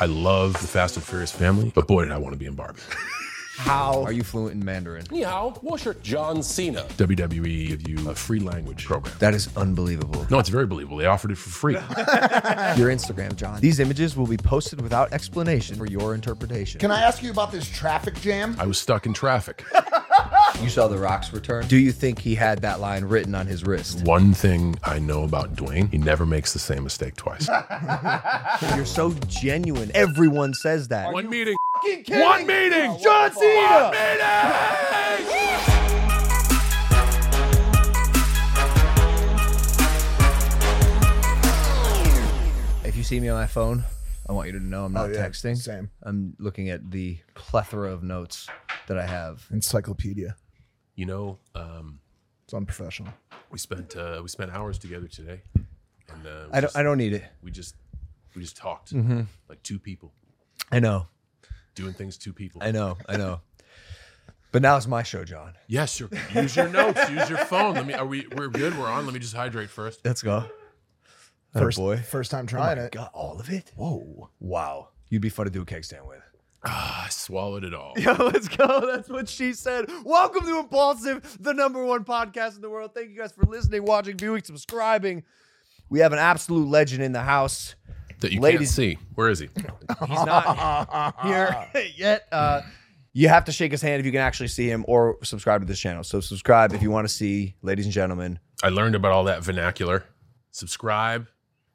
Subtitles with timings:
[0.00, 2.54] I love the Fast and Furious family, but boy, did I want to be in
[2.54, 2.80] Barbie.
[3.56, 5.04] How are you fluent in Mandarin?
[5.12, 6.82] Ni hao, 我是 John Cena.
[6.96, 9.14] WWE give you a free language program.
[9.20, 10.26] That is unbelievable.
[10.28, 10.96] No, it's very believable.
[10.96, 11.74] They offered it for free.
[12.76, 13.60] Your Instagram, John.
[13.60, 16.80] These images will be posted without explanation for your interpretation.
[16.80, 18.56] Can I ask you about this traffic jam?
[18.58, 19.64] I was stuck in traffic.
[20.62, 21.66] You saw The Rock's return.
[21.66, 24.04] Do you think he had that line written on his wrist?
[24.04, 27.48] One thing I know about Dwayne, he never makes the same mistake twice.
[28.76, 29.90] You're so genuine.
[29.94, 31.12] Everyone says that.
[31.12, 31.56] One meeting.
[31.84, 32.20] Kidding?
[32.20, 32.96] One meeting.
[33.02, 34.94] John Cena!
[42.84, 43.82] If you see me on my phone,
[44.28, 45.26] I want you to know I'm not Oh, yeah.
[45.26, 45.56] texting.
[45.56, 45.90] Same.
[46.02, 48.46] I'm looking at the plethora of notes
[48.86, 49.46] that I have.
[49.50, 50.36] Encyclopedia.
[50.94, 52.00] You know, um,
[52.44, 53.12] It's unprofessional.
[53.50, 56.62] we spent uh, we spent hours together today, and uh, we I don't.
[56.62, 57.24] just- I don't need it.
[57.42, 57.74] We just
[58.36, 59.22] we just talked Mm-hmm.
[59.48, 60.12] like two people
[60.70, 61.06] I know.
[61.74, 62.62] Doing things to people.
[62.62, 62.96] I know.
[63.08, 63.40] I know.
[64.52, 65.54] But now it's my show, John.
[65.66, 67.74] Yes, your, use your notes, use your phone.
[67.74, 67.94] Let me.
[67.94, 68.26] Are we?
[68.36, 68.78] We're good.
[68.78, 69.04] We're on.
[69.04, 70.00] Let me just hydrate first.
[70.04, 70.44] Let's go.
[71.52, 71.96] First, boy.
[71.98, 72.92] first time Oh trying my it.
[72.92, 73.72] God, all of it?
[73.76, 74.30] Whoa.
[74.40, 74.88] Wow.
[75.08, 76.20] You'd be fun to do a keg stand with.
[76.64, 77.94] Ah, I swallowed it all.
[77.98, 78.86] Yo, let's go.
[78.86, 79.86] That's what she said.
[80.04, 82.92] Welcome to Impaulsive, the number one podcast in the world.
[82.94, 85.24] Thank you guys for listening, watching, viewing, subscribing.
[85.90, 87.74] We have an absolute legend in the house.
[88.20, 88.98] That you Ladies- can't see.
[89.14, 89.48] Where is he?
[90.08, 92.26] He's not here yet.
[92.32, 92.62] Uh,
[93.12, 95.66] you have to shake his hand if you can actually see him or subscribe to
[95.66, 96.02] this channel.
[96.02, 98.38] So subscribe if you want to see, ladies and gentlemen.
[98.62, 100.04] I learned about all that vernacular.
[100.50, 101.26] Subscribe,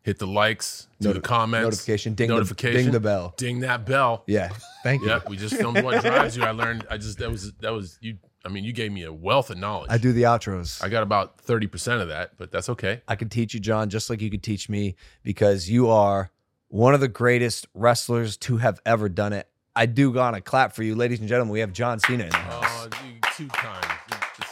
[0.02, 3.34] hit the likes, do the Noti- comments, notification, ding the- notification, ding the bell.
[3.38, 4.24] ding that bell.
[4.28, 4.50] Yeah.
[4.84, 5.09] Thank you.
[5.09, 6.44] Yeah, we just filmed what drives you.
[6.44, 6.85] I learned.
[6.90, 8.18] I just that was that was you.
[8.46, 9.92] I mean, you gave me a wealth of knowledge.
[9.92, 10.82] I do the outros.
[10.84, 13.02] I got about thirty percent of that, but that's okay.
[13.08, 16.32] I can teach you, John, just like you could teach me, because you are
[16.70, 19.48] one of the greatest wrestlers to have ever done it.
[19.76, 21.52] I do gonna clap for you, ladies and gentlemen.
[21.52, 22.64] We have John Cena in the house.
[22.68, 23.86] Oh, you two times.
[24.38, 24.50] It's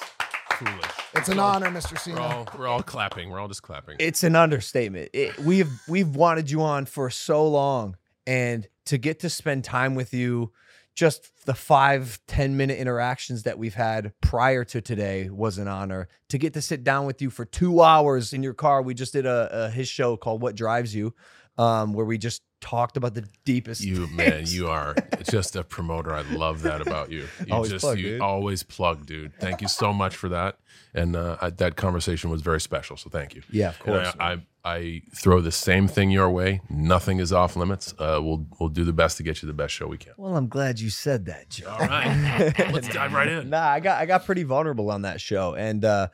[0.56, 0.92] foolish.
[1.16, 1.94] It's an all- honor, Mr.
[1.94, 2.22] We're Cena.
[2.22, 3.30] all we're all clapping.
[3.30, 3.96] We're all just clapping.
[4.00, 5.10] It's an understatement.
[5.14, 9.96] It, we've we've wanted you on for so long, and to get to spend time
[9.96, 10.52] with you,
[10.98, 16.10] just the five ten minute interactions that we've had prior to today was an honor.
[16.30, 19.14] To get to sit down with you for two hours in your car, we just
[19.14, 21.14] did a, a his show called "What Drives You,"
[21.58, 23.84] um, where we just talked about the deepest.
[23.84, 24.96] You man, you are
[25.30, 26.14] just a promoter.
[26.14, 27.28] I love that about you.
[27.46, 28.22] You Always just plug, you dude.
[28.22, 29.34] always plug, dude.
[29.40, 30.58] Thank you so much for that.
[30.94, 32.98] And uh, I, that conversation was very special.
[32.98, 33.44] So thank you.
[33.52, 34.14] Yeah, of course.
[34.20, 36.60] I, I I throw the same thing your way.
[36.70, 37.94] Nothing is off limits.
[37.98, 40.12] Uh, we'll we'll do the best to get you the best show we can.
[40.18, 41.70] well, I'm glad you said that, Joe.
[41.70, 43.50] All right, let's dive right in.
[43.50, 46.08] Nah, I got I got pretty vulnerable on that show, and uh,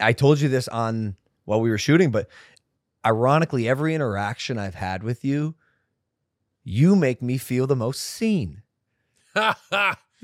[0.00, 1.14] I told you this on
[1.44, 2.10] while we were shooting.
[2.10, 2.28] But
[3.04, 5.54] ironically, every interaction I've had with you,
[6.64, 8.62] you make me feel the most seen.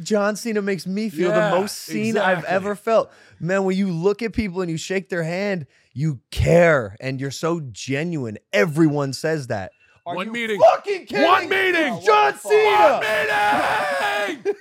[0.00, 3.10] John Cena makes me feel Yeah, the most seen I've ever felt.
[3.40, 7.32] Man, when you look at people and you shake their hand, you care and you're
[7.32, 8.38] so genuine.
[8.52, 9.72] Everyone says that.
[10.06, 10.60] Are One meeting.
[10.60, 11.26] Fucking kidding?
[11.26, 11.92] One meeting.
[11.94, 13.00] Oh, John Cena.
[13.00, 14.54] One meeting.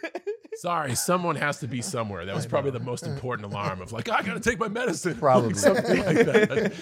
[0.56, 2.26] Sorry, someone has to be somewhere.
[2.26, 5.16] That was probably the most important alarm of like, I gotta take my medicine.
[5.20, 5.54] Probably.
[5.54, 6.74] something like that.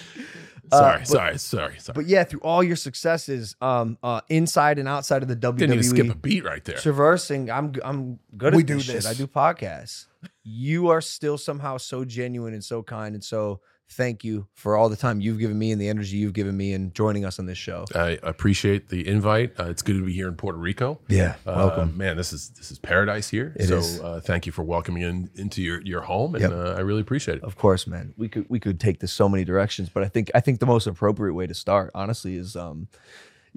[0.71, 1.93] Uh, sorry, but- sorry, sorry, sorry.
[1.95, 5.73] But yeah, through all your successes, um, uh, inside and outside of the WWE, Didn't
[5.73, 6.77] even skip a beat right there.
[6.77, 8.95] traversing, I'm I'm good at We this do shit.
[8.95, 9.05] this.
[9.05, 10.05] I do podcasts.
[10.43, 14.89] You are still somehow so genuine and so kind, and so thank you for all
[14.89, 17.45] the time you've given me and the energy you've given me and joining us on
[17.45, 17.85] this show.
[17.95, 19.59] I appreciate the invite.
[19.59, 20.99] Uh, it's good to be here in Puerto Rico.
[21.07, 21.97] Yeah, Uh, welcome.
[21.97, 22.17] man.
[22.17, 23.53] This is this is paradise here.
[23.55, 23.99] It so is.
[24.01, 26.51] Uh, thank you for welcoming in into your your home, and Yep.
[26.51, 27.43] uh, I really appreciate it.
[27.43, 28.13] Of course, man.
[28.17, 30.65] We could we could take this so many directions, but I think I think the
[30.65, 32.87] most appropriate way to start, honestly, is um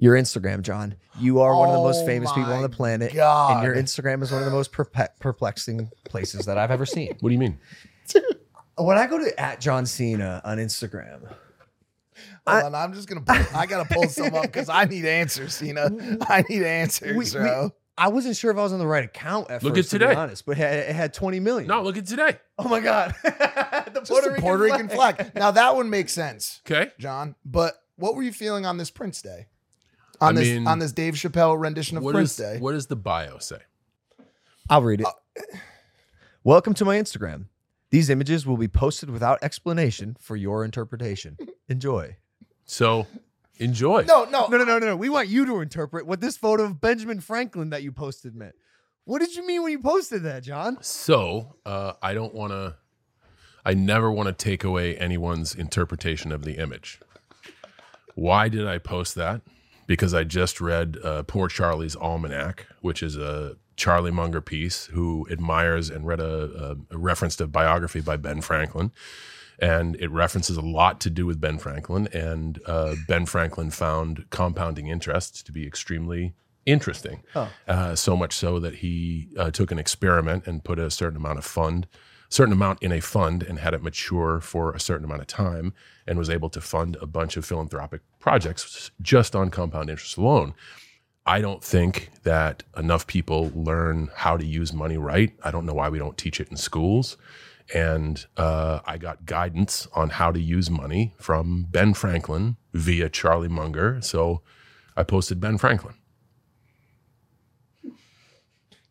[0.01, 0.95] your Instagram, John.
[1.19, 3.57] You are one of the most Oh famous people on the planet, God.
[3.57, 7.17] and your Instagram is one of the most perpe- perplexing places that I've ever seen.
[7.19, 7.57] What do you mean?
[8.79, 11.21] When I go to at John Cena on Instagram,
[12.47, 13.21] Hold on, I'm just gonna.
[13.21, 15.89] Pull, I gotta pull some up because I need answers, Cena.
[16.21, 17.71] I need answers, we- bro.
[17.97, 20.05] I wasn't sure if I was on the right account at Look first, at to
[20.05, 20.17] be today.
[20.17, 21.67] honest, but it had, it had 20 million.
[21.67, 22.37] No, look at today.
[22.57, 23.13] Oh my God.
[23.23, 25.31] the Just a Puerto Rican flag.
[25.35, 26.91] Now that one makes sense, Okay.
[26.97, 27.35] John.
[27.43, 29.47] But what were you feeling on this Prince Day?
[30.21, 32.57] on I this mean, on this Dave Chappelle rendition of What Prince is Day.
[32.59, 33.59] what does the bio say?
[34.69, 35.05] I'll read it.
[35.05, 35.11] Uh,
[36.45, 37.47] Welcome to my Instagram.
[37.91, 41.37] These images will be posted without explanation for your interpretation.
[41.67, 42.17] Enjoy.
[42.65, 43.07] So
[43.57, 44.05] enjoy.
[44.07, 44.95] no, no, No, no, no, no, no.
[44.95, 48.55] We want you to interpret what this photo of Benjamin Franklin that you posted meant.
[49.05, 50.77] What did you mean when you posted that, John?
[50.81, 52.75] So uh, I don't want to.
[53.65, 56.99] I never want to take away anyone's interpretation of the image.
[58.15, 59.41] Why did I post that?
[59.85, 65.25] Because I just read uh, Poor Charlie's Almanack, which is a Charlie Munger piece who
[65.31, 68.91] admires and read a, a, a reference to biography by Ben Franklin.
[69.61, 72.07] And it references a lot to do with Ben Franklin.
[72.13, 76.33] And uh, Ben Franklin found compounding interest to be extremely
[76.65, 77.23] interesting.
[77.67, 81.39] Uh, so much so that he uh, took an experiment and put a certain amount
[81.39, 81.87] of fund,
[82.29, 85.73] certain amount in a fund, and had it mature for a certain amount of time,
[86.05, 90.53] and was able to fund a bunch of philanthropic projects just on compound interest alone.
[91.29, 95.31] I don't think that enough people learn how to use money right.
[95.43, 97.17] I don't know why we don't teach it in schools.
[97.71, 103.47] And uh, I got guidance on how to use money from Ben Franklin via Charlie
[103.47, 104.01] Munger.
[104.01, 104.41] So
[104.97, 105.93] I posted Ben Franklin.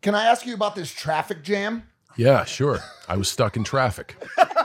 [0.01, 1.89] Can I ask you about this traffic jam?
[2.15, 2.79] Yeah, sure.
[3.09, 4.15] I was stuck in traffic.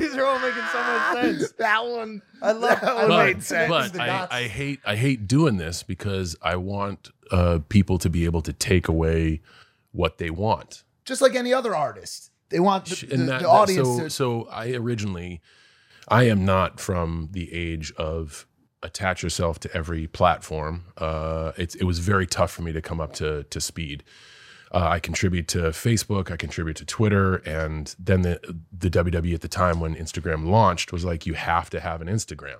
[0.00, 1.52] These are all making so much sense.
[1.58, 2.80] That one, I love.
[2.80, 3.68] that one love made sense.
[3.70, 4.26] but the I.
[4.30, 8.52] I hate I hate doing this because I want uh, people to be able to
[8.52, 9.40] take away
[9.92, 10.82] what they want.
[11.04, 13.98] Just like any other artist, they want the, the- and that, the that- audience so,
[14.04, 14.10] to.
[14.10, 15.40] so I originally,
[16.08, 18.46] I am not from the age of
[18.82, 20.84] attach yourself to every platform.
[20.96, 24.02] Uh, it's it was very tough for me to come up to to speed.
[24.72, 28.40] Uh, I contribute to Facebook, I contribute to Twitter, and then the
[28.72, 32.08] the WWE at the time when Instagram launched was like, you have to have an
[32.08, 32.58] Instagram.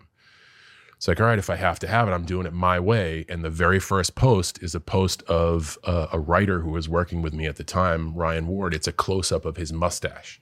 [1.01, 3.25] It's like, all right, if I have to have it, I'm doing it my way.
[3.27, 7.33] And the very first post is a post of a writer who was working with
[7.33, 8.75] me at the time, Ryan Ward.
[8.75, 10.39] It's a close up of his mustache.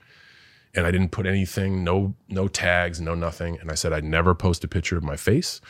[0.75, 3.57] And I didn't put anything, no, no tags, no nothing.
[3.61, 5.61] And I said I'd never post a picture of my face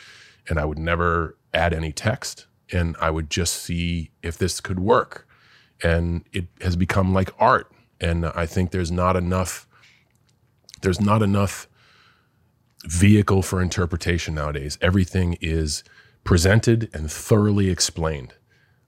[0.47, 2.47] and I would never add any text.
[2.71, 5.27] And I would just see if this could work.
[5.83, 7.71] And it has become like art.
[8.01, 9.67] And I think there's not enough,
[10.81, 11.67] there's not enough
[12.85, 14.77] vehicle for interpretation nowadays.
[14.81, 15.83] Everything is
[16.23, 18.33] presented and thoroughly explained.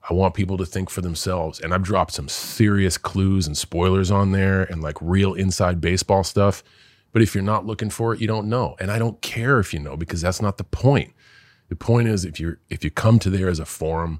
[0.09, 1.59] I want people to think for themselves.
[1.59, 6.23] And I've dropped some serious clues and spoilers on there and like real inside baseball
[6.23, 6.63] stuff.
[7.11, 8.75] But if you're not looking for it, you don't know.
[8.79, 11.13] And I don't care if you know because that's not the point.
[11.69, 14.19] The point is if you're if you come to there as a forum,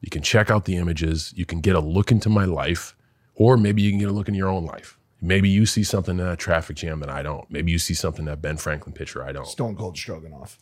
[0.00, 2.94] you can check out the images, you can get a look into my life,
[3.34, 4.98] or maybe you can get a look in your own life.
[5.20, 7.50] Maybe you see something in that traffic jam that I don't.
[7.50, 9.46] Maybe you see something in that Ben Franklin picture I don't.
[9.46, 10.58] Stone Cold Stroganoff.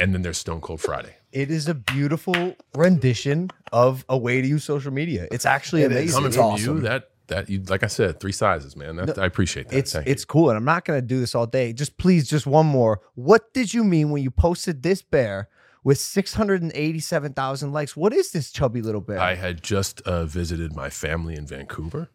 [0.00, 1.14] And then there's Stone Cold Friday.
[1.32, 5.28] It is a beautiful rendition of a way to use social media.
[5.30, 5.96] It's actually It is.
[5.96, 6.14] amazing.
[6.14, 6.76] Coming It's from awesome.
[6.76, 8.96] you, that that you like I said, three sizes, man.
[8.96, 9.76] That, I appreciate that.
[9.78, 10.12] It's Thank you.
[10.12, 11.72] it's cool, and I'm not gonna do this all day.
[11.72, 13.00] Just please, just one more.
[13.14, 15.48] What did you mean when you posted this bear
[15.84, 17.96] with 687,000 likes?
[17.96, 19.18] What is this chubby little bear?
[19.18, 22.10] I had just uh, visited my family in Vancouver,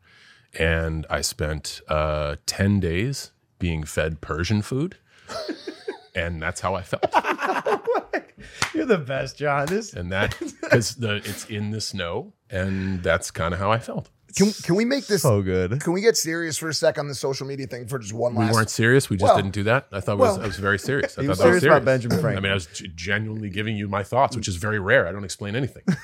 [0.57, 4.97] and I spent uh, ten days being fed Persian food,
[6.15, 7.05] and that's how I felt.
[8.73, 9.65] You're the best, John.
[9.67, 13.79] This And that because the it's in the snow, and that's kind of how I
[13.79, 14.09] felt.
[14.37, 15.23] Can, can we make this?
[15.23, 15.81] so good.
[15.81, 18.33] Can we get serious for a sec on the social media thing for just one
[18.35, 18.51] We last?
[18.51, 19.09] We weren't serious.
[19.09, 19.87] We just Well- didn't do that.
[19.91, 21.17] I thought it was, I was very serious.
[21.17, 22.37] I thought was that was serious about Benjamin Franklin.
[22.37, 25.07] I mean, I was g- genuinely giving you my thoughts, which is very rare.
[25.07, 25.83] I don't explain anything.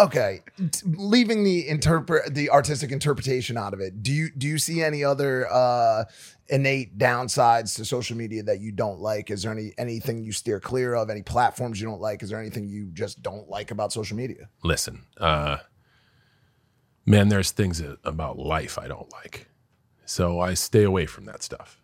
[0.00, 4.58] okay t- leaving the interpret the artistic interpretation out of it do you do you
[4.58, 6.04] see any other uh
[6.48, 10.60] innate downsides to social media that you don't like is there any anything you steer
[10.60, 13.92] clear of any platforms you don't like is there anything you just don't like about
[13.92, 15.56] social media listen, uh,
[17.06, 19.48] man, there's things about life I don't like.
[20.04, 21.80] So I stay away from that stuff.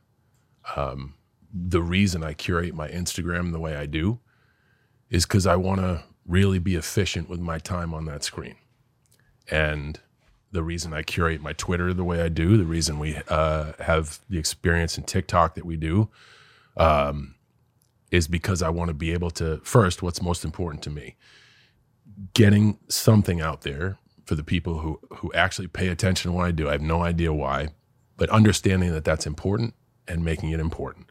[0.77, 1.15] Um,
[1.53, 4.21] the reason I curate my Instagram the way I do
[5.09, 8.57] is because I want to really be efficient with my time on that screen.
[9.51, 9.99] And
[10.53, 14.21] the reason I curate my Twitter the way I do, the reason we uh, have
[14.29, 16.09] the experience in TikTok that we do,
[16.77, 17.35] um,
[18.11, 21.17] is because I want to be able to, first, what's most important to me,
[22.35, 26.51] getting something out there for the people who who actually pay attention to what I
[26.51, 26.69] do.
[26.69, 27.69] I have no idea why,
[28.17, 29.75] but understanding that that's important
[30.07, 31.11] and making it important.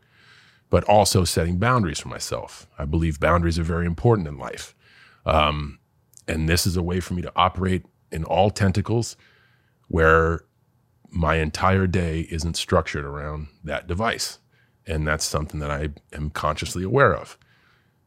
[0.69, 2.67] But also setting boundaries for myself.
[2.77, 4.75] I believe boundaries are very important in life.
[5.25, 5.79] Um,
[6.27, 9.17] and this is a way for me to operate in all tentacles
[9.87, 10.41] where
[11.09, 14.37] my entire day isn't structured around that device.
[14.85, 17.37] And that's something that I am consciously aware of.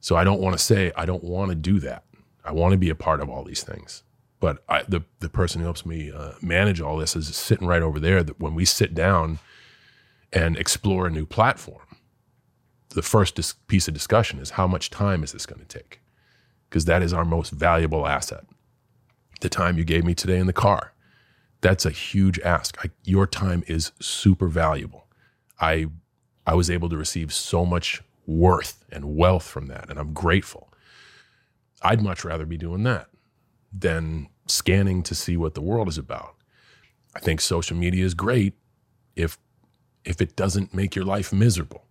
[0.00, 2.04] So I don't want to say I don't want to do that.
[2.44, 4.02] I want to be a part of all these things.
[4.42, 7.80] But I, the the person who helps me uh, manage all this is sitting right
[7.80, 8.24] over there.
[8.24, 9.38] That when we sit down
[10.32, 11.86] and explore a new platform,
[12.88, 16.00] the first dis- piece of discussion is how much time is this going to take?
[16.68, 18.44] Because that is our most valuable asset.
[19.42, 20.92] The time you gave me today in the car,
[21.60, 22.76] that's a huge ask.
[22.84, 25.06] I, your time is super valuable.
[25.60, 25.86] I
[26.48, 30.68] I was able to receive so much worth and wealth from that, and I'm grateful.
[31.80, 33.06] I'd much rather be doing that
[33.72, 36.34] than scanning to see what the world is about.
[37.14, 38.54] I think social media is great
[39.16, 39.38] if
[40.04, 41.84] if it doesn't make your life miserable.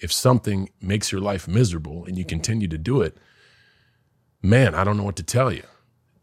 [0.00, 3.16] If something makes your life miserable and you continue to do it,
[4.42, 5.62] man, I don't know what to tell you.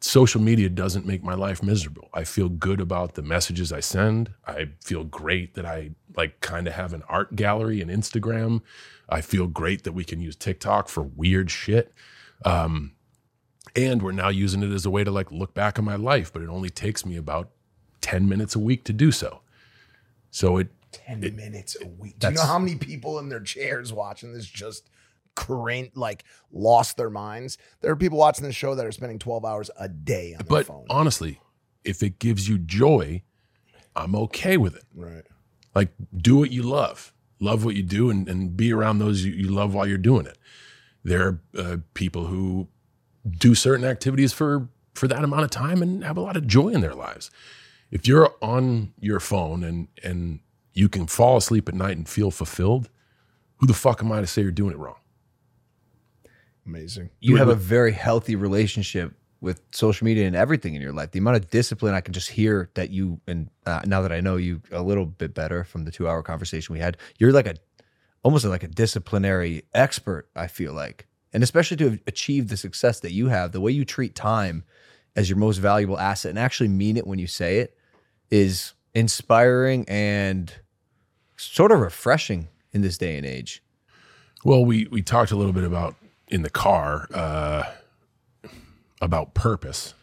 [0.02, 2.10] Social media doesn't make my life miserable.
[2.14, 4.34] I feel good about the messages I send.
[4.46, 8.62] I feel great that I like kind of have an art gallery and Instagram.
[9.08, 11.94] I feel great that we can use TikTok for weird shit.
[12.44, 12.95] Um,
[13.76, 16.32] and we're now using it as a way to like look back on my life,
[16.32, 17.50] but it only takes me about
[18.02, 19.42] 10 minutes a week to do so.
[20.32, 22.20] So it 10 minutes a week.
[22.20, 24.90] Do you know how many people in their chairs watching this just
[25.36, 27.58] cringe, like lost their minds?
[27.82, 30.48] There are people watching this show that are spending 12 hours a day on their
[30.48, 30.86] but phone.
[30.90, 31.42] honestly,
[31.84, 33.24] if it gives you joy,
[33.96, 34.84] I'm okay with it.
[34.94, 35.24] Right.
[35.74, 39.34] Like do what you love, love what you do, and, and be around those you,
[39.34, 40.38] you love while you're doing it.
[41.04, 42.70] There are uh, people who
[43.30, 46.70] do certain activities for for that amount of time and have a lot of joy
[46.70, 47.30] in their lives.
[47.92, 50.40] If you're on your phone and and
[50.74, 52.90] you can fall asleep at night and feel fulfilled,
[53.58, 54.98] who the fuck am I to say you're doing it wrong?
[56.66, 57.12] Amazing.
[57.20, 61.12] You have a very healthy relationship with social media and everything in your life.
[61.12, 64.20] The amount of discipline I can just hear that you, and uh, now that I
[64.20, 67.46] know you a little bit better from the two hour conversation we had, you're like
[67.46, 67.56] a
[68.24, 71.06] almost like a disciplinary expert, I feel like.
[71.36, 74.64] And especially to achieve the success that you have, the way you treat time
[75.18, 77.78] as your most valuable asset and actually mean it when you say it
[78.32, 80.54] is inspiring and
[81.36, 83.62] sort of refreshing in this day and age.
[84.46, 85.96] Well, we we talked a little bit about
[86.30, 87.64] in the car uh,
[89.02, 89.94] about purpose,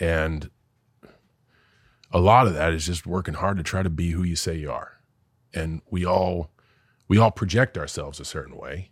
[0.00, 0.50] and
[2.10, 4.56] a lot of that is just working hard to try to be who you say
[4.56, 4.98] you are,
[5.54, 6.50] and we all
[7.06, 8.90] we all project ourselves a certain way.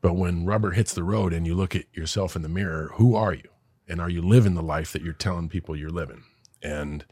[0.00, 3.14] But when rubber hits the road and you look at yourself in the mirror, who
[3.14, 3.48] are you?
[3.86, 6.24] And are you living the life that you're telling people you're living?
[6.62, 7.04] And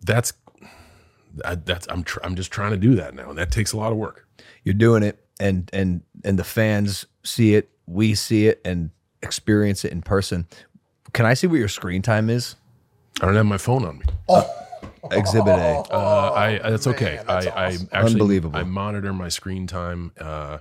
[0.00, 0.32] that's
[1.44, 3.76] I, that's I'm tr- I'm just trying to do that now, and that takes a
[3.76, 4.26] lot of work.
[4.64, 8.90] You're doing it, and and and the fans see it, we see it, and
[9.22, 10.46] experience it in person.
[11.12, 12.56] Can I see what your screen time is?
[13.20, 14.04] I don't have my phone on me.
[15.10, 15.84] Exhibit A.
[15.92, 17.20] Uh, I that's okay.
[17.26, 17.88] that's I, I awesome.
[17.92, 18.58] actually Unbelievable.
[18.58, 20.58] I monitor my screen time uh,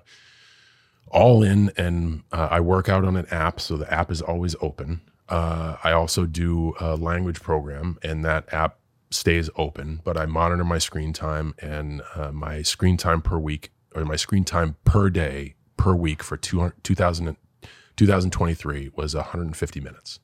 [1.16, 4.56] all in, and uh, I work out on an app, so the app is always
[4.62, 5.02] open.
[5.30, 8.78] Uh, I also do a language program, and that app
[9.10, 10.02] stays open.
[10.04, 14.18] But I monitor my screen time, and uh, my screen time per week, or my
[14.18, 17.38] screen time per day per week for 200 2000,
[17.96, 20.20] 2023 was 150 minutes,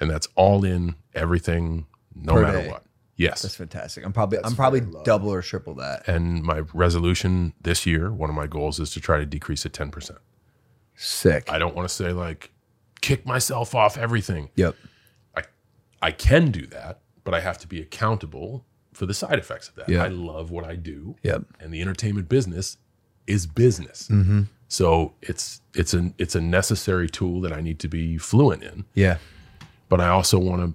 [0.00, 2.70] and that's all in everything, no Per matter day.
[2.70, 2.84] what.
[3.16, 4.04] Yes, That's fantastic.
[4.04, 6.06] I'm probably I'm probably double or triple that.
[6.06, 9.72] and my resolution this year, one of my goals is to try to decrease it
[9.72, 10.18] 10%.
[10.94, 11.50] Sick.
[11.50, 12.50] I don't want to say like
[13.00, 14.50] kick myself off everything.
[14.56, 14.76] Yep.
[15.34, 15.42] I
[16.02, 19.74] I can do that, but I have to be accountable for the side effects of
[19.76, 19.88] that.
[19.88, 20.04] Yeah.
[20.04, 21.16] I love what I do.
[21.22, 21.44] Yep.
[21.60, 22.78] And the entertainment business
[23.26, 24.08] is business.
[24.08, 24.42] Mm-hmm.
[24.68, 28.84] So it's it's an it's a necessary tool that I need to be fluent in.
[28.94, 29.18] Yeah.
[29.88, 30.74] But I also want to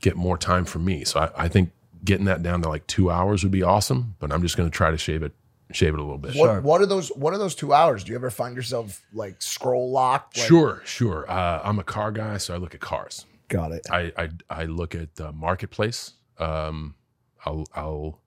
[0.00, 1.04] get more time for me.
[1.04, 1.70] So I, I think
[2.04, 4.16] getting that down to like two hours would be awesome.
[4.18, 5.32] But I'm just going to try to shave it
[5.72, 6.34] shave it a little bit.
[6.34, 7.08] What, what are those?
[7.10, 8.04] What are those two hours?
[8.04, 10.38] Do you ever find yourself like scroll locked?
[10.38, 11.30] Like, Sure, sure.
[11.30, 13.26] Uh, I'm a car guy, so I look at cars.
[13.48, 13.86] got it.
[13.90, 16.12] I I, I look at the marketplace.
[16.38, 16.94] Um,
[17.44, 18.20] I'll I'll.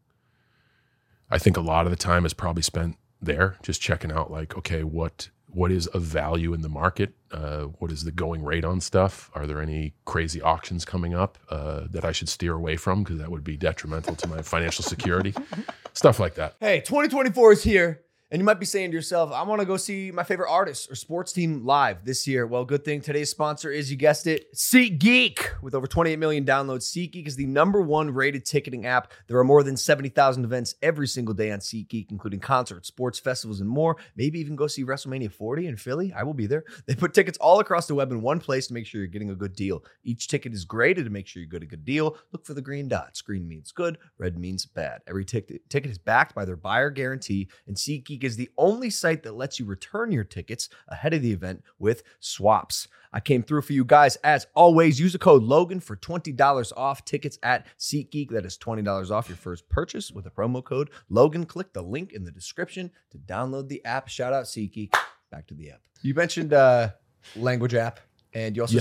[1.29, 4.57] I think a lot of the time is probably spent there, just checking out like,
[4.57, 7.13] okay, what what is of value in the market?
[7.31, 9.29] Uh, what is the going rate on stuff?
[9.34, 13.17] Are there any crazy auctions coming up uh, that I should steer away from because
[13.20, 15.34] that would be detrimental to my financial security?
[15.93, 16.55] Stuff like that.
[16.60, 19.75] Hey, 2024 is here, and you might be saying to yourself, I want to go
[19.75, 22.47] see my favorite artist or sports team live this year.
[22.47, 25.61] Well, good thing today's sponsor is, you guessed it, SeatGeek.
[25.61, 29.11] With over 28 million downloads, SeatGeek is the number one rated ticketing app.
[29.27, 33.59] There are more than 70,000 events every single day on SeatGeek, including concerts, sports festivals,
[33.59, 33.97] and more.
[34.15, 36.13] Maybe even go see WrestleMania 40 in Philly.
[36.13, 36.63] I will be there.
[36.88, 39.29] They put tickets all across the web in one place to make sure you're getting
[39.29, 39.83] a good deal.
[40.03, 42.17] Each ticket is graded to make sure you get a good deal.
[42.33, 43.21] Look for the green dots.
[43.21, 45.01] Green means good, red means bad.
[45.07, 48.89] Every ticket ticket is backed by their buyer guarantee, and SeatGeek SeatGeek is the only
[48.89, 52.87] site that lets you return your tickets ahead of the event with swaps.
[53.13, 54.15] I came through for you guys.
[54.23, 58.29] As always, use the code Logan for $20 off tickets at SeatGeek.
[58.29, 61.45] That is $20 off your first purchase with the promo code Logan.
[61.45, 64.07] Click the link in the description to download the app.
[64.07, 64.95] Shout out SeatGeek.
[65.29, 65.81] Back to the app.
[66.01, 66.89] You mentioned uh,
[67.35, 67.99] language app,
[68.33, 68.79] and you also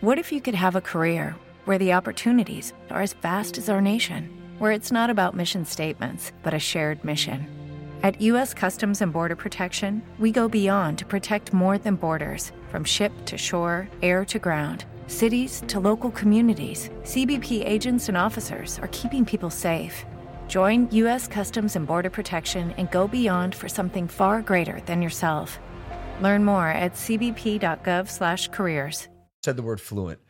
[0.00, 3.80] What if you could have a career where the opportunities are as vast as our
[3.80, 7.57] nation, where it's not about mission statements, but a shared mission?
[8.04, 8.54] At U.S.
[8.54, 13.36] Customs and Border Protection, we go beyond to protect more than borders from ship to
[13.36, 14.84] shore, air to ground.
[15.08, 20.06] Cities to local communities, CBP agents and officers are keeping people safe.
[20.46, 21.26] Join U.S.
[21.26, 25.58] Customs and Border Protection and go beyond for something far greater than yourself.
[26.20, 29.08] Learn more at cbp.gov/careers.
[29.42, 30.20] said the word fluent.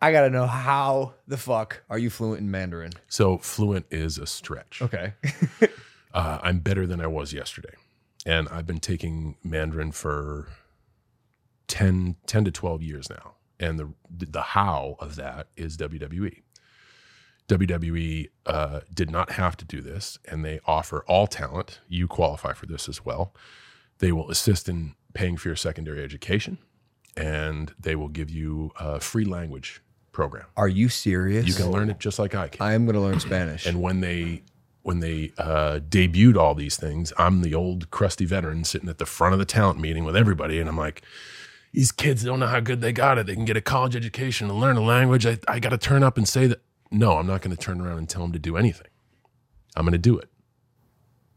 [0.00, 2.92] I got to know how the fuck are you fluent in Mandarin?
[3.08, 4.80] So fluent is a stretch.
[4.80, 5.12] Okay.
[6.12, 7.74] Uh, I'm better than I was yesterday.
[8.26, 10.48] And I've been taking Mandarin for
[11.68, 13.34] 10, 10 to 12 years now.
[13.58, 16.42] And the, the how of that is WWE.
[17.48, 21.80] WWE uh, did not have to do this, and they offer all talent.
[21.88, 23.34] You qualify for this as well.
[23.98, 26.58] They will assist in paying for your secondary education,
[27.16, 30.46] and they will give you a free language program.
[30.56, 31.46] Are you serious?
[31.46, 32.62] You can learn it just like I can.
[32.62, 33.66] I am going to learn Spanish.
[33.66, 34.42] And when they
[34.82, 39.06] when they uh, debuted all these things, I'm the old crusty veteran sitting at the
[39.06, 41.02] front of the talent meeting with everybody, and I'm like,
[41.72, 43.26] these kids don't know how good they got it.
[43.26, 45.26] They can get a college education and learn a language.
[45.26, 46.60] I, I got to turn up and say that.
[46.90, 48.88] No, I'm not going to turn around and tell them to do anything.
[49.76, 50.28] I'm going to do it.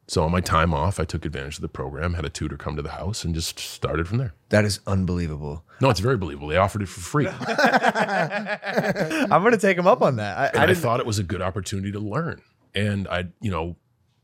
[0.08, 2.76] So on my time off, I took advantage of the program, had a tutor come
[2.76, 4.34] to the house, and just started from there.
[4.50, 5.64] that is unbelievable.
[5.80, 6.50] No, it's very believable.
[6.50, 7.28] They offered it for free.
[7.48, 10.56] I'm going to take them up on that.
[10.56, 12.42] I, I I, thought it was a good opportunity to learn.
[12.76, 13.76] And I, you know,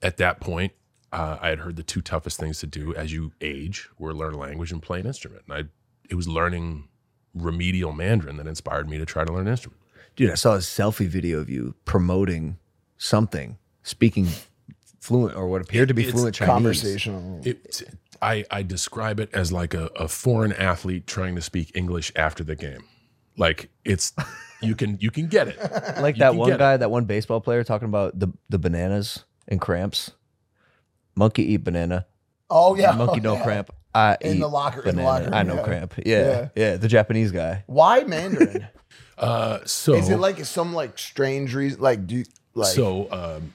[0.02, 0.74] at that point,
[1.12, 4.34] uh, I had heard the two toughest things to do as you age were learn
[4.34, 5.44] a language and play an instrument.
[5.48, 5.70] And I,
[6.10, 6.88] it was learning
[7.34, 9.82] remedial Mandarin that inspired me to try to learn an instrument.
[10.16, 12.58] dude, I saw a selfie video of you promoting
[12.98, 14.28] something, speaking
[15.00, 16.52] fluent or what appeared to be It's fluent Chinese.
[16.52, 17.42] Conversational.
[17.44, 17.84] It,
[18.22, 22.44] I, I describe it as like a, a foreign athlete trying to speak English after
[22.44, 22.84] the game.
[23.40, 24.14] Like it's,
[24.62, 25.58] you can you can get it.
[26.00, 26.60] Like You that can one get it.
[26.60, 30.12] guy, that one baseball player talking about the, the bananas and cramps.
[31.16, 32.06] Monkey eat banana.
[32.50, 33.44] Oh yeah, Monkey oh, no yeah.
[33.44, 33.70] cramp.
[33.96, 35.08] I In eat the locker- in the banana.
[35.10, 35.64] locker room, I know yeah.
[35.64, 35.94] cramp.
[36.06, 37.64] Yeah, yeah, The Japanese guy.
[37.68, 38.68] Why Mandarin?
[39.18, 41.82] Uh, so Is it like some like strange reason?
[41.82, 43.52] Like do you, like so um,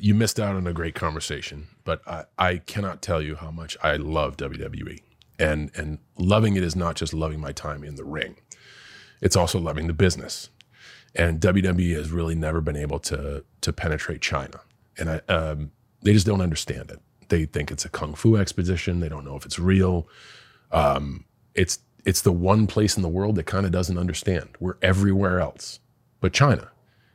[0.00, 3.76] you missed out on a great conversation, but I, I cannot tell you how much
[3.82, 5.00] I love WWE.
[5.38, 8.36] And and loving it is not just loving my time in the ring.
[9.20, 10.50] It's also loving the business.
[11.14, 14.60] And WWE has really never been able to to penetrate China.
[14.96, 17.00] And I um, they just don't understand it.
[17.28, 19.00] They think it's a kung fu expedition.
[19.00, 20.08] They don't know if it's real.
[20.70, 24.50] Um, it's it's the one place in the world that kind of doesn't understand.
[24.60, 25.80] We're everywhere else
[26.20, 26.70] but China.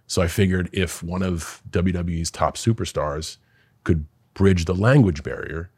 [0.07, 3.37] So I figured if one of WWE's top superstars
[3.83, 5.71] could bridge the language barrier,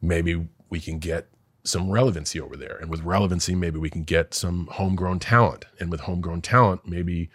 [0.00, 1.28] maybe we can get
[1.64, 2.76] some relevancy over there.
[2.80, 5.64] And with relevancy, maybe we can get some homegrown talent.
[5.78, 7.30] And with homegrown talent, maybe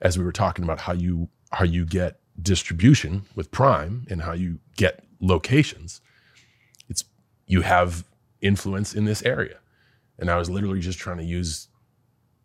[0.00, 4.32] as we were talking about how you how you get distribution with Prime and how
[4.32, 6.00] you get locations,
[6.88, 7.04] it's
[7.46, 8.04] you have
[8.40, 9.58] influence in this area.
[10.18, 11.68] And I was literally just trying to use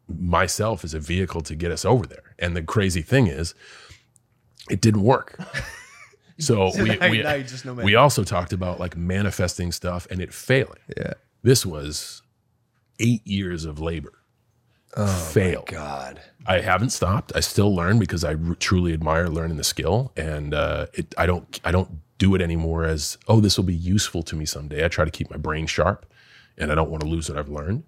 [0.08, 2.36] myself as a vehicle to get us over there.
[2.40, 3.54] And the crazy thing is,
[4.70, 5.40] it didn't work.
[6.38, 10.80] So we we, just know we also talked about like manifesting stuff and it failing.
[10.98, 11.14] Yeah.
[11.46, 12.24] This was
[13.00, 14.14] eight years of labor.
[14.98, 15.68] Oh failed.
[15.68, 16.20] God.
[16.48, 17.34] I haven't stopped.
[17.36, 21.28] I still learn because I r- truly admire learning the skill, and uh, it, I
[21.28, 24.84] don't I don't do it anymore as oh this will be useful to me someday.
[24.84, 26.08] I try to keep my brain sharp,
[26.58, 27.84] and I don't want to lose what I've learned.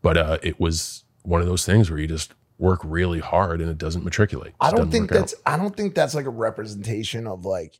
[0.00, 3.68] But uh, it was one of those things where you just work really hard and
[3.68, 4.54] it doesn't matriculate.
[4.62, 5.20] I don't think work out.
[5.20, 7.78] that's I don't think that's like a representation of like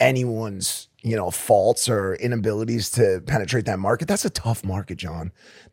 [0.00, 4.08] anyone's you know faults or inabilities to penetrate that market.
[4.08, 5.30] That's a tough market, John.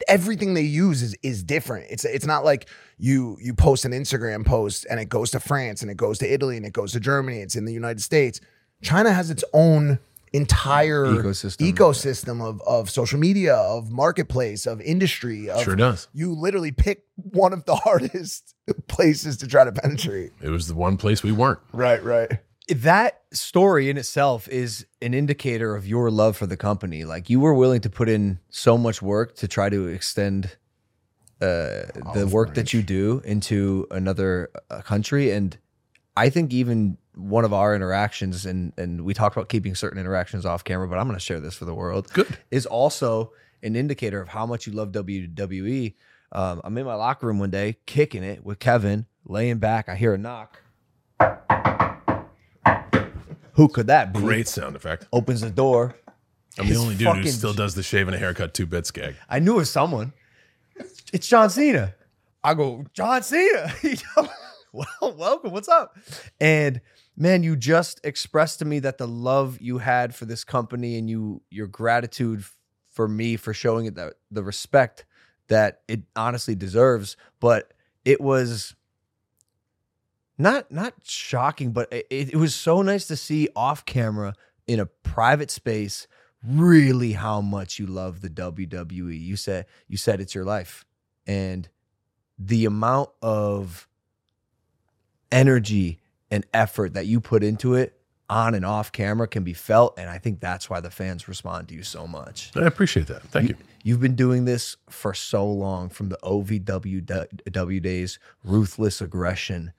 [0.08, 1.88] Everything they use is is different.
[1.90, 2.70] It's it's not like
[3.00, 6.32] you you post an Instagram post and it goes to France and it goes to
[6.32, 7.40] Italy and it goes to Germany.
[7.40, 8.40] It's in the United States.
[8.84, 9.98] China has its own
[10.34, 11.72] entire Ecosystem.
[11.74, 15.50] ecosystem of, of social media, of marketplace, of industry.
[15.50, 16.08] Of, Sure does.
[16.14, 18.54] You literally pick one of the hardest
[18.88, 20.32] places to try to penetrate.
[20.42, 21.60] It was the one place we weren't.
[21.72, 22.40] Right, right.
[22.70, 27.04] That story in itself is an indicator of your love for the company.
[27.04, 30.58] Like you were willing to put in so much work to try to extend
[31.42, 35.58] uh, the work that you do into another uh, country, and
[36.16, 40.46] I think even one of our interactions, and and we talked about keeping certain interactions
[40.46, 42.12] off camera, but I'm going to share this for the world.
[42.14, 42.38] Good.
[42.50, 45.96] Is also an indicator of how much you love WWE.
[46.32, 49.90] Um, I'm in my locker room one day, kicking it with Kevin, laying back.
[49.90, 50.60] I hear a knock.
[53.54, 54.20] Who could that be?
[54.20, 55.08] Great sound effect.
[55.14, 55.96] Opens the door.
[56.58, 58.66] I'm the His only dude who fucking- still does the shave and a haircut two
[58.66, 59.16] bits gag.
[59.30, 60.14] I knew it was someone.
[61.12, 61.94] It's John Cena.
[62.44, 63.74] I go, John Cena.
[63.84, 64.30] You know,
[64.72, 65.52] well, welcome.
[65.52, 65.96] What's up?
[66.42, 66.82] And
[67.16, 71.08] man, you just expressed to me that the love you had for this company and
[71.10, 72.56] you your gratitude f-
[72.90, 75.06] for me for showing it that the respect
[75.48, 77.16] that it honestly deserves.
[77.40, 77.72] But
[78.04, 78.76] it was
[80.44, 84.36] not not shocking, but it, it was so nice to see off camera
[84.68, 86.08] in a private space
[86.46, 89.20] really how much you love the WWE.
[89.20, 90.86] You said you said it's your life.
[91.26, 91.70] And
[92.38, 93.88] the amount of
[95.32, 97.98] energy and effort that you put into it
[98.30, 101.70] on and off camera can be felt and I think that's why the fans respond
[101.70, 102.52] to you so much.
[102.56, 103.22] I appreciate that.
[103.24, 103.56] Thank you.
[103.84, 109.74] You've been doing this for so long from the OVW days, ruthless aggression.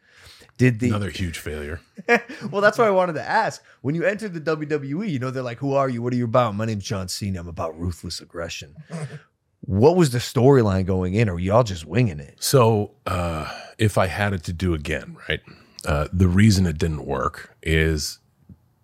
[0.56, 1.80] Did the Another huge failure.
[2.50, 3.62] well, that's what I wanted to ask.
[3.80, 6.00] When you entered the WWE, you know, they're like, Who are you?
[6.00, 6.54] What are you about?
[6.54, 7.40] My name's John Cena.
[7.40, 8.76] I'm about ruthless aggression.
[9.60, 11.28] what was the storyline going in?
[11.28, 12.36] Or were y'all just winging it?
[12.40, 15.40] So, uh, if I had it to do again, right,
[15.84, 18.20] uh, the reason it didn't work is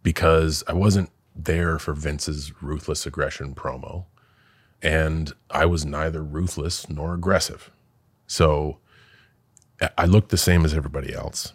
[0.03, 4.07] because I wasn't there for Vince's ruthless aggression promo,
[4.83, 7.71] and I was neither ruthless nor aggressive.
[8.27, 8.79] So,
[9.97, 11.53] I looked the same as everybody else.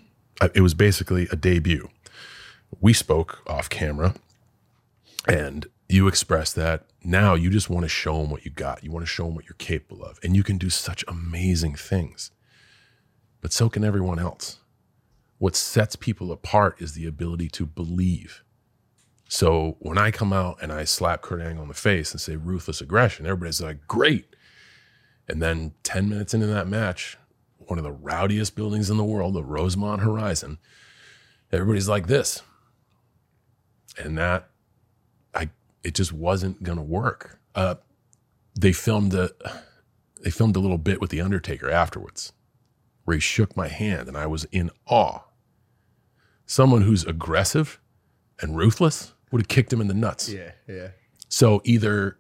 [0.53, 1.89] It was basically a debut.
[2.81, 4.15] We spoke off camera,
[5.27, 8.83] and you expressed that now you just want to show them what you got.
[8.83, 10.19] You want to show them what you're capable of.
[10.23, 12.31] And you can do such amazing things.
[13.41, 14.57] But so can everyone else.
[15.37, 18.43] What sets people apart is the ability to believe.
[19.29, 22.35] So when I come out and I slap Kurt Angle on the face and say
[22.35, 24.35] ruthless aggression, everybody's like, great.
[25.27, 27.17] And then 10 minutes into that match,
[27.69, 30.57] one of the rowdiest buildings in the world, the Rosemont Horizon,
[31.51, 32.41] everybody's like this.
[33.97, 34.49] And that
[35.33, 35.49] I
[35.83, 37.39] it just wasn't gonna work.
[37.53, 37.75] Uh,
[38.59, 39.31] they filmed a
[40.21, 42.33] they filmed a little bit with the Undertaker afterwards,
[43.03, 45.19] where he shook my hand, and I was in awe.
[46.45, 47.79] Someone who's aggressive
[48.41, 50.29] and ruthless would have kicked him in the nuts.
[50.29, 50.89] Yeah, yeah.
[51.29, 52.17] So either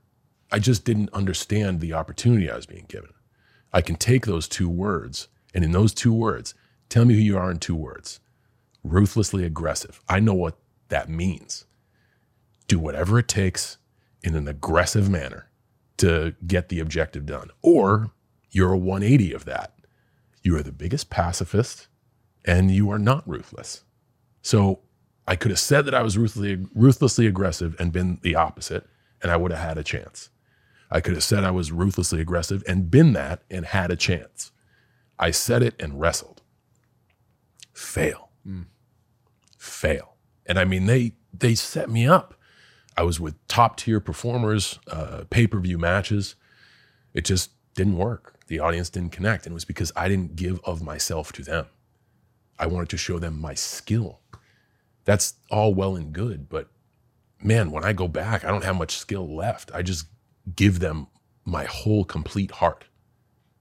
[0.51, 3.11] I just didn't understand the opportunity I was being given.
[3.73, 6.53] I can take those two words, and in those two words,
[6.89, 8.19] tell me who you are in two words
[8.83, 9.99] ruthlessly aggressive.
[10.07, 11.65] I know what that means.
[12.67, 13.77] Do whatever it takes
[14.21, 15.49] in an aggressive manner
[15.97, 17.49] to get the objective done.
[17.63, 18.11] Or
[18.51, 19.73] you're a 180 of that.
[20.43, 21.87] You are the biggest pacifist
[22.45, 23.83] and you are not ruthless.
[24.43, 24.81] So
[25.27, 28.85] I could have said that I was ruthlessly, ruthlessly aggressive and been the opposite,
[29.23, 30.29] and I would have had a chance.
[30.91, 34.51] I could have said I was ruthlessly aggressive and been that and had a chance.
[35.17, 36.41] I said it and wrestled.
[37.73, 38.29] Fail.
[39.57, 40.15] Fail.
[40.45, 42.35] And I mean, they they set me up.
[42.97, 46.35] I was with top tier performers, uh, pay per view matches.
[47.13, 48.39] It just didn't work.
[48.47, 51.65] The audience didn't connect, and it was because I didn't give of myself to them.
[52.59, 54.21] I wanted to show them my skill.
[55.03, 56.69] That's all well and good, but
[57.41, 59.71] man, when I go back, I don't have much skill left.
[59.73, 60.07] I just
[60.55, 61.07] give them
[61.43, 62.85] my whole complete heart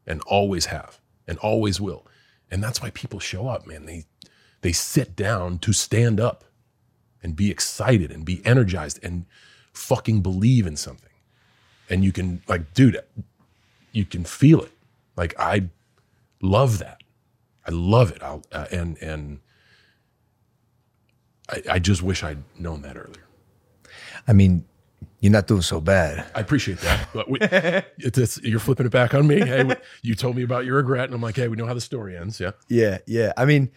[0.06, 2.06] and always have and always will.
[2.50, 3.87] And that's why people show up, man.
[3.87, 4.04] They
[4.60, 6.44] they sit down to stand up
[7.22, 9.26] and be excited and be energized and
[9.72, 11.10] fucking believe in something.
[11.90, 12.98] And you can like dude,
[13.92, 14.72] you can feel it.
[15.16, 15.68] Like I
[16.40, 17.02] love that.
[17.66, 18.22] I love it.
[18.22, 19.40] I'll, uh, and and
[21.48, 23.24] I, I just wish I'd known that earlier.
[24.26, 24.64] I mean,
[25.20, 26.26] you're not doing so bad.
[26.34, 27.38] I appreciate that, but we,
[27.98, 29.40] it's, you're flipping it back on me.
[29.40, 31.74] Hey, we- you told me about your regret, and I'm like, hey, we know how
[31.74, 32.40] the story ends.
[32.40, 33.32] Yeah, Yeah, yeah.
[33.36, 33.70] I mean,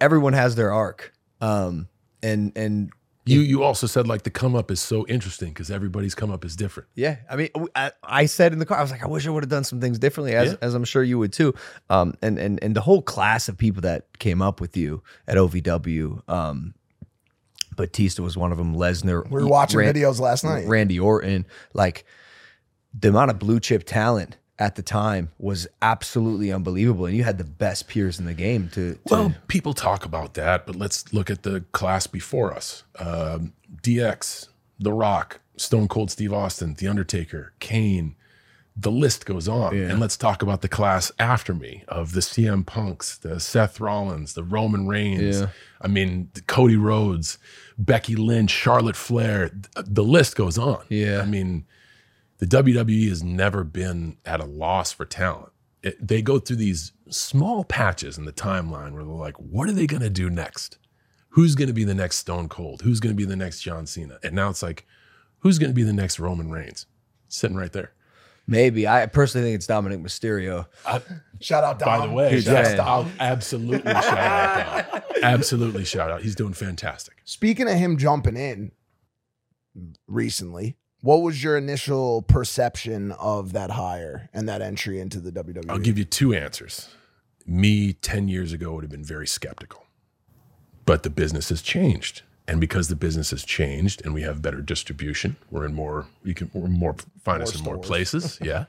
[0.00, 1.12] everyone has their arc.
[1.40, 1.88] Um,
[2.22, 2.90] and and
[3.26, 6.44] you you also said like the come up is so interesting because everybody's come up
[6.44, 6.88] is different.
[6.94, 9.30] Yeah, I mean, I, I said in the car, I was like, I wish I
[9.30, 10.56] would have done some things differently, as Yeah.
[10.62, 11.54] as I'm sure you would too.
[11.90, 15.36] Um, and and and the whole class of people that came up with you at
[15.36, 16.74] OVW, um,
[17.78, 18.74] Batista was one of them.
[18.74, 20.66] Lesnar, We were watching Ran- videos last night.
[20.68, 22.04] Randy Orton, like
[22.92, 27.38] the amount of blue chip talent at the time was absolutely unbelievable, and you had
[27.38, 28.94] the best peers in the game to.
[28.94, 33.54] to Well, people talk about that, but let's look at the class before us: um,
[33.82, 34.48] DX,
[34.80, 38.16] The Rock, Stone Cold Steve Austin, The Undertaker, Kane,
[38.80, 39.76] the list goes on.
[39.76, 39.90] Yeah.
[39.90, 44.34] And let's talk about the class after me of the CM Punks, the Seth Rollins,
[44.34, 45.40] the Roman Reigns.
[45.40, 45.48] Yeah.
[45.80, 47.38] I mean, Cody Rhodes,
[47.78, 49.48] Becky Lynch, Charlotte Flair.
[49.50, 50.84] th- The list goes on.
[50.88, 51.20] Yeah.
[51.22, 51.64] I mean,
[52.38, 55.52] the WWE has never been at a loss for talent.
[55.82, 59.72] It, they go through these small patches in the timeline where they're like, what are
[59.72, 60.78] they going to do next?
[61.30, 62.82] Who's going to be the next Stone Cold?
[62.82, 64.18] Who's going to be the next John Cena?
[64.24, 64.84] And now it's like,
[65.40, 66.86] who's going to be the next Roman Reigns?
[67.28, 67.92] Sitting right there.
[68.50, 70.66] Maybe I personally think it's Dominic Mysterio.
[71.40, 72.00] Shout out Dom.
[72.00, 72.84] By the way, Dude, that's- yeah.
[72.84, 74.90] I'll absolutely shout out.
[74.90, 75.02] Dom.
[75.22, 76.22] Absolutely shout out.
[76.22, 77.16] He's doing fantastic.
[77.24, 78.70] Speaking of him jumping in
[80.06, 85.68] recently, what was your initial perception of that hire and that entry into the WWE?
[85.68, 86.88] I'll give you two answers.
[87.46, 89.84] Me 10 years ago would have been very skeptical.
[90.84, 92.22] But the business has changed.
[92.48, 96.34] And because the business has changed and we have better distribution, we're in more, you
[96.34, 98.38] can we're more find us in more places.
[98.48, 98.64] Yeah.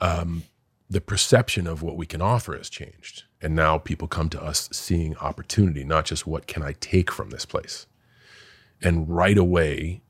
[0.00, 0.42] Um,
[0.90, 3.24] the perception of what we can offer has changed.
[3.40, 7.30] And now people come to us seeing opportunity, not just what can I take from
[7.30, 7.86] this place.
[8.82, 10.02] And right away,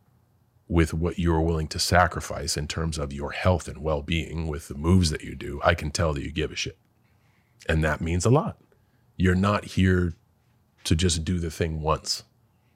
[0.68, 4.68] with what you're willing to sacrifice in terms of your health and well being with
[4.68, 6.76] the moves that you do, I can tell that you give a shit.
[7.68, 8.58] And that means a lot.
[9.16, 10.14] You're not here
[10.84, 12.24] to just do the thing once.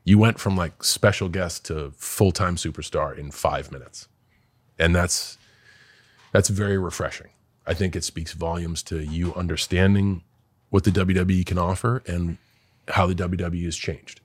[0.04, 4.08] You went from like special guest to full time superstar in five minutes.
[4.78, 5.38] And that's
[6.32, 7.28] that's very refreshing.
[7.66, 10.22] I think it speaks volumes to you understanding
[10.70, 12.38] what the WWE can offer and
[12.88, 14.20] how the WWE has changed.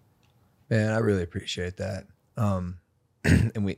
[0.69, 2.05] Man, I really appreciate that.
[2.37, 2.79] Um,
[3.23, 3.77] and we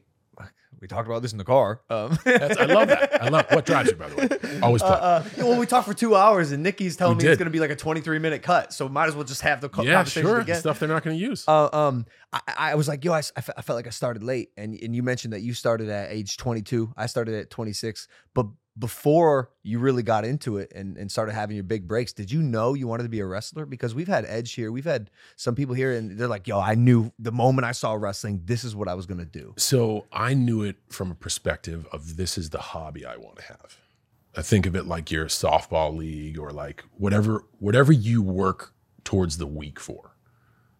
[0.79, 1.81] we talked about this in the car.
[1.89, 3.21] Um, That's, I love that.
[3.23, 4.59] I love what drives you, by the way.
[4.61, 4.91] Always play.
[4.91, 7.45] Uh, uh, well, we talked for two hours, and Nikki's telling We me it's going
[7.47, 8.73] to be like a 23 minute cut.
[8.73, 10.39] So might as well just have the co- yeah, conversation sure.
[10.39, 10.59] again.
[10.59, 11.43] Stuff they're not going to use.
[11.47, 13.91] Uh, um, I, I was like, yo, I, s- I fe- I felt like I
[13.91, 16.93] started late, and and you mentioned that you started at age 22.
[16.97, 18.45] I started at 26, but
[18.77, 22.41] before you really got into it and, and started having your big breaks, did you
[22.41, 23.65] know you wanted to be a wrestler?
[23.65, 26.75] Because we've had Edge here, we've had some people here, and they're like, yo, I
[26.75, 29.53] knew the moment I saw wrestling, this is what I was gonna do.
[29.57, 33.43] So I knew it from a perspective of this is the hobby I want to
[33.43, 33.77] have.
[34.35, 39.37] I think of it like your softball league or like whatever whatever you work towards
[39.37, 40.15] the week for.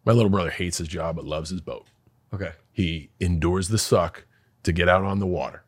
[0.05, 1.87] My little brother hates his job but loves his boat.
[2.33, 2.51] Okay.
[2.71, 4.25] He endures the suck
[4.63, 5.63] to get out on the water.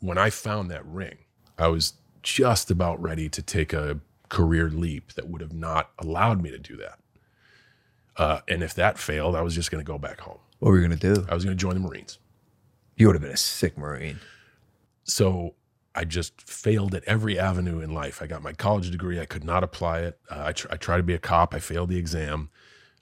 [0.00, 1.18] When I found that ring,
[1.58, 6.42] I was just about ready to take a career leap that would have not allowed
[6.42, 6.98] me to do that.
[8.16, 10.38] Uh, and if that failed, I was just going to go back home.
[10.58, 11.24] What were you gonna do?
[11.28, 12.18] I was going to join the Marines.
[12.96, 14.18] You would have been a sick Marine.
[15.04, 15.54] So
[15.94, 18.20] I just failed at every avenue in life.
[18.20, 19.20] I got my college degree.
[19.20, 20.18] I could not apply it.
[20.28, 21.54] Uh, I, tr- I tried to be a cop.
[21.54, 22.50] I failed the exam.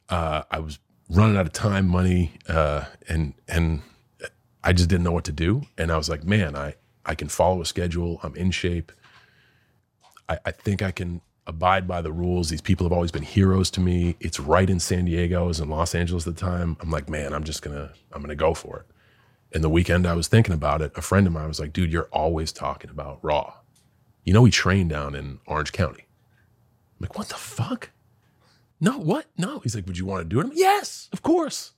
[0.08, 0.78] Uh, I was
[1.08, 3.82] running out of time, money, uh, and and
[4.62, 5.62] I just didn't know what to do.
[5.76, 6.74] And I was like, man, I
[7.06, 8.20] I can follow a schedule.
[8.22, 8.92] I'm in shape.
[10.28, 12.50] I, I think I can abide by the rules.
[12.50, 14.16] These people have always been heroes to me.
[14.20, 15.44] It's right in San Diego.
[15.44, 16.76] I was in Los Angeles at the time.
[16.80, 18.86] I'm like, man, I'm just gonna I'm gonna go for it.
[19.54, 21.92] And the weekend I was thinking about it, a friend of mine was like, dude,
[21.92, 23.54] you're always talking about Raw.
[24.24, 26.02] You know, he trained down in Orange County.
[26.02, 27.90] I'm like, what the fuck?
[28.80, 29.26] No, what?
[29.38, 29.60] No.
[29.60, 30.44] He's like, would you want to do it?
[30.44, 31.72] I'm like, yes, of course.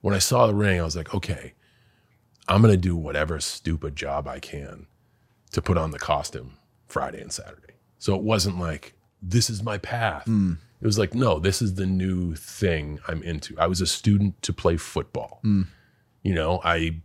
[0.00, 1.54] When I saw the ring, I was like, okay,
[2.48, 4.86] I'm going to do whatever stupid job I can
[5.52, 6.56] to put on the costume
[6.86, 7.74] Friday and Saturday.
[7.98, 10.24] So it wasn't like, this is my path.
[10.24, 10.54] Hmm.
[10.80, 13.58] It was like, no, this is the new thing I'm into.
[13.58, 15.40] I was a student to play football.
[15.42, 15.62] Hmm.
[16.22, 17.00] You know, I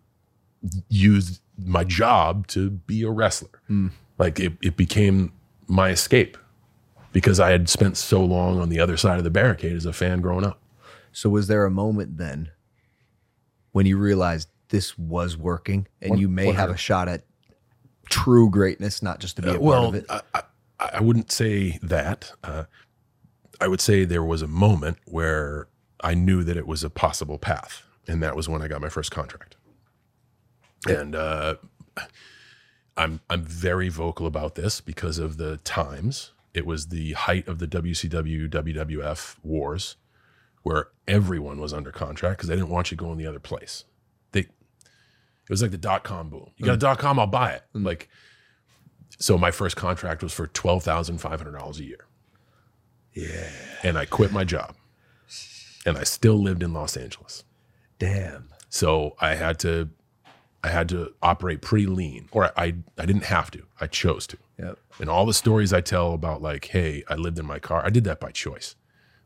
[0.90, 3.62] used my job to be a wrestler.
[3.68, 3.90] Hmm.
[4.18, 5.34] Like it, it became
[5.68, 6.38] my escape
[7.12, 9.94] because I had spent so long on the other side of the barricade as a
[9.94, 10.62] fan growing up.
[11.12, 12.52] So was there a moment then
[13.72, 17.24] when you realized this was working and What- you may have a shot at
[18.10, 20.06] true greatness, not just to be a Uh, part well, of it?
[20.10, 20.42] I, I,
[20.96, 22.32] I wouldn't say that.
[22.44, 22.64] Uh,
[23.62, 25.68] I would say there was a moment where
[26.04, 28.90] I knew that it was a possible path, and that was when I got my
[28.90, 29.56] first contract.
[30.90, 31.56] And uh,
[32.98, 36.32] I'm I'm very vocal about this because of the times.
[36.56, 39.98] It was the height of the WCW WWF wars,
[40.64, 43.86] where everyone was under contract because they didn't want you going the other place.
[45.54, 46.50] It was like the dot com boom.
[46.58, 46.82] You got a mm.
[46.82, 47.64] dot com, I'll buy it.
[47.76, 47.86] Mm.
[47.86, 48.10] Like
[49.20, 52.08] so my first contract was for twelve thousand five hundred dollars a year.
[53.14, 53.52] Yeah.
[53.84, 54.76] And I quit my job.
[55.86, 57.44] And I still lived in Los Angeles.
[58.00, 58.50] Damn.
[58.70, 59.90] So I had to
[60.64, 62.30] I had to operate pretty lean.
[62.32, 63.62] Or I I didn't have to.
[63.80, 64.38] I chose to.
[64.58, 64.80] Yep.
[65.00, 67.92] And all the stories I tell about like, hey, I lived in my car, I
[67.92, 68.76] did that by choice.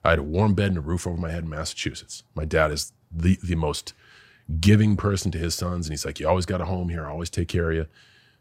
[0.04, 2.24] I had a warm bed and a roof over my head in Massachusetts.
[2.36, 3.94] My dad is the the most
[4.60, 7.06] giving person to his sons, and he's like, "You always got a home here.
[7.06, 7.88] I always take care of you."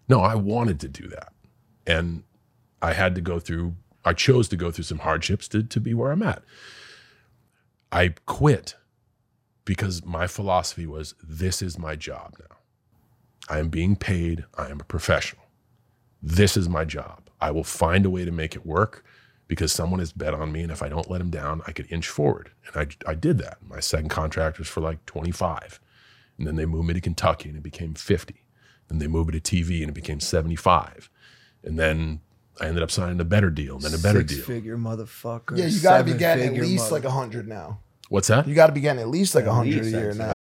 [0.09, 1.33] No, I wanted to do that.
[1.87, 2.23] And
[2.83, 5.95] I had to go through, I chose to go through some hardships to, to be
[5.95, 6.43] where I'm at.
[7.91, 8.77] I quit
[9.65, 12.57] because my philosophy was this is my job now.
[13.49, 15.45] I am being paid, I am a professional.
[16.23, 17.31] This is my job.
[17.41, 19.05] I will find a way to make it work
[19.47, 20.63] because someone has bet on me.
[20.63, 22.51] And if I don't let him down, I could inch forward.
[22.67, 23.59] And I, I did that.
[23.63, 25.79] My second contract was for like 25.
[26.39, 28.45] And then they moved me to Kentucky and it became 50.
[28.89, 31.11] Then they moved me to TV and it became 75.
[31.65, 32.21] And then
[32.61, 34.45] I ended up signing a better deal and then a better Six deal.
[34.45, 35.57] figure motherfucker.
[35.59, 37.81] Yeah, you got to be getting at least mother- like a hundred now.
[38.09, 38.47] What's that?
[38.47, 40.33] You got to be getting at least like a At hundred a year now.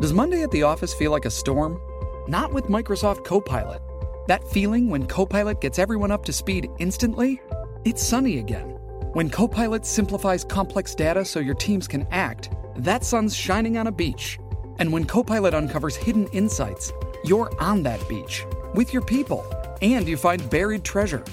[0.00, 1.78] Does Monday at the office feel like a storm?
[2.26, 3.82] Not with Microsoft Copilot.
[4.28, 7.40] That feeling when Copilot gets everyone up to speed instantly?
[7.84, 8.70] It's sunny again.
[9.12, 13.92] When Copilot simplifies complex data so your teams can act, that sun's shining on a
[13.92, 14.38] beach.
[14.78, 16.92] And when Copilot uncovers hidden insights,
[17.24, 19.46] you're on that beach with your people
[19.82, 21.24] and you find buried treasure.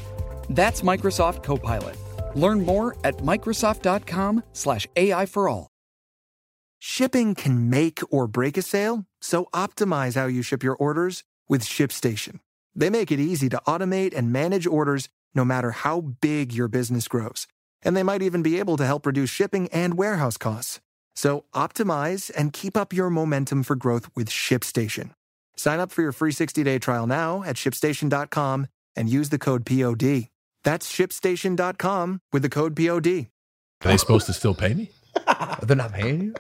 [0.49, 1.95] That's Microsoft Copilot.
[2.35, 5.67] Learn more at Microsoft.com/slash AI for all.
[6.83, 11.63] Shipping can make or break a sale, so optimize how you ship your orders with
[11.63, 12.39] ShipStation.
[12.73, 17.07] They make it easy to automate and manage orders no matter how big your business
[17.07, 17.45] grows.
[17.83, 20.79] And they might even be able to help reduce shipping and warehouse costs.
[21.21, 25.11] So optimize and keep up your momentum for growth with ShipStation.
[25.55, 30.29] Sign up for your free 60-day trial now at shipstation.com and use the code POD.
[30.63, 33.27] That's shipstation.com with the code POD.
[33.85, 34.89] Are they supposed to still pay me?
[35.61, 36.33] They're not paying you.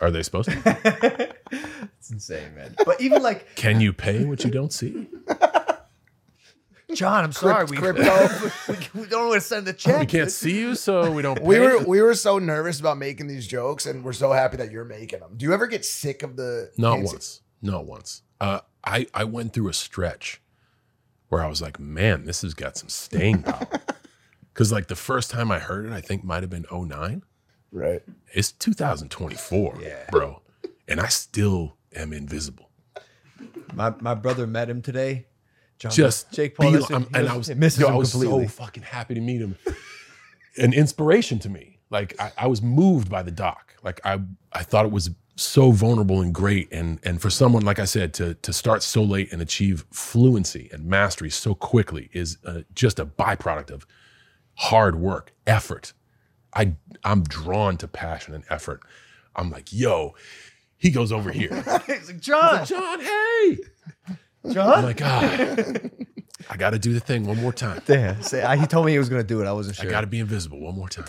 [0.00, 1.34] Are they supposed to?
[1.98, 2.74] It's insane, man.
[2.86, 5.08] But even like Can you pay what you don't see?
[6.96, 8.28] John, I'm sorry, we, crypto.
[8.68, 10.00] we, we don't want to send the check.
[10.00, 11.44] We can't see you, so we don't pay.
[11.44, 14.70] We were we were so nervous about making these jokes, and we're so happy that
[14.70, 15.34] you're making them.
[15.36, 16.70] Do you ever get sick of the?
[16.78, 17.40] Not fancy- once.
[17.62, 18.22] Not once.
[18.40, 20.40] Uh, I I went through a stretch
[21.28, 23.68] where I was like, man, this has got some staying power.
[24.52, 27.22] Because like the first time I heard it, I think might have been 09.
[27.72, 28.02] Right.
[28.32, 30.06] It's 2024, yeah.
[30.10, 30.40] bro,
[30.88, 32.70] and I still am invisible.
[33.74, 35.26] My my brother met him today.
[35.78, 38.44] John, Just Jake Paul, be- I'm- and I was, yo, I was completely.
[38.46, 39.56] so fucking happy to meet him.
[40.58, 41.78] An inspiration to me.
[41.90, 43.74] Like I, I was moved by the doc.
[43.82, 44.20] Like I
[44.52, 46.72] I thought it was so vulnerable and great.
[46.72, 50.68] And and for someone like I said to to start so late and achieve fluency
[50.72, 53.86] and mastery so quickly is uh, just a byproduct of
[54.54, 55.92] hard work, effort.
[56.54, 58.80] I I'm drawn to passion and effort.
[59.36, 60.14] I'm like, yo,
[60.78, 61.52] he goes over here.
[61.86, 63.58] He's like, John, John, hey.
[64.52, 64.78] John.
[64.78, 65.36] I'm like, ah,
[66.50, 67.80] I got to do the thing one more time.
[67.86, 69.46] Damn, say, I, he told me he was gonna do it.
[69.46, 69.86] I wasn't sure.
[69.88, 71.06] I got to be invisible one more time.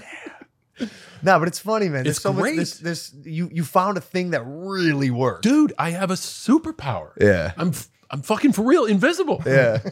[1.24, 2.04] No, but it's funny, man.
[2.04, 2.42] There's It's so much.
[2.44, 2.58] great.
[2.58, 5.42] This, this, you, you found a thing that really works.
[5.42, 7.12] Dude, I have a superpower.
[7.20, 7.54] Yeah.
[7.58, 9.42] I'm f- I'm fucking for real invisible.
[9.46, 9.80] Yeah.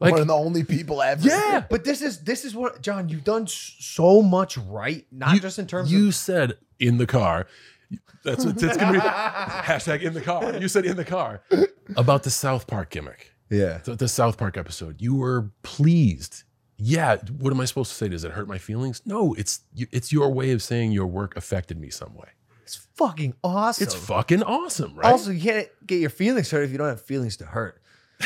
[0.00, 1.22] Like One of the only people ever.
[1.26, 1.64] yeah.
[1.70, 3.08] but this is this is what John.
[3.08, 6.54] You've done s- so much right, not You- just in terms of you of said
[6.80, 7.46] in the car.
[8.24, 8.98] That's what it's gonna be.
[9.06, 10.56] Hashtag in the car.
[10.58, 11.42] You said in the car
[11.96, 13.32] about the South Park gimmick.
[13.50, 13.78] yeah.
[13.84, 15.00] The, the South Park episode.
[15.02, 16.44] You were pleased.
[16.78, 17.16] Yeah.
[17.38, 18.08] What am I supposed to say?
[18.08, 19.02] Does it hurt my feelings?
[19.04, 19.34] No.
[19.34, 22.28] It's it's your way of saying your work affected me some way.
[22.62, 23.82] It's fucking awesome.
[23.84, 25.12] It's fucking awesome, right?
[25.12, 27.80] Also, you can't get your feelings hurt if you don't have feelings to hurt.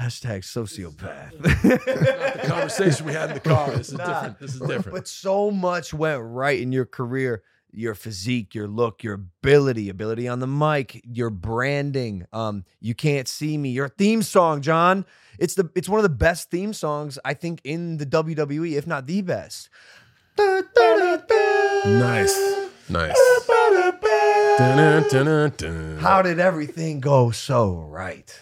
[0.00, 1.32] Hashtag sociopath.
[1.42, 3.70] the conversation we had in the car.
[3.72, 4.06] This is Nah.
[4.06, 4.38] different.
[4.38, 4.92] This is different.
[4.92, 7.42] But so much went right in your career.
[7.72, 12.26] Your physique, your look, your ability, ability on the mic, your branding.
[12.32, 13.70] Um, you can't see me.
[13.70, 15.04] Your theme song, John.
[15.38, 18.86] It's the it's one of the best theme songs I think in the WWE, if
[18.86, 19.68] not the best.
[20.38, 22.34] nice,
[22.88, 23.16] nice.
[26.00, 28.32] How did everything go so right?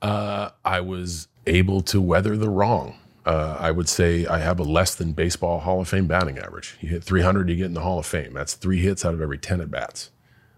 [0.00, 2.96] Uh, I was able to weather the wrong.
[3.28, 6.78] Uh, I would say I have a less than baseball Hall of Fame batting average.
[6.80, 8.32] You hit 300, you get in the Hall of Fame.
[8.32, 10.10] That's three hits out of every 10 at bats.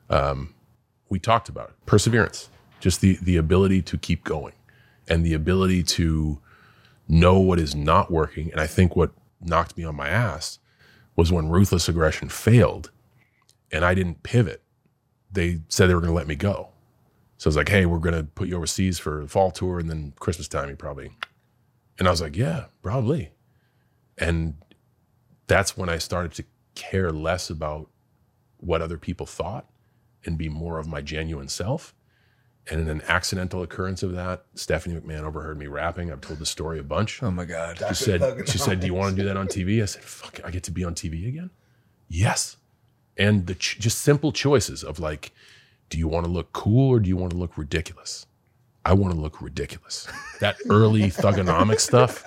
[0.09, 0.55] Um,
[1.09, 1.75] we talked about it.
[1.85, 4.55] Perseverance, just the the ability to keep going,
[5.09, 6.39] and the ability to
[7.09, 8.53] know what is not working.
[8.53, 10.61] And I think what knocked me on my ass
[11.17, 12.93] was when ruthless aggression failed,
[13.73, 14.63] and I didn't pivot.
[15.33, 16.69] They said they were going to let me go.
[17.37, 19.91] So I was like, hey, we're gonna put you overseas for the fall tour, and
[19.91, 21.11] then Christmas time, you probably.
[22.01, 23.31] And I was like, yeah, probably.
[24.17, 24.55] And
[25.47, 26.45] that's when I started to
[26.75, 27.91] care less about
[28.57, 29.67] what other people thought
[30.25, 31.95] and be more of my genuine self.
[32.71, 36.11] And in an accidental occurrence of that, Stephanie McMahon overheard me rapping.
[36.11, 37.23] I've told the story a bunch.
[37.23, 37.79] Oh my God.
[37.89, 39.83] She said, she said, do you want to do that on TV?
[39.83, 41.51] I said, fuck, I get to be on TV again?
[42.09, 42.57] Yes.
[43.19, 45.33] And the ch- just simple choices of like,
[45.91, 48.27] do you want to look cool or do you want to look ridiculous?
[48.91, 50.09] I want to look ridiculous.
[50.41, 52.25] That early thuganomic stuff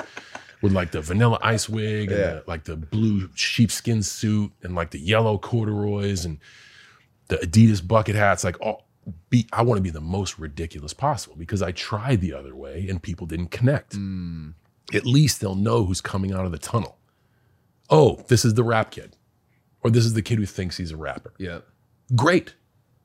[0.62, 4.92] with like the vanilla ice wig and the, like the blue sheepskin suit and like
[4.92, 6.40] the yellow corduroys and
[7.28, 8.86] the Adidas bucket hats, like all
[9.30, 12.88] be I want to be the most ridiculous possible because I tried the other way
[12.88, 13.96] and people didn't connect.
[13.96, 14.52] Hmm.
[14.94, 16.98] At least they'll know who's coming out of the tunnel.
[17.90, 19.18] Oh, this is the rap kid.
[19.82, 21.34] Or this is the kid who thinks he's a rapper.
[21.38, 21.60] Yeah.
[22.16, 22.56] Great.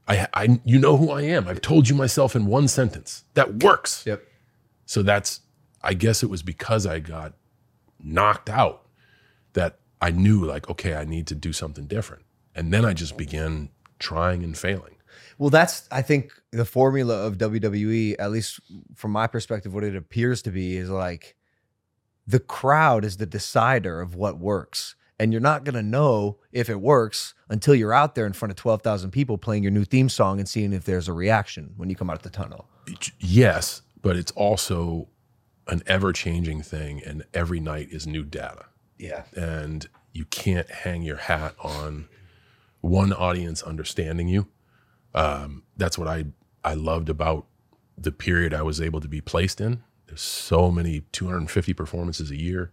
[0.08, 1.46] I, I you know who I am.
[1.46, 3.24] I've told you myself in one sentence.
[3.34, 4.04] That works.
[4.06, 4.26] Yep.
[4.86, 5.40] So that's
[5.82, 7.34] I guess it was because I got
[8.00, 8.86] knocked out
[9.52, 12.24] that I knew like, okay, I need to do something different.
[12.54, 14.96] And then I just began trying and failing.
[15.36, 18.60] Well, that's I think the formula of WWE, at least
[18.94, 21.36] from my perspective, what it appears to be is like
[22.26, 24.94] the crowd is the decider of what works.
[25.20, 28.56] And you're not gonna know if it works until you're out there in front of
[28.56, 31.90] twelve thousand people playing your new theme song and seeing if there's a reaction when
[31.90, 32.68] you come out of the tunnel.
[33.18, 35.08] Yes, but it's also
[35.66, 38.66] an ever changing thing, and every night is new data.
[38.98, 39.24] Yeah.
[39.34, 42.08] And you can't hang your hat on
[42.80, 44.48] one audience understanding you.
[45.14, 46.26] Um, that's what I,
[46.64, 47.46] I loved about
[47.96, 49.82] the period I was able to be placed in.
[50.06, 52.72] There's so many 250 performances a year.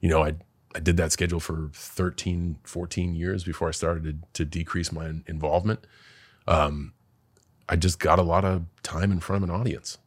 [0.00, 0.34] You know, I,
[0.74, 5.12] I did that schedule for 13, 14 years before I started to, to decrease my
[5.26, 5.86] involvement.
[6.46, 6.92] Um,
[7.68, 9.98] I just got a lot of time in front of an audience.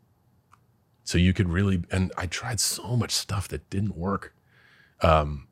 [1.04, 4.34] So you could really, and I tried so much stuff that didn't work.
[5.02, 5.48] Um,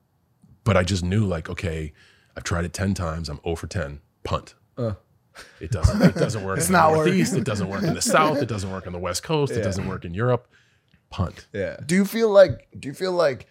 [0.63, 1.93] but I just knew like, okay,
[2.35, 3.29] I've tried it 10 times.
[3.29, 4.55] I'm 0 for 10, punt.
[4.77, 4.93] Uh.
[5.59, 7.13] It doesn't, it doesn't work It's in not the working.
[7.13, 7.33] Northeast.
[7.37, 8.37] It doesn't work in the South.
[8.37, 9.53] It doesn't work on the West Coast.
[9.53, 10.47] It doesn't work in Europe.
[11.09, 11.47] Punt.
[11.53, 11.77] Yeah.
[11.85, 13.47] Do you feel like do you feel like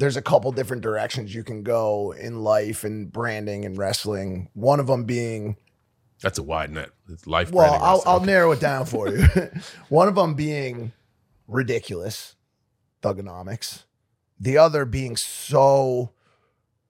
[0.00, 4.48] there's a couple different directions you can go in life and branding and wrestling?
[4.54, 5.56] One of them being
[6.22, 6.88] That's a wide net.
[7.08, 7.86] It's life well, branding.
[7.86, 8.14] I'll, wrestling.
[8.14, 9.26] I'll narrow it down for you.
[9.90, 10.92] One of them being
[11.46, 12.34] ridiculous,
[13.02, 13.84] thuganomics.
[14.40, 16.12] The other being so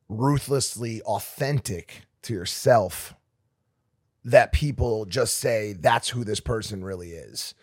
[0.09, 3.15] ruthlessly authentic to yourself
[4.25, 7.55] that people just say that's who this person really is.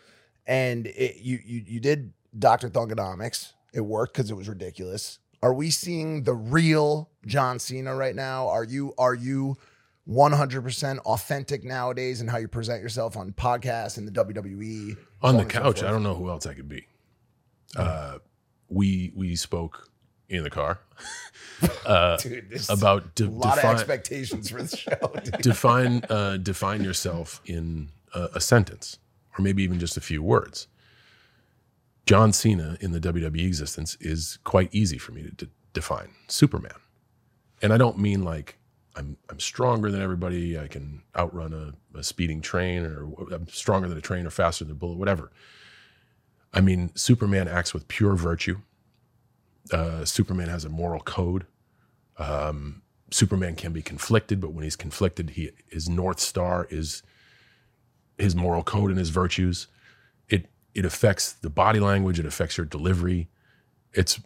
[0.45, 2.69] And it, you, you you did Dr.
[2.69, 3.53] Thuganomics.
[3.73, 5.19] It worked because it was ridiculous.
[5.43, 8.47] Are we seeing the real John Cena right now?
[8.47, 9.57] Are you are you
[10.09, 14.97] 100% authentic nowadays in how you present yourself on podcasts and the WWE?
[15.21, 15.83] on the couch.
[15.83, 16.88] I don't know who else I could be.
[17.75, 18.19] Uh,
[18.69, 19.89] we we spoke
[20.29, 20.79] in the car
[21.85, 25.11] uh, Dude, about de- a lot define, of expectations for the show.
[25.23, 25.38] dude.
[25.41, 28.99] define uh, define yourself in a, a sentence
[29.38, 30.67] or maybe even just a few words.
[32.08, 36.10] John Cena in the WWE existence is quite easy for me to d- define.
[36.30, 36.80] Superman,
[37.62, 38.58] and I don't mean like
[38.95, 40.58] I'm I'm stronger than everybody.
[40.58, 44.64] I can outrun a, a speeding train, or I'm stronger than a train, or faster
[44.64, 45.32] than a bullet, whatever.
[46.53, 48.62] I mean, Superman acts with pure virtue.
[49.72, 51.45] Uh, Superman has a moral code.
[52.18, 57.03] Um, Superman can be conflicted, but when he's conflicted, he his north star is
[58.18, 59.68] his moral code and his virtues.
[60.78, 62.19] It affects the body language.
[62.19, 63.30] It affects your delivery.
[63.93, 64.21] It's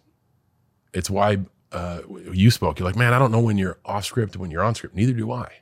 [0.93, 1.37] it's why
[1.71, 2.01] uh,
[2.33, 2.77] you spoke.
[2.77, 4.93] You're like, man, I don't know when you're off script when you're on script.
[4.93, 5.61] Neither do I,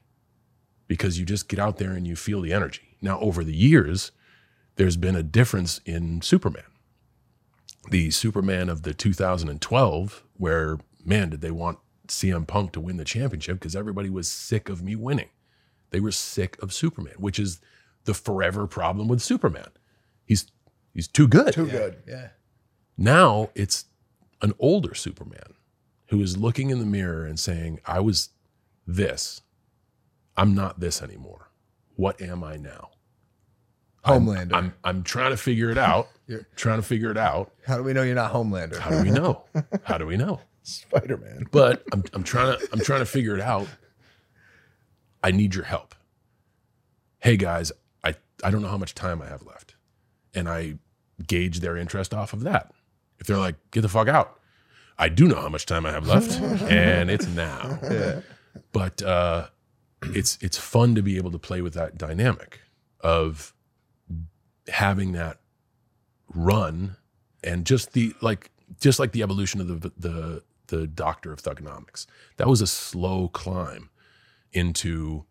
[0.87, 2.97] because you just get out there and you feel the energy.
[3.03, 4.11] Now, over the years,
[4.77, 6.63] there's been a difference in Superman.
[7.91, 11.77] The Superman of the 2012, where man, did they want
[12.07, 15.29] CM Punk to win the championship because everybody was sick of me winning.
[15.91, 17.61] They were sick of Superman, which is
[18.05, 19.69] the forever problem with Superman.
[20.25, 20.45] He's
[20.93, 21.53] he's too good.
[21.53, 21.97] Too good.
[22.07, 22.29] Yeah.
[22.97, 23.85] Now it's
[24.41, 25.53] an older Superman
[26.07, 28.29] who is looking in the mirror and saying, I was
[28.87, 29.41] this.
[30.35, 31.49] I'm not this anymore.
[31.95, 32.89] What am I now?
[34.05, 36.07] I'm- I'm, I'm, trying to figure it out.
[36.27, 37.51] You're- trying to figure it out.
[37.67, 38.77] How do we know you're not Homelander?
[38.79, 39.43] How do we know?
[39.83, 40.39] How do we know?
[40.63, 41.45] Spider Man.
[41.51, 43.67] But I'm, I'm trying to I'm trying to figure it out.
[45.23, 45.95] I need your help.
[47.19, 47.71] Hey guys,
[48.03, 48.13] I,
[48.43, 49.68] I don't know how much time I have left.
[50.33, 50.75] And I
[51.27, 52.71] gauge their interest off of that.
[53.19, 54.39] If they're like, get the fuck out,
[54.97, 57.79] I do know how much time I have left, and it's now.
[58.71, 59.47] But uh,
[60.03, 62.61] it's it's fun to be able to play with that dynamic
[63.01, 63.53] of
[64.67, 65.39] having that
[66.33, 66.95] run
[67.43, 72.05] and just the like just like the evolution of the the the doctor of thuganomics.
[72.37, 73.89] That was a slow climb
[74.51, 75.25] into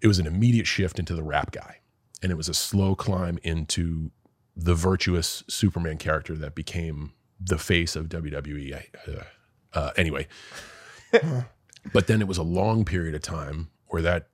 [0.00, 1.79] it was an immediate shift into the rap guy.
[2.22, 4.10] And it was a slow climb into
[4.56, 8.84] the virtuous Superman character that became the face of WWE.
[9.08, 9.22] Uh,
[9.72, 10.26] uh, anyway,
[11.92, 14.28] but then it was a long period of time where that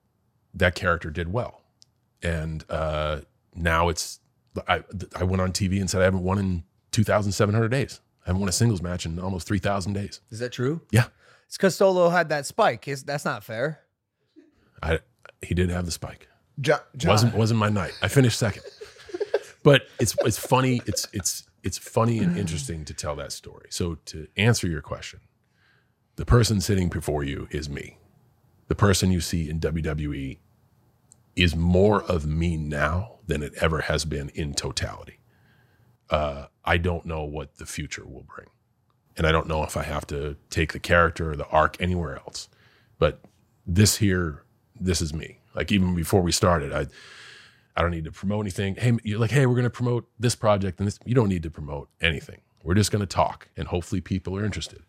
[0.55, 1.63] that character did well,
[2.23, 3.21] and uh,
[3.55, 4.21] now it's
[4.67, 4.83] I
[5.15, 8.01] I went on TV and said I haven't won in 2,700 days.
[8.25, 10.21] I haven't won a singles match in almost 3,000 days.
[10.31, 10.81] Is that true?
[10.91, 11.05] Yeah.
[11.47, 12.89] It's because Solo had that spike.
[12.89, 13.81] Is that's not fair?
[14.83, 15.01] I
[15.43, 16.29] he did have the spike.
[16.61, 17.93] John, John- wasn't wasn't my night.
[18.03, 18.63] I finished second.
[19.63, 20.81] but it's it's funny.
[20.87, 23.67] It's it's it's funny and interesting to tell that story.
[23.71, 25.21] So to answer your question,
[26.17, 27.99] the person sitting before you is me.
[28.69, 30.39] The person you see in WWE
[31.35, 35.19] is more of me now than it ever has been in totality.
[36.09, 38.49] Uh, I don't know what the future will bring,
[39.17, 42.17] and I don't know if I have to take the character or the arc anywhere
[42.17, 42.49] else.
[42.99, 43.21] But
[43.67, 44.45] this here,
[44.81, 45.41] this is me.
[45.57, 46.87] Like even before we started, I
[47.77, 48.77] I don't need to promote anything.
[48.77, 50.99] Hey, you're like, hey, we're going to promote this project and this.
[51.05, 52.41] You don't need to promote anything.
[52.63, 54.83] We're just going to talk, and hopefully, people are interested.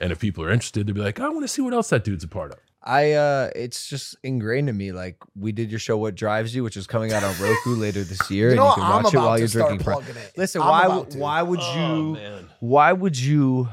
[0.00, 2.04] And if people are interested, they'll be like, I want to see what else that
[2.04, 2.58] dude's a part of.
[2.80, 4.92] I uh it's just ingrained in me.
[4.92, 8.04] Like we did your show What Drives You, which is coming out on Roku later
[8.04, 9.80] this year, You know and you can I'm watch it while you're drinking.
[9.80, 10.32] Pro- it.
[10.36, 11.74] Listen, I'm why would why would Oh,
[12.06, 12.48] you man.
[12.60, 13.68] why would you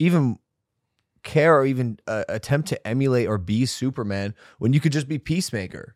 [0.00, 0.38] even
[1.22, 5.18] care or even uh, attempt to emulate or be Superman when you could just be
[5.18, 5.94] Peacemaker?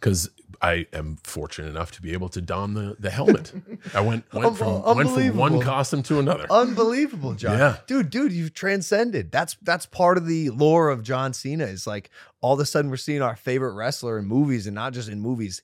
[0.00, 0.30] because
[0.62, 3.52] I am fortunate enough to be able to don the, the helmet.
[3.94, 6.46] I went went from went from one costume to another.
[6.50, 7.58] Unbelievable, John.
[7.58, 7.76] Yeah.
[7.86, 9.30] Dude, dude, you've transcended.
[9.30, 11.64] That's that's part of the lore of John Cena.
[11.64, 12.10] Is like
[12.40, 15.20] all of a sudden we're seeing our favorite wrestler in movies and not just in
[15.20, 15.62] movies,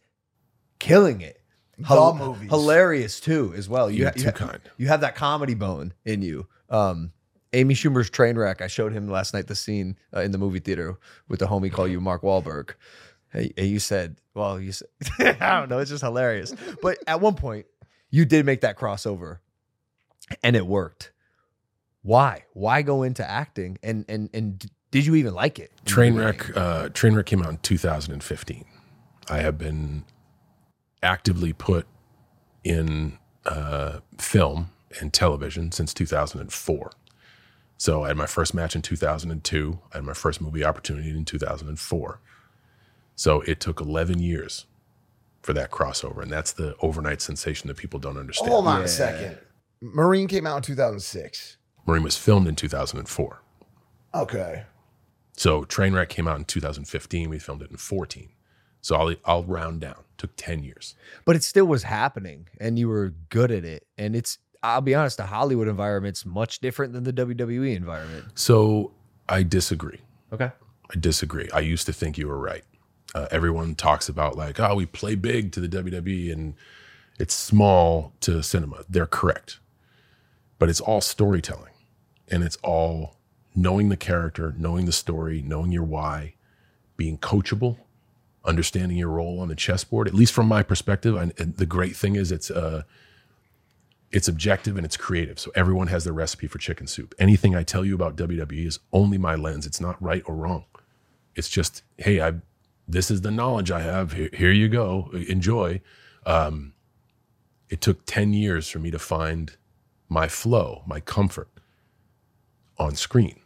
[0.79, 1.41] killing it.
[1.79, 2.49] The movies.
[2.49, 3.91] Hilarious too, as well.
[3.91, 4.61] You're ha- too ha- kind.
[4.79, 6.47] You have that comedy bone in you.
[6.71, 7.13] Um
[7.57, 8.61] Amy Schumer's Trainwreck.
[8.61, 10.99] I showed him last night the scene uh, in the movie theater
[11.29, 12.75] with the homie call you Mark Wahlberg.
[13.33, 14.89] Hey, and you said, well, you said,
[15.41, 16.55] I don't know, it's just hilarious.
[16.83, 17.67] But at one point,
[18.11, 19.39] you did make that crossover
[20.43, 21.13] and it worked.
[22.03, 22.45] Why?
[22.53, 23.79] Why go into acting?
[23.83, 25.73] And and and did you even like it?
[25.85, 28.65] Trainwreck uh, Trainwreck came out in 2015.
[29.29, 30.05] I have been
[31.03, 31.87] actively put
[32.63, 36.93] in uh, film and television since 2004.
[37.79, 39.79] So I had my first match in 2002.
[39.93, 42.21] I had my first movie opportunity in 2004.
[43.15, 44.67] So it took 11 years
[45.43, 48.51] for that crossover, and that's the overnight sensation that people don't understand.
[48.51, 49.39] Hold on a second.
[49.81, 51.57] Marine came out in 2006.
[51.87, 53.43] Marine was filmed in 2004.
[54.15, 54.65] Okay.
[55.37, 57.31] So Trainwreck came out in 2015.
[57.31, 58.31] We filmed it in 14.
[58.81, 60.05] So I'll I'll round down.
[60.17, 60.95] Took 10 years.
[61.25, 63.87] But it still was happening and you were good at it.
[63.99, 64.39] And it's
[64.75, 68.27] I'll be honest, the Hollywood environment's much different than the WWE environment.
[68.35, 68.93] So
[69.29, 70.01] I disagree.
[70.33, 70.51] Okay.
[70.91, 71.49] I disagree.
[71.53, 72.65] I used to think you were right.
[73.15, 76.55] Uh, everyone talks about like, oh, we play big to the WWE and
[77.19, 78.85] it's small to cinema.
[78.89, 79.59] They're correct,
[80.59, 81.73] but it's all storytelling,
[82.29, 83.17] and it's all
[83.55, 86.35] knowing the character, knowing the story, knowing your why,
[86.97, 87.79] being coachable,
[88.45, 90.07] understanding your role on the chessboard.
[90.07, 92.83] At least from my perspective, and, the great thing is it's uh,
[94.13, 95.39] it's objective and it's creative.
[95.39, 97.15] So everyone has their recipe for chicken soup.
[97.19, 99.67] Anything I tell you about WWE is only my lens.
[99.67, 100.65] It's not right or wrong.
[101.35, 102.35] It's just, hey, I
[102.89, 104.13] this is the knowledge I have.
[104.13, 105.11] Here, here you go.
[105.29, 105.81] Enjoy.
[106.25, 106.75] Um,
[107.69, 109.57] it took 10 years for me to find
[110.09, 111.49] my flow, my comfort
[112.79, 113.41] on screen.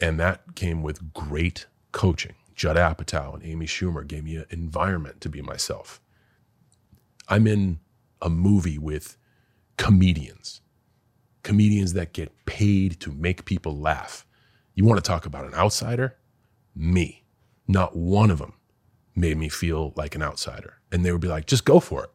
[0.00, 2.34] And that came with great coaching.
[2.54, 6.00] Judd Apatow and Amy Schumer gave me an environment to be myself.
[7.28, 7.80] I'm in
[8.22, 9.18] a movie with
[9.76, 10.60] comedians,
[11.42, 14.26] comedians that get paid to make people laugh.
[14.74, 16.16] You want to talk about an outsider?
[16.74, 17.24] Me.
[17.68, 18.54] Not one of them
[19.14, 20.74] made me feel like an outsider.
[20.92, 22.10] And they would be like, just go for it.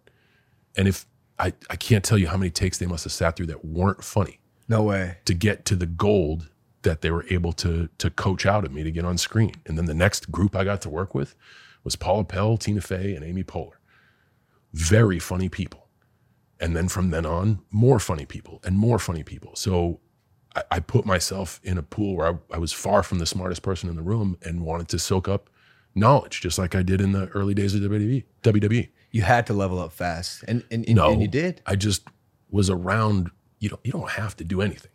[0.78, 1.06] And if
[1.40, 4.04] I, I can't tell you how many takes they must have sat through that weren't
[4.04, 4.40] funny
[4.70, 5.18] No way.
[5.26, 6.50] to get to the gold
[6.84, 9.54] that they were able to to coach out of me to get on screen.
[9.66, 11.36] And then the next group I got to work with
[11.84, 13.74] was Paula Pell, Tina Fey, and Amy Poehler.
[14.74, 15.88] Very funny people.
[16.62, 19.56] And then from then on, more funny people and more funny people.
[19.56, 20.00] So
[20.56, 23.64] I, I put myself in a pool where I, I was far from the smartest
[23.64, 25.50] person in the room and wanted to soak up
[25.96, 28.24] knowledge, just like I did in the early days of WWE.
[28.44, 28.90] WWE.
[29.12, 30.44] You had to level up fast.
[30.48, 31.62] And and, and, No, and you did.
[31.66, 32.08] I just
[32.50, 33.32] was around.
[33.60, 33.82] You don't.
[33.84, 34.92] You don't have to do anything.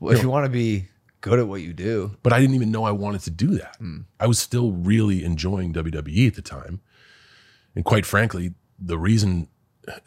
[0.00, 0.88] Well, if you want to be
[1.20, 2.16] good at what you do.
[2.22, 3.76] but I didn't even know I wanted to do that.
[3.76, 4.00] Hmm.
[4.20, 6.80] I was still really enjoying WWE at the time.
[7.74, 9.48] And quite frankly, the reason,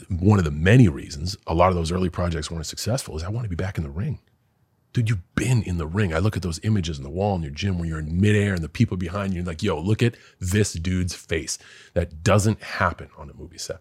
[0.09, 3.29] one of the many reasons a lot of those early projects weren't successful is I
[3.29, 4.19] want to be back in the ring.
[4.93, 6.13] Dude, you've been in the ring.
[6.13, 8.53] I look at those images in the wall in your gym where you're in midair
[8.53, 11.57] and the people behind you, like, yo, look at this dude's face.
[11.93, 13.79] That doesn't happen on a movie set.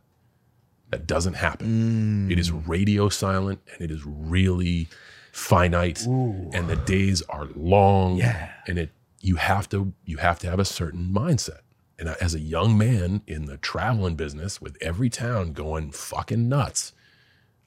[0.90, 2.28] That doesn't happen.
[2.28, 2.32] Mm.
[2.32, 4.88] It is radio silent and it is really
[5.32, 8.50] finite and the days are long Yeah.
[8.66, 8.90] and it
[9.20, 11.60] you have to you have to have a certain mindset
[12.00, 16.48] And I, as a young man in the traveling business with every town going fucking
[16.48, 16.92] nuts,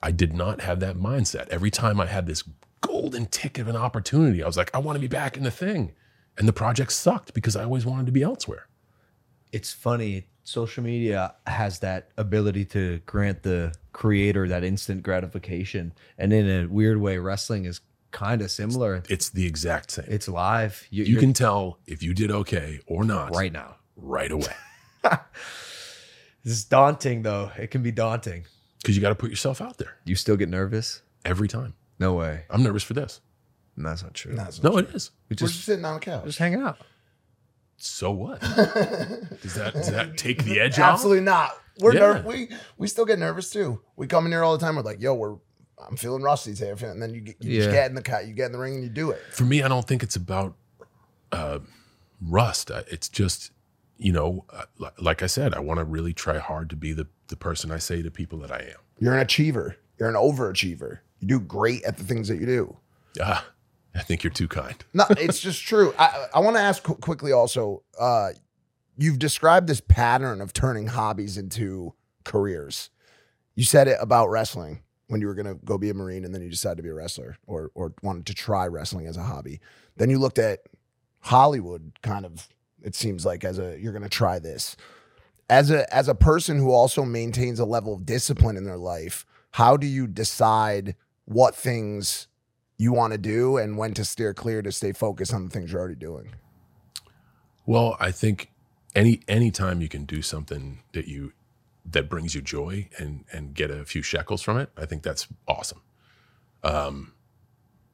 [0.01, 1.47] I did not have that mindset.
[1.49, 2.43] Every time I had this
[2.81, 5.51] golden ticket of an opportunity, I was like, I want to be back in the
[5.51, 5.93] thing.
[6.37, 8.67] And the project sucked because I always wanted to be elsewhere.
[9.51, 10.25] It's funny.
[10.43, 15.93] Social media has that ability to grant the creator that instant gratification.
[16.17, 17.79] And in a weird way, wrestling is
[18.11, 19.03] kind of similar.
[19.09, 20.05] It's the exact same.
[20.09, 20.85] It's live.
[20.89, 23.75] You, you're- can tell if you did okay or not right now.
[23.95, 24.55] Right away.
[26.43, 27.51] This is daunting, though.
[27.57, 28.45] It can be daunting.
[28.81, 31.01] Because you got to put yourself out there You still get nervous?
[31.23, 31.73] every time.
[31.99, 32.43] No way.
[32.49, 33.21] I'm nervous for this.
[33.77, 34.35] And that's not true.
[34.35, 35.11] That's No, it is.
[35.29, 36.25] We We're just just sitting on the couch.
[36.25, 36.79] just hanging out.
[37.77, 38.41] So what?
[38.41, 40.95] does that does that take the edge off?
[40.95, 41.51] Absolutely not.
[41.79, 41.99] We're Yeah.
[41.99, 43.81] ner- we we still get nervous too.
[43.95, 44.75] We come in here all the time.
[44.75, 45.37] We're like, yo, we're
[45.87, 47.73] I'm feeling rusty today, and then you get, you just Yeah.
[47.73, 49.21] get in the cut, you get in the ring, and you do it.
[49.31, 50.55] For me, I don't think it's about
[51.31, 51.59] uh,
[52.21, 52.69] rust.
[52.69, 53.51] I- It's just,
[53.97, 57.07] you know, uh, like I said, I want to really try hard to be the
[57.27, 58.77] the person I say to people that I am.
[58.99, 59.77] You're an achiever.
[59.99, 60.99] You're an overachiever.
[61.19, 62.77] You do great at the things that you do.
[63.21, 63.45] Ah,
[63.95, 64.75] I think you're too kind.
[64.93, 65.93] No, it's just true.
[65.97, 67.83] I, I want to ask qu- quickly also.
[67.99, 68.31] Uh,
[68.97, 72.89] you've described this pattern of turning hobbies into careers.
[73.55, 76.33] You said it about wrestling when you were going to go be a marine, and
[76.33, 79.23] then you decided to be a wrestler, or or wanted to try wrestling as a
[79.23, 79.59] hobby.
[79.95, 80.59] Then you looked at
[81.21, 82.47] Hollywood, kind of.
[82.83, 84.75] It seems like as a you're going to try this
[85.49, 89.25] as a as a person who also maintains a level of discipline in their life.
[89.51, 92.27] How do you decide what things
[92.77, 95.71] you want to do and when to steer clear to stay focused on the things
[95.71, 96.35] you're already doing.
[97.65, 98.51] Well, I think
[98.95, 101.33] any any time you can do something that you
[101.85, 105.27] that brings you joy and and get a few shekels from it, I think that's
[105.47, 105.81] awesome.
[106.63, 107.13] Um,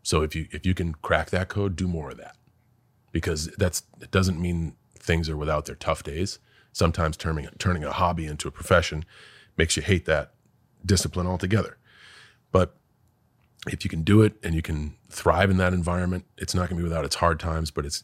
[0.01, 2.35] so if you if you can crack that code, do more of that
[3.11, 4.75] because that's it doesn't mean
[5.09, 6.37] things are without their tough days.
[6.71, 9.03] Sometimes turning turning a hobby into a profession
[9.57, 10.33] makes you hate that
[10.85, 11.77] discipline altogether.
[12.51, 12.75] But
[13.67, 16.77] if you can do it and you can thrive in that environment, it's not going
[16.77, 18.03] to be without its hard times, but it's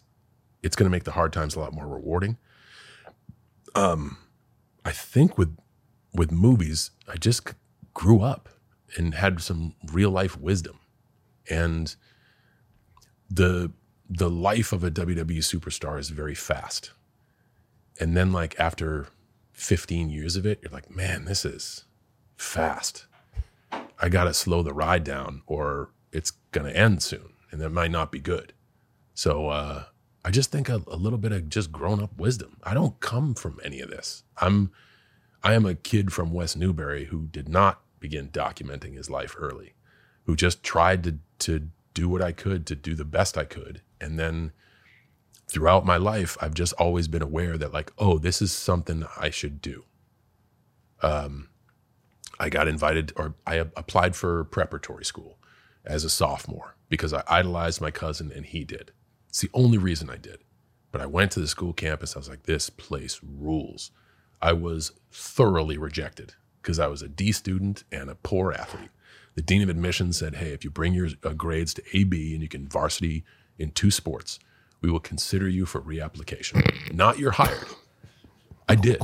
[0.63, 2.37] it's going to make the hard times a lot more rewarding.
[3.75, 4.17] Um,
[4.83, 5.55] I think with
[6.11, 7.53] with movies, I just
[7.93, 8.49] grew up
[8.97, 10.79] and had some real life wisdom,
[11.51, 11.95] and
[13.29, 13.71] the
[14.09, 16.91] the life of a WWE superstar is very fast.
[17.99, 19.07] And then, like after
[19.53, 21.85] 15 years of it, you're like, man, this is
[22.35, 23.05] fast.
[23.99, 27.69] I got to slow the ride down, or it's going to end soon, and that
[27.69, 28.53] might not be good.
[29.13, 29.85] So uh,
[30.25, 32.57] I just think a, a little bit of just grown up wisdom.
[32.63, 34.23] I don't come from any of this.
[34.37, 34.71] I'm
[35.43, 39.75] I am a kid from West Newbury who did not begin documenting his life early,
[40.23, 43.81] who just tried to to do what I could to do the best I could,
[44.01, 44.51] and then
[45.47, 49.29] throughout my life, I've just always been aware that like, oh, this is something I
[49.29, 49.85] should do.
[51.01, 51.49] Um,
[52.39, 55.37] I got invited, or I applied for preparatory school
[55.85, 58.91] as a sophomore because I idolized my cousin and he did.
[59.29, 60.39] It's the only reason I did.
[60.91, 62.15] But I went to the school campus.
[62.15, 63.91] I was like, this place rules.
[64.41, 68.89] I was thoroughly rejected because I was a D student and a poor athlete.
[69.35, 72.41] The dean of admissions said, hey, if you bring your uh, grades to AB and
[72.41, 73.25] you can varsity
[73.57, 74.39] in two sports,
[74.85, 76.93] we will consider you for reapplication.
[76.93, 77.65] Not you're hired.
[78.69, 79.01] I did.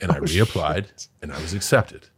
[0.00, 2.08] And I reapplied and I was accepted.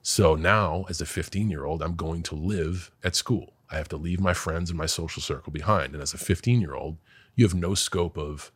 [0.00, 3.52] So now, as a 15 year old, I'm going to live at school.
[3.70, 5.92] I have to leave my friends and my social circle behind.
[5.92, 6.96] And as a 15 year old,
[7.34, 8.52] you have no scope of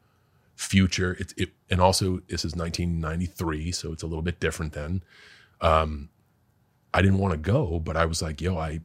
[0.57, 1.15] future.
[1.21, 5.03] It, it, and also, this is 1993, so it's a little bit different then.
[5.61, 6.09] Um,
[6.95, 8.81] I didn't want to go, but I was like, yo, I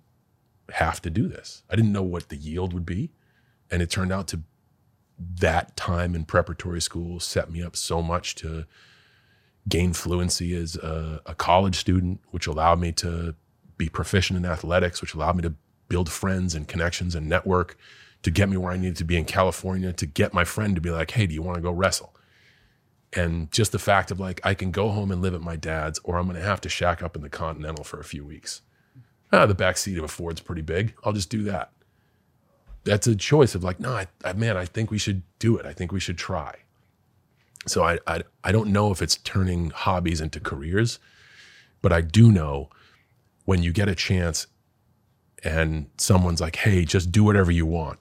[0.73, 1.63] have to do this.
[1.69, 3.11] I didn't know what the yield would be.
[3.71, 4.41] And it turned out to
[5.19, 8.65] that time in preparatory school set me up so much to
[9.67, 13.35] gain fluency as a, a college student, which allowed me to
[13.77, 15.53] be proficient in athletics, which allowed me to
[15.89, 17.77] build friends and connections and network
[18.23, 20.81] to get me where I needed to be in California, to get my friend to
[20.81, 22.15] be like, hey, do you want to go wrestle?
[23.13, 25.99] And just the fact of like, I can go home and live at my dad's,
[26.03, 28.61] or I'm going to have to shack up in the Continental for a few weeks.
[29.31, 30.93] Ah, the back seat of a Ford's pretty big.
[31.03, 31.71] I'll just do that.
[32.87, 35.65] That's a choice of like, no, I, I, man, I think we should do it.
[35.65, 36.55] I think we should try.
[37.67, 40.99] So I, I I don't know if it's turning hobbies into careers,
[41.81, 42.69] but I do know
[43.43, 44.47] when you get a chance
[45.43, 47.99] and someone's like, "Hey, just do whatever you want."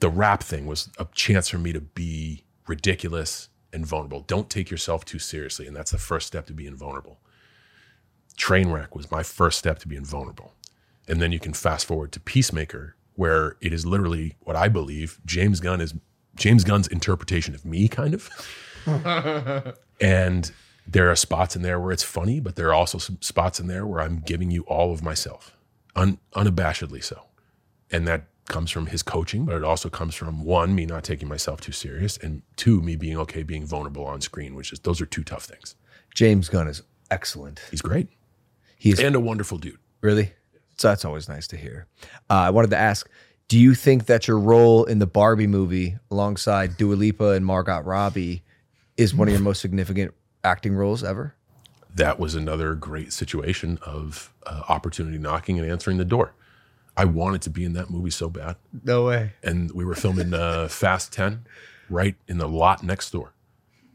[0.00, 4.22] The rap thing was a chance for me to be ridiculous and vulnerable.
[4.22, 7.20] Don't take yourself too seriously, and that's the first step to being vulnerable.
[8.36, 10.54] Trainwreck was my first step to being vulnerable.
[11.06, 15.18] And then you can fast forward to Peacemaker, where it is literally what I believe
[15.24, 15.94] James Gunn is
[16.36, 18.30] James Gunn's interpretation of me, kind of.
[20.00, 20.52] and
[20.86, 23.66] there are spots in there where it's funny, but there are also some spots in
[23.66, 25.56] there where I'm giving you all of myself,
[25.94, 27.22] un, unabashedly so.
[27.90, 31.28] And that comes from his coaching, but it also comes from one, me not taking
[31.28, 35.00] myself too serious, and two, me being okay being vulnerable on screen, which is those
[35.00, 35.76] are two tough things.
[36.14, 37.60] James Gunn is excellent.
[37.70, 38.08] He's great.
[38.76, 39.78] He's and a wonderful dude.
[40.00, 40.32] Really?
[40.82, 41.86] So that's always nice to hear.
[42.28, 43.08] Uh, I wanted to ask
[43.46, 47.78] Do you think that your role in the Barbie movie alongside Dua Lipa and Margot
[47.82, 48.42] Robbie
[48.96, 50.12] is one of your most significant
[50.42, 51.36] acting roles ever?
[51.94, 56.34] That was another great situation of uh, opportunity knocking and answering the door.
[56.96, 58.56] I wanted to be in that movie so bad.
[58.82, 59.34] No way.
[59.40, 61.46] And we were filming uh, Fast 10
[61.90, 63.34] right in the lot next door.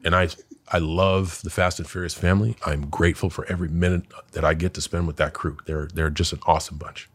[0.06, 0.30] And I
[0.70, 2.56] I love the Fast and Furious family.
[2.66, 4.04] I'm grateful for every minute
[4.34, 5.58] that I get to spend with that crew.
[5.66, 7.10] They're they're just an awesome bunch.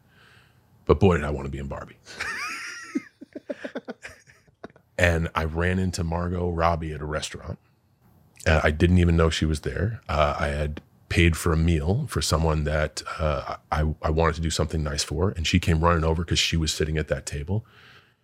[0.85, 1.97] But boy, did I want to be in Barbie.
[4.97, 7.59] and I ran into Margot Robbie at a restaurant.
[8.45, 10.01] Uh, I didn't even know she was there.
[10.09, 14.41] Uh, I had paid for a meal for someone that uh, I, I wanted to
[14.41, 17.25] do something nice for, and she came running over because she was sitting at that
[17.25, 17.65] table.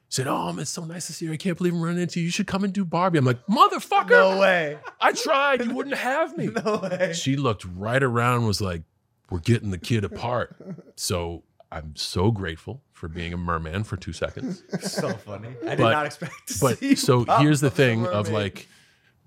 [0.09, 1.33] Said, "Oh, man, it's so nice to see you.
[1.33, 2.25] I can't believe I'm running into you.
[2.25, 4.77] You should come and do Barbie." I'm like, "Motherfucker, No way.
[4.99, 5.63] I tried.
[5.63, 7.13] You wouldn't have me." No way.
[7.13, 8.81] She looked right around, was like,
[9.29, 10.55] "We're getting the kid apart."
[10.95, 14.63] So I'm so grateful for being a merman for two seconds.
[14.81, 15.49] So funny.
[15.65, 18.67] I did not expect to But see you so here's the thing of like,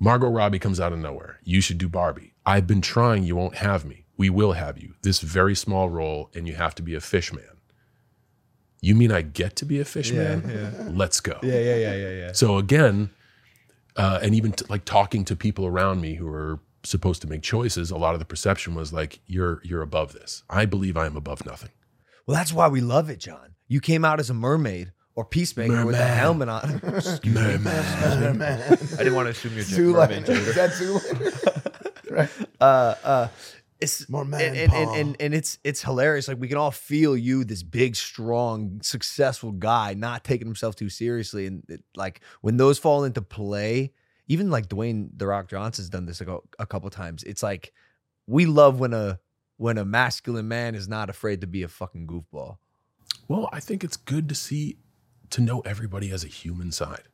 [0.00, 1.38] Margot Robbie comes out of nowhere.
[1.44, 2.34] You should do Barbie.
[2.44, 3.22] I've been trying.
[3.22, 4.04] You won't have me.
[4.16, 4.94] We will have you.
[5.02, 7.44] This very small role, and you have to be a fish man.
[8.84, 10.50] You mean I get to be a fish Yeah, man?
[10.76, 10.88] yeah.
[10.92, 11.38] Let's go.
[11.42, 12.32] Yeah, yeah, yeah, yeah, yeah.
[12.32, 13.10] So again,
[13.96, 17.42] uh, and even t- like talking to people around me who are supposed to make
[17.42, 21.06] choices, a lot of the perception was like, "You're you're above this." I believe I
[21.06, 21.70] am above nothing.
[22.26, 23.54] Well, that's why we love it, John.
[23.68, 26.80] You came out as a mermaid or peacemaker with a helmet on.
[26.96, 27.40] Excuse me.
[27.58, 27.68] Merman.
[28.48, 30.26] I didn't want to assume you're Too mermaid late.
[30.26, 30.50] gender.
[30.50, 32.10] Is that too late?
[32.10, 32.30] right.
[32.60, 33.28] uh, uh,
[33.82, 36.28] it's More man and, and, and, and, and it's it's hilarious.
[36.28, 40.88] Like we can all feel you, this big, strong, successful guy, not taking himself too
[40.88, 41.46] seriously.
[41.46, 43.92] And it, like when those fall into play,
[44.28, 47.22] even like Dwayne the Rock Johnson's done this a, a couple times.
[47.24, 47.72] It's like
[48.26, 49.18] we love when a
[49.56, 52.58] when a masculine man is not afraid to be a fucking goofball.
[53.28, 54.78] Well, I think it's good to see,
[55.30, 57.04] to know everybody has a human side,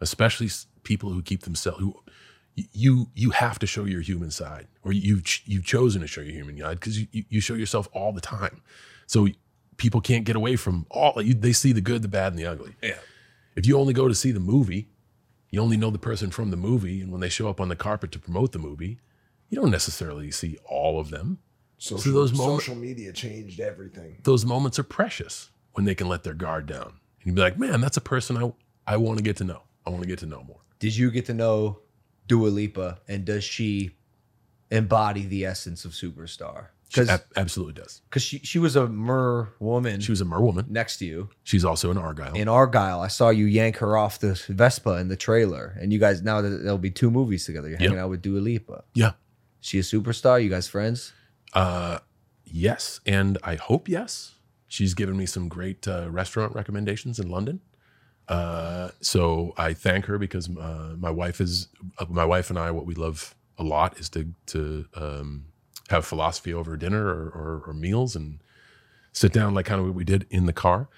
[0.00, 0.48] especially
[0.82, 1.80] people who keep themselves.
[1.80, 2.12] Who y-
[2.56, 6.20] you you have to show your human side, or you've ch- you've chosen to show
[6.20, 8.62] your human side because you, you show yourself all the time.
[9.06, 9.28] So
[9.76, 11.20] people can't get away from all.
[11.20, 12.76] You, they see the good, the bad, and the ugly.
[12.82, 12.98] Yeah.
[13.56, 14.88] If you only go to see the movie,
[15.50, 17.76] you only know the person from the movie, and when they show up on the
[17.76, 18.98] carpet to promote the movie,
[19.48, 21.38] you don't necessarily see all of them.
[21.78, 24.18] Social, so those moments, social media changed everything.
[24.22, 26.86] those moments are precious when they can let their guard down.
[26.86, 28.52] And you'd be like, man, that's a person I
[28.86, 29.62] I want to get to know.
[29.86, 30.60] I want to get to know more.
[30.78, 31.78] Did you get to know
[32.26, 33.92] Dua Lipa, and does she
[34.70, 36.68] embody the essence of superstar?
[36.88, 38.02] Because ab- absolutely does.
[38.08, 40.66] because she she was a mer woman She was a mer woman.
[40.68, 42.34] next to you She's also an Argyle.
[42.34, 43.00] in Argyle.
[43.00, 46.40] I saw you yank her off the Vespa in the trailer, and you guys now
[46.40, 47.68] that there'll be two movies together.
[47.68, 48.84] You're hanging out with Dua Lipa.
[48.94, 49.12] yeah.
[49.60, 50.42] She a superstar?
[50.44, 51.12] You guys friends?
[51.54, 51.98] Uh,
[52.44, 54.34] yes, and I hope yes.
[54.68, 57.60] She's given me some great uh, restaurant recommendations in London.
[58.28, 61.68] Uh, so I thank her because uh, my wife is
[61.98, 62.70] uh, my wife and I.
[62.70, 65.46] What we love a lot is to to um,
[65.90, 68.38] have philosophy over dinner or, or, or meals and
[69.12, 70.88] sit down like kind of what we did in the car,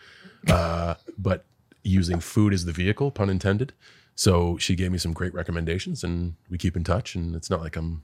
[0.49, 1.45] uh, but
[1.83, 3.73] using food as the vehicle, pun intended.
[4.15, 7.15] So she gave me some great recommendations, and we keep in touch.
[7.15, 8.03] And it's not like I'm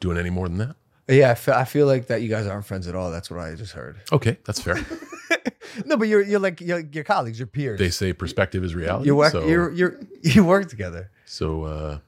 [0.00, 0.76] doing any more than that.
[1.08, 3.10] Yeah, I feel, I feel like that you guys aren't friends at all.
[3.10, 4.00] That's what I just heard.
[4.12, 4.76] Okay, that's fair.
[5.86, 7.78] No, but you're you're like you're, your colleagues, your peers.
[7.78, 9.06] they say perspective is reality.
[9.06, 11.10] you work so, you're you're you work together.
[11.24, 11.98] so uh,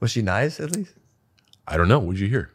[0.00, 0.94] Was she nice at least?
[1.66, 1.98] I don't know.
[1.98, 2.50] What did you hear?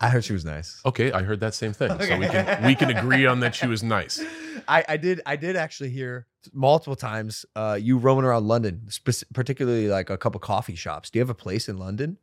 [0.00, 0.80] I heard she was nice.
[0.84, 1.90] Okay, I heard that same thing.
[2.00, 4.22] So we can we can agree on that she was nice.
[4.68, 8.88] I, I did I did actually hear multiple times uh, you roaming around London,
[9.32, 11.10] particularly like a couple coffee shops.
[11.10, 12.18] Do you have a place in London?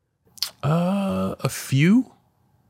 [0.64, 2.12] Uh, a few,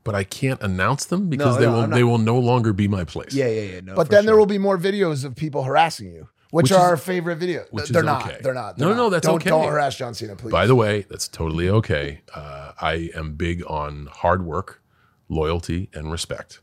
[0.04, 1.94] but I can't announce them because No, they no, will not...
[1.94, 3.34] they will no longer be my place.
[3.34, 3.80] Yeah, yeah, yeah.
[3.80, 6.72] No, but for then there will be more videos of people harassing you, which, Which
[6.72, 7.66] are is- our favorite videos.
[7.70, 8.26] which they're is not.
[8.26, 8.38] okay.
[8.42, 8.78] They're not.
[8.78, 9.08] No, they're no, not.
[9.10, 9.50] that's don't, okay.
[9.50, 10.50] Don't harass John Cena, please.
[10.52, 12.22] By the way, that's totally okay.
[12.34, 14.82] Uh, I am big on hard work,
[15.28, 16.60] loyalty, and respect,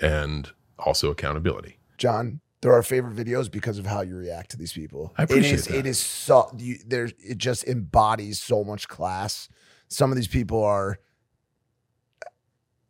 [0.00, 1.78] and also accountability.
[1.98, 5.12] John, they're our favorite videos because of how you react to these people.
[5.16, 5.78] I appreciate it is, that.
[5.78, 9.48] It is so you, there's it just embodies so much class.
[9.88, 11.00] Some of these people are.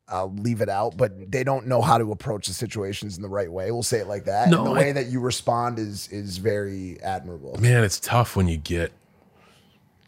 [0.08, 3.28] I'll leave it out, but they don't know how to approach the situations in the
[3.28, 3.72] right way.
[3.72, 4.48] We'll say it like that.
[4.48, 7.56] No, and the I- way that you respond is is very admirable.
[7.60, 8.92] Man, it's tough when you get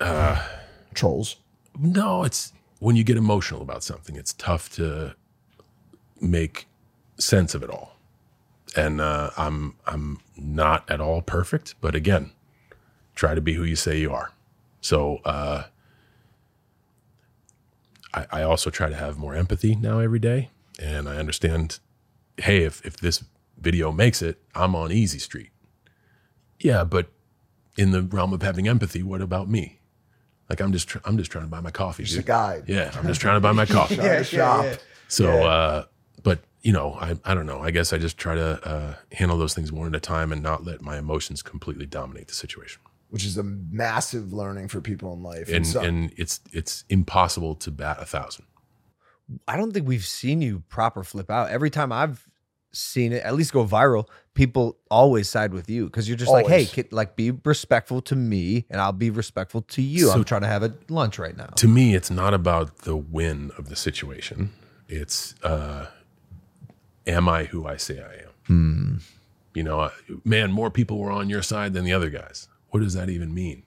[0.00, 0.40] uh,
[0.94, 1.36] trolls?
[1.78, 5.14] No, it's when you get emotional about something, it's tough to
[6.20, 6.66] make
[7.18, 7.96] sense of it all.
[8.76, 12.30] And uh, I'm I'm not at all perfect, but again,
[13.14, 14.32] try to be who you say you are.
[14.80, 15.64] So uh,
[18.30, 21.78] I, I also try to have more empathy now every day, and I understand.
[22.36, 23.24] Hey, if if this
[23.58, 25.50] video makes it, I'm on easy street.
[26.60, 27.08] Yeah, but
[27.76, 29.80] in the realm of having empathy, what about me?
[30.48, 32.04] Like I'm just tr- I'm just trying to buy my coffee.
[32.04, 32.24] Just dude.
[32.24, 32.64] a guide.
[32.68, 33.96] Yeah, I'm just trying to buy my coffee.
[33.96, 34.66] Trying to shop.
[35.08, 35.44] So, Yeah.
[35.44, 35.84] uh,
[36.22, 37.60] but you know, I I don't know.
[37.60, 40.42] I guess I just try to uh, handle those things one at a time and
[40.42, 42.80] not let my emotions completely dominate the situation.
[43.10, 45.48] Which is a massive learning for people in life.
[45.48, 48.44] And so- and it's it's impossible to bat a thousand.
[49.46, 51.50] I don't think we've seen you proper flip out.
[51.50, 52.26] Every time I've
[52.72, 56.46] seen it, at least go viral, people always side with you because you're just like,
[56.46, 56.72] hey, Always.
[56.72, 60.06] kid, like be respectful to me and I'll be respectful to you.
[60.08, 61.46] So- I'm trying to have a lunch right now.
[61.46, 64.50] To me, it's not about the win of the situation.
[64.86, 65.86] It's uh,
[67.06, 68.30] am I who I say I am?
[68.46, 68.96] Hmm.
[69.54, 69.90] You know, uh,
[70.24, 72.48] man, more people were on your side than the other guys.
[72.70, 73.64] What does that even mean?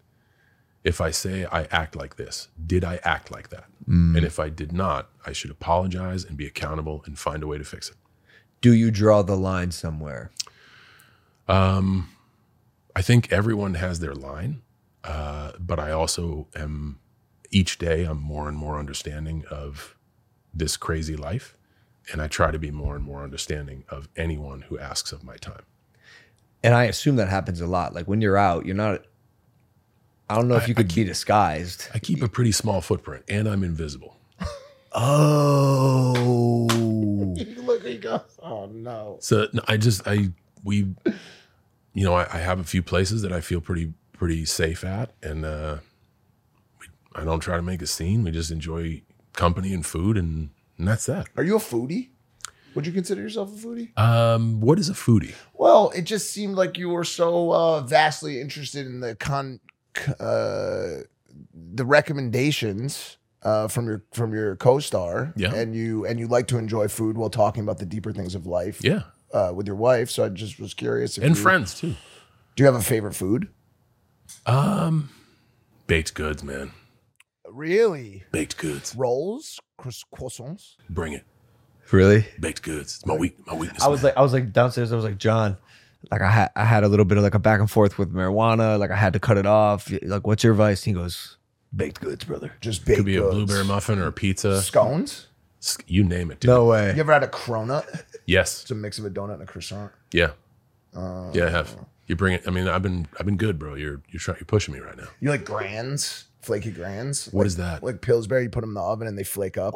[0.84, 3.66] If I say I act like this, did I act like that?
[3.88, 4.18] Mm.
[4.18, 7.58] And if I did not, I should apologize and be accountable and find a way
[7.58, 7.98] to fix it.
[8.62, 10.32] Do you draw the line somewhere?
[11.48, 12.10] Um,
[12.96, 14.62] I think everyone has their line,
[15.04, 17.00] uh, but I also am
[17.52, 19.96] each day I'm more and more understanding of
[20.54, 21.56] this crazy life,
[22.12, 25.36] and I try to be more and more understanding of anyone who asks of my
[25.38, 25.64] time.
[26.64, 27.94] And I assume that happens a lot.
[27.96, 29.04] Like when you're out, you're not.
[30.30, 31.88] I don't know if I- you I could be disguised.
[31.94, 34.18] I keep a pretty small footprint, and I'm invisible.
[34.94, 36.68] Oh,
[37.58, 39.18] Look, he goes, oh no.
[39.22, 40.30] So no, I just I
[40.64, 40.94] we,
[41.94, 45.12] you know, I, I have a few places that I feel pretty pretty safe at,
[45.24, 45.78] and uh,
[46.80, 48.24] we, I don't try to make a scene.
[48.24, 49.02] We just enjoy
[49.34, 51.28] company and food, and, and that's that.
[51.38, 52.10] Are you a foodie?
[52.76, 53.98] Would you consider yourself a foodie?
[54.00, 55.34] Um, what is a foodie?
[55.54, 59.60] Well, it just seemed like you were so uh, vastly interested in the con,
[60.20, 61.04] uh,
[61.54, 65.34] the recommendations uh, from your from your co-star.
[65.36, 65.54] Yeah.
[65.54, 68.46] and you and you like to enjoy food while talking about the deeper things of
[68.46, 68.80] life.
[68.84, 69.04] Yeah.
[69.34, 70.10] uh, with your wife.
[70.10, 71.18] So I just was curious.
[71.18, 71.96] If And you- friends too.
[72.56, 73.48] Do you have a favorite food?
[74.46, 75.10] Um,
[75.88, 76.72] baked goods, man.
[77.50, 78.24] Really?
[78.32, 78.96] Baked goods.
[78.96, 80.76] Rolls, croissants.
[80.90, 81.24] Bring it.
[81.94, 82.26] Really?
[82.40, 82.96] Baked goods.
[82.98, 83.84] It's my weak my weakness.
[83.84, 84.10] I was man.
[84.10, 84.92] like, I was like downstairs.
[84.92, 85.58] I was like, John,
[86.12, 88.14] like I had, I had a little bit of like a back and forth with
[88.14, 88.80] marijuana.
[88.80, 89.92] Like I had to cut it off.
[90.04, 90.84] Like, what's your advice?
[90.84, 91.38] He goes,
[91.76, 92.54] baked goods, brother.
[92.62, 93.00] Just baked goods.
[93.00, 94.62] It could be a blueberry muffin or a pizza.
[94.62, 95.28] Scones.
[95.86, 96.50] You name it, dude.
[96.50, 96.92] No way.
[96.96, 98.04] You ever had a cronut?
[98.26, 98.64] Yes.
[98.64, 99.92] It's a mix of a donut and a croissant.
[100.12, 100.32] Yeah.
[100.96, 101.76] Uh, Yeah, I have.
[102.08, 102.44] You bring it.
[102.48, 103.76] I mean, I've been I've been good, bro.
[103.76, 105.08] You're you're trying you're pushing me right now.
[105.20, 107.28] You like grands, flaky grands?
[107.32, 107.84] What like, is that?
[107.84, 109.76] Like Pillsbury, you put them in the oven and they flake up.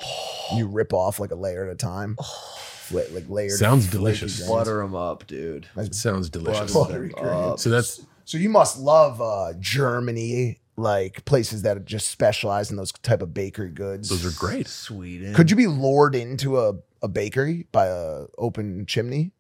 [0.56, 2.18] You rip off like a layer at a time.
[2.18, 3.52] Fla- like layered.
[3.52, 4.38] Sounds delicious.
[4.38, 4.52] grands.
[4.52, 5.68] Butter them up, dude.
[5.76, 6.74] It sounds delicious.
[6.74, 7.64] Buttery grands.
[7.64, 12.92] So that's So you must love uh, Germany, like places that just specialize in those
[12.92, 14.10] type of bakery goods.
[14.10, 14.68] those are great.
[14.68, 15.34] Sweden.
[15.34, 19.32] Could you be lured into a, a bakery by a open chimney,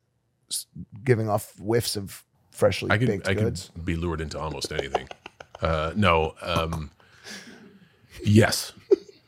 [1.03, 5.07] giving off whiffs of freshly I could baked I could be lured into almost anything.
[5.61, 6.36] Uh, no.
[6.41, 6.91] Um,
[8.26, 8.73] yes.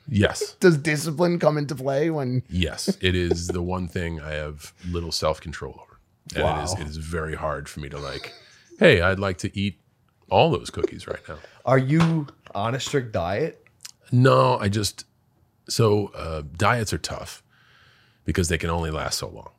[0.08, 0.54] Yes.
[0.60, 5.12] Does discipline come into play when Yes, it is the one thing I have little
[5.12, 6.00] self control over,
[6.36, 8.34] and it is it is very hard for me to like.
[8.80, 9.80] Hey, I'd like to eat
[10.30, 11.38] all those cookies right now.
[11.66, 13.64] Are you on a strict diet?
[14.12, 15.06] No, I just
[15.68, 17.44] so uh, diets are tough
[18.24, 19.50] because they can only last so long.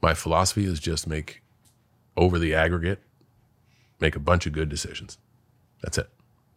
[0.00, 1.42] My philosophy is just make
[2.16, 3.00] over the aggregate,
[4.00, 5.18] make a bunch of good decisions.
[5.82, 6.08] That's it.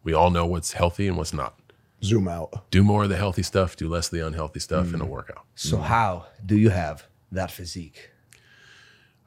[0.04, 1.60] We all know what's healthy and what's not.
[2.04, 2.70] Zoom out?
[2.72, 5.46] Do more of the healthy stuff, do less of the unhealthy stuff in a workout.
[5.56, 8.12] So how do you have that physique?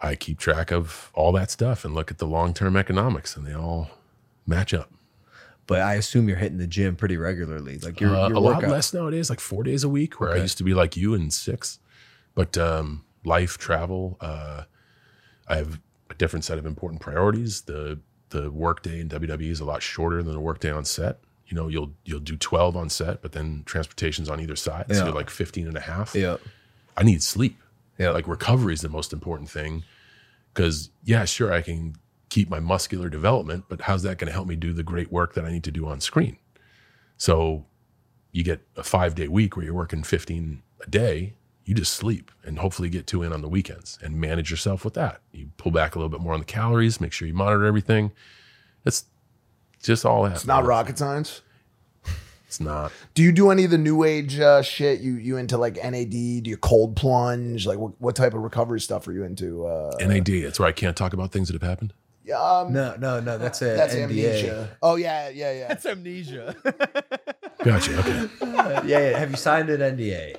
[0.01, 3.47] I keep track of all that stuff and look at the long term economics, and
[3.47, 3.91] they all
[4.47, 4.91] match up.
[5.67, 7.79] But I assume you're hitting the gym pretty regularly.
[7.79, 10.37] Like your, Uh, your a lot less nowadays, like four days a week, where I
[10.39, 11.79] used to be like you in six.
[12.35, 14.63] But um, life, travel, uh,
[15.47, 17.63] I have a different set of important priorities.
[17.63, 18.01] The
[18.31, 21.21] the workday in WWE is a lot shorter than the workday on set.
[21.51, 24.87] You know, you'll you'll do 12 on set, but then transportation's on either side.
[24.89, 25.05] So Yeah.
[25.07, 26.15] you're like 15 and a half.
[26.15, 26.37] Yeah.
[26.97, 27.59] I need sleep.
[27.99, 28.11] Yeah.
[28.11, 29.83] Like recovery is the most important thing.
[30.55, 31.97] Cause yeah, sure, I can
[32.29, 35.35] keep my muscular development, but how's that going to help me do the great work
[35.35, 36.37] that I need to do on screen?
[37.17, 37.67] So
[38.33, 41.35] you get a five day week where you're working 15 a day,
[41.65, 44.95] you just sleep and hopefully get two in on the weekends and manage yourself with
[44.95, 45.21] that.
[45.33, 48.13] You pull back a little bit more on the calories, make sure you monitor everything.
[48.85, 49.05] It's
[49.83, 50.33] just all that.
[50.33, 51.43] It's not rocket science.
[52.47, 52.91] It's not.
[53.15, 55.01] Do you do any of the new age uh, shit?
[55.01, 56.11] You you into like NAD?
[56.11, 57.65] Do you cold plunge?
[57.65, 59.67] Like what, what type of recovery stuff are you into?
[59.67, 60.27] Uh, NAD.
[60.27, 61.93] That's where I can't talk about things that have happened.
[62.35, 63.39] um, No, no, no.
[63.39, 64.03] That's a that's NDA.
[64.03, 64.77] amnesia.
[64.83, 65.69] Oh yeah, yeah, yeah.
[65.69, 66.57] That's amnesia.
[67.63, 67.99] Gotcha.
[68.01, 68.29] Okay.
[68.43, 69.19] yeah, yeah.
[69.19, 70.37] Have you signed an NDA?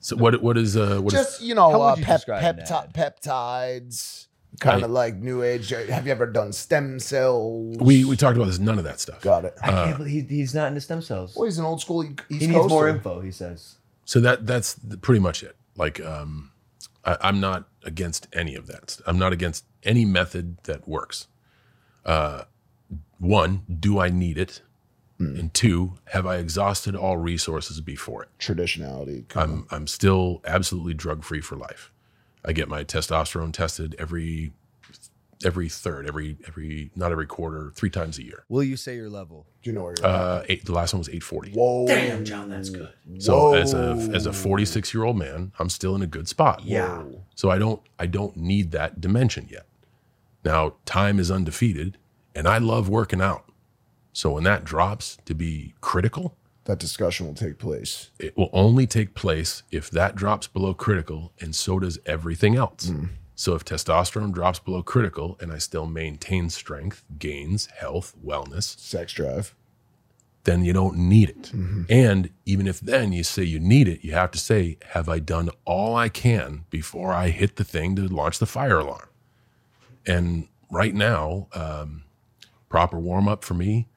[0.00, 2.16] So what what is uh what is Just you know, How would uh, you pep,
[2.20, 4.27] describe pepti- peptides,
[4.60, 5.70] kind of like new age.
[5.70, 7.76] Have you ever done stem cells?
[7.78, 8.58] we we talked about this.
[8.58, 9.20] None of that stuff.
[9.20, 9.54] got it.
[9.62, 11.34] I can't believe he, he's not into stem cells.
[11.36, 13.20] Well, he's an old school East he needs more info.
[13.20, 13.76] He says.
[14.04, 15.56] So that that's th- pretty much it.
[15.76, 16.52] Like um,
[17.04, 19.00] I, I'm not against any of that.
[19.06, 21.28] I'm not against any method that works.
[22.04, 22.44] Uh,
[23.18, 24.62] one, do I need it?
[25.20, 28.28] And two, have I exhausted all resources before it?
[28.38, 29.24] Traditionality.
[29.34, 31.90] I'm I'm still absolutely drug free for life.
[32.44, 34.52] I get my testosterone tested every
[35.44, 38.44] every third, every every not every quarter, three times a year.
[38.48, 39.46] Will you say your level?
[39.62, 41.52] Do you know where you're Uh, eight, the last one was 840.
[41.52, 41.86] Whoa.
[41.86, 42.92] Damn, John, that's good.
[43.18, 46.62] So as a as a 46 year old man, I'm still in a good spot.
[46.64, 47.02] Yeah.
[47.34, 49.66] So I don't I don't need that dimension yet.
[50.44, 51.98] Now time is undefeated,
[52.34, 53.44] and I love working out.
[54.12, 56.36] So when that drops to be critical,
[56.68, 58.10] that discussion will take place.
[58.18, 62.92] it will only take place if that drops below critical, and so does everything else.
[63.34, 69.12] So if testosterone drops below critical, and I still maintain strength, gains, health, wellness, Sex
[69.14, 69.54] drive.
[70.44, 71.52] then you don't need it.
[71.88, 75.20] And even if then you say you need it, you have to say, have I
[75.20, 79.08] done all I can before I hit the thing to launch the fire alarm?
[80.06, 82.04] And right now, um,
[82.68, 83.88] proper warm up for me,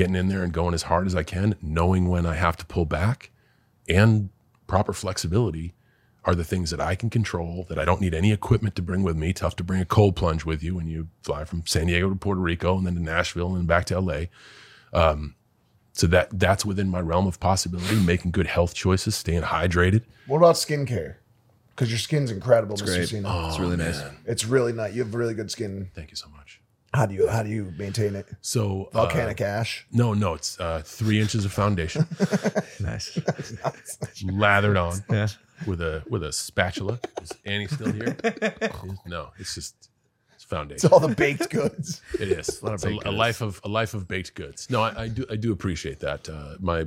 [0.00, 2.64] getting in there and going as hard as I can, knowing when I have to
[2.64, 3.28] pull back,
[3.86, 4.30] and
[4.66, 5.74] proper flexibility
[6.24, 9.02] are the things that I can control, that I don't need any equipment to bring
[9.02, 9.34] with me.
[9.34, 12.16] Tough to bring a cold plunge with you when you fly from San Diego to
[12.16, 14.22] Puerto Rico and then to Nashville and back to LA.
[14.94, 15.34] Um,
[15.92, 20.04] so that that's within my realm of possibility, making good health choices, staying hydrated.
[20.26, 21.16] What about skincare?
[21.76, 22.86] Because your skin's incredible, Mr.
[22.86, 23.08] great.
[23.08, 23.48] Cena.
[23.48, 24.00] it's really nice.
[24.24, 24.94] It's really nice.
[24.94, 25.90] You have really good skin.
[25.94, 26.59] Thank you so much.
[26.92, 28.26] How do you how do you maintain it?
[28.40, 29.86] So uh, Volcanic ash.
[29.92, 32.04] No, no, it's uh, three inches of foundation,
[32.80, 33.16] Nice.
[34.24, 35.28] lathered on Yeah.
[35.66, 36.98] with a with a spatula.
[37.22, 38.16] Is Annie still here?
[39.06, 39.88] No, it's just
[40.34, 40.84] it's foundation.
[40.86, 42.00] It's all the baked goods.
[42.18, 42.62] It is.
[42.62, 44.68] lot of It's a, baked a life of a life of baked goods.
[44.68, 46.28] No, I, I do I do appreciate that.
[46.28, 46.86] Uh, my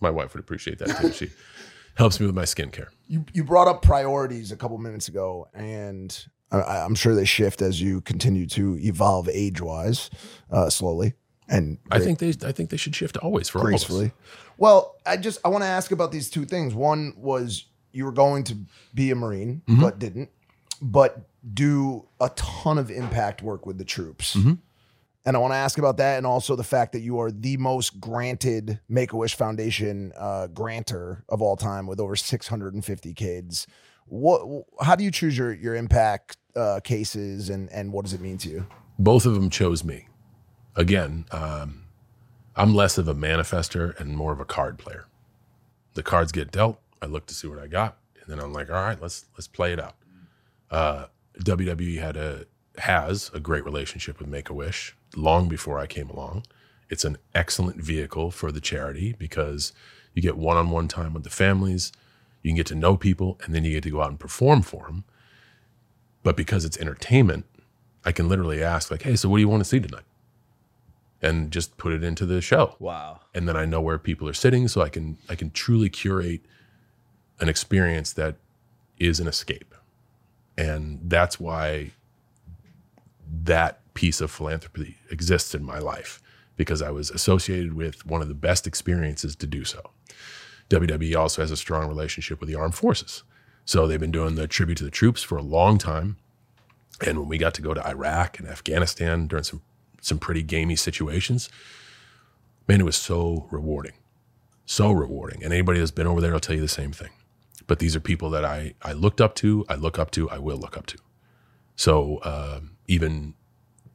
[0.00, 1.12] my wife would appreciate that too.
[1.12, 1.30] She
[1.96, 2.88] helps me with my skincare.
[3.08, 6.16] You you brought up priorities a couple minutes ago, and
[6.52, 10.10] I, I'm sure they shift as you continue to evolve age wise,
[10.50, 11.14] uh, slowly
[11.48, 13.84] and I think they I think they should shift always for all of us.
[13.84, 14.12] gracefully.
[14.58, 16.74] Well, I just I want to ask about these two things.
[16.74, 18.56] One was you were going to
[18.94, 19.80] be a Marine, Mm-hmm.
[19.80, 20.30] but didn't,
[20.82, 24.34] but do a ton of impact work with the troops.
[24.34, 24.54] Mm-hmm.
[25.24, 27.56] And I want to ask about that, and also the fact that you are the
[27.56, 33.66] most granted Make a Wish Foundation uh, grantor of all time, with over 650 kids.
[34.08, 34.66] What?
[34.80, 38.38] How do you choose your your impact uh, cases, and and what does it mean
[38.38, 38.66] to you?
[38.98, 40.08] Both of them chose me.
[40.74, 41.84] Again, um,
[42.54, 45.06] I'm less of a manifester and more of a card player.
[45.94, 46.80] The cards get dealt.
[47.02, 49.48] I look to see what I got, and then I'm like, all right, let's let's
[49.48, 49.94] play it out.
[50.70, 51.06] Uh,
[51.40, 52.46] WWE had a
[52.78, 56.44] has a great relationship with Make a Wish long before I came along.
[56.88, 59.72] It's an excellent vehicle for the charity because
[60.14, 61.92] you get one-on-one time with the families,
[62.46, 64.62] you can get to know people, and then you get to go out and perform
[64.62, 65.02] for them.
[66.22, 67.44] But because it's entertainment,
[68.04, 70.04] I can literally ask like, "Hey, so what do you want to see tonight?"
[71.22, 72.76] and just put it into the show.
[72.78, 73.20] Wow.
[73.34, 76.42] And then I know where people are sitting, so I can I can truly curate
[77.40, 78.36] an experience that
[78.98, 79.74] is an escape.
[80.56, 81.90] And that's why
[83.42, 86.22] that piece of philanthropy exists in my life
[86.56, 89.90] because I was associated with one of the best experiences to do so.
[90.70, 93.22] WWE also has a strong relationship with the armed forces.
[93.64, 96.16] So they've been doing the tribute to the troops for a long time.
[97.04, 99.62] And when we got to go to Iraq and Afghanistan during some
[100.00, 101.48] some pretty gamey situations,
[102.68, 103.94] man, it was so rewarding.
[104.64, 105.42] So rewarding.
[105.42, 107.10] And anybody that's been over there will tell you the same thing.
[107.66, 110.38] But these are people that I, I looked up to, I look up to, I
[110.38, 110.98] will look up to.
[111.74, 113.34] So um, even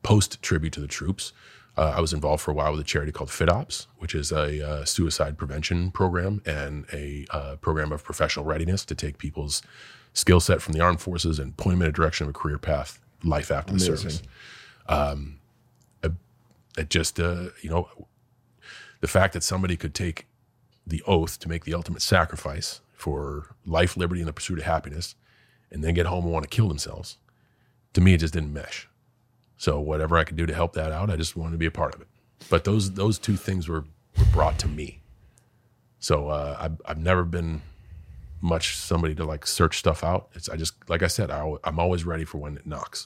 [0.03, 1.32] post tribute to the troops,
[1.78, 4.67] uh, I was involved for a while with a charity called FitOps, which is a
[4.67, 9.61] uh, suicide prevention program and a uh, program of professional readiness to take people's
[10.13, 12.57] skill set from the armed forces and point them in a direction of a career
[12.57, 14.22] path, life after the service.
[14.89, 15.39] Um,
[16.78, 17.89] it just, uh, you know,
[19.01, 20.28] the fact that somebody could take
[20.86, 25.15] the oath to make the ultimate sacrifice for life, liberty, and the pursuit of happiness,
[25.72, 27.17] and then get home and want to kill themselves,
[27.93, 28.88] to me, it just didn't mesh.
[29.62, 31.72] So whatever I could do to help that out, I just wanted to be a
[31.72, 32.07] part of it.
[32.49, 33.86] But those those two things were
[34.18, 35.03] were brought to me.
[35.99, 37.62] So uh, I've I've never been
[38.41, 40.30] much somebody to like search stuff out.
[40.34, 43.05] It's I just like I said I, I'm always ready for when it knocks.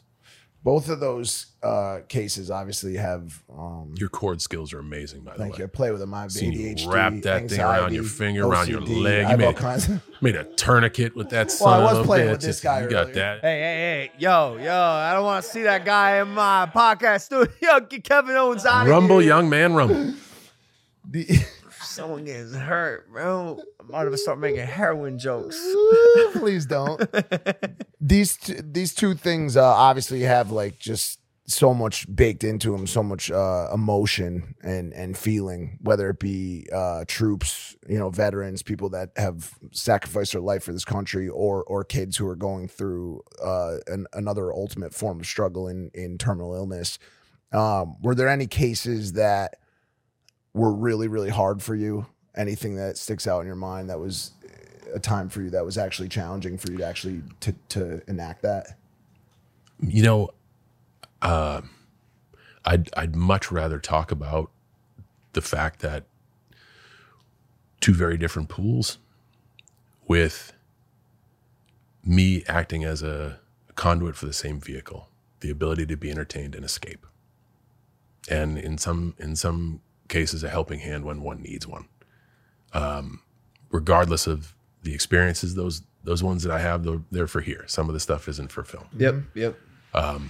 [0.65, 3.43] Both of those uh, cases obviously have.
[3.55, 5.65] Um, Your chord skills are amazing, by the way, thank you.
[5.65, 6.11] I play with them.
[6.11, 9.25] I have Seen you ADHD, wrap that thing around your anxiety, finger, around your leg.
[9.25, 10.01] I You made, kinds of.
[10.21, 12.31] made a tourniquet with that Well, I was of playing bitch.
[12.31, 13.13] with this guy You got earlier.
[13.13, 13.41] that.
[13.41, 14.73] Hey, hey, hey, yo, yo!
[14.75, 17.79] I don't want to see that guy in my podcast studio.
[17.87, 19.27] Get Kevin Owens out of Rumble, here.
[19.27, 20.15] young man, rumble.
[21.95, 23.57] Someone gets hurt, bro.
[23.79, 25.57] I'm about to start making heroin jokes.
[26.33, 27.01] Please don't.
[28.01, 32.85] these t- these two things uh, obviously have like just so much baked into them,
[32.85, 35.77] so much uh, emotion and and feeling.
[35.83, 40.73] Whether it be uh, troops, you know, veterans, people that have sacrificed their life for
[40.73, 45.25] this country, or or kids who are going through uh, an, another ultimate form of
[45.25, 46.99] struggle in in terminal illness.
[47.53, 49.55] Um, were there any cases that
[50.55, 52.07] were really really hard for you?
[52.35, 54.31] Anything that sticks out in your mind that was
[54.93, 58.41] a time for you that was actually challenging for you to actually to to enact
[58.41, 58.77] that?
[59.81, 60.29] You know,
[61.21, 61.61] uh,
[62.63, 64.49] I'd I'd much rather talk about
[65.33, 66.05] the fact that
[67.81, 68.97] two very different pools
[70.07, 70.53] with
[72.03, 73.39] me acting as a
[73.75, 75.09] conduit for the same vehicle,
[75.41, 77.05] the ability to be entertained and escape.
[78.29, 81.87] And in some in some cases a helping hand when one needs one.
[82.73, 83.21] Um,
[83.69, 84.53] regardless of
[84.83, 87.63] the experiences, those those ones that I have, they're, they're for here.
[87.67, 88.85] Some of the stuff isn't for film.
[88.95, 89.59] Yep, yep.
[89.95, 90.29] Um,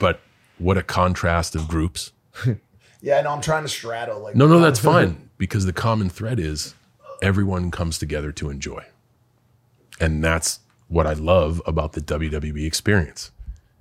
[0.00, 0.20] but
[0.58, 2.12] what a contrast of groups.
[3.00, 6.40] Yeah, no, I'm trying to straddle like No, no, that's fine because the common thread
[6.40, 6.74] is
[7.22, 8.84] everyone comes together to enjoy.
[10.00, 13.30] And that's what I love about the WWE experience.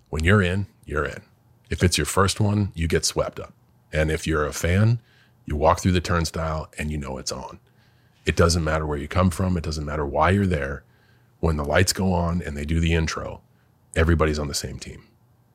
[0.09, 1.21] When you're in, you're in.
[1.69, 3.53] If it's your first one, you get swept up.
[3.91, 4.99] And if you're a fan,
[5.45, 7.59] you walk through the turnstile and you know it's on.
[8.25, 10.83] It doesn't matter where you come from, it doesn't matter why you're there.
[11.39, 13.41] When the lights go on and they do the intro,
[13.95, 15.03] everybody's on the same team.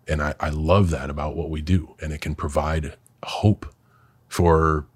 [0.08, 1.94] And I, I love that about what we do.
[2.00, 3.66] And it can provide hope
[4.28, 4.86] for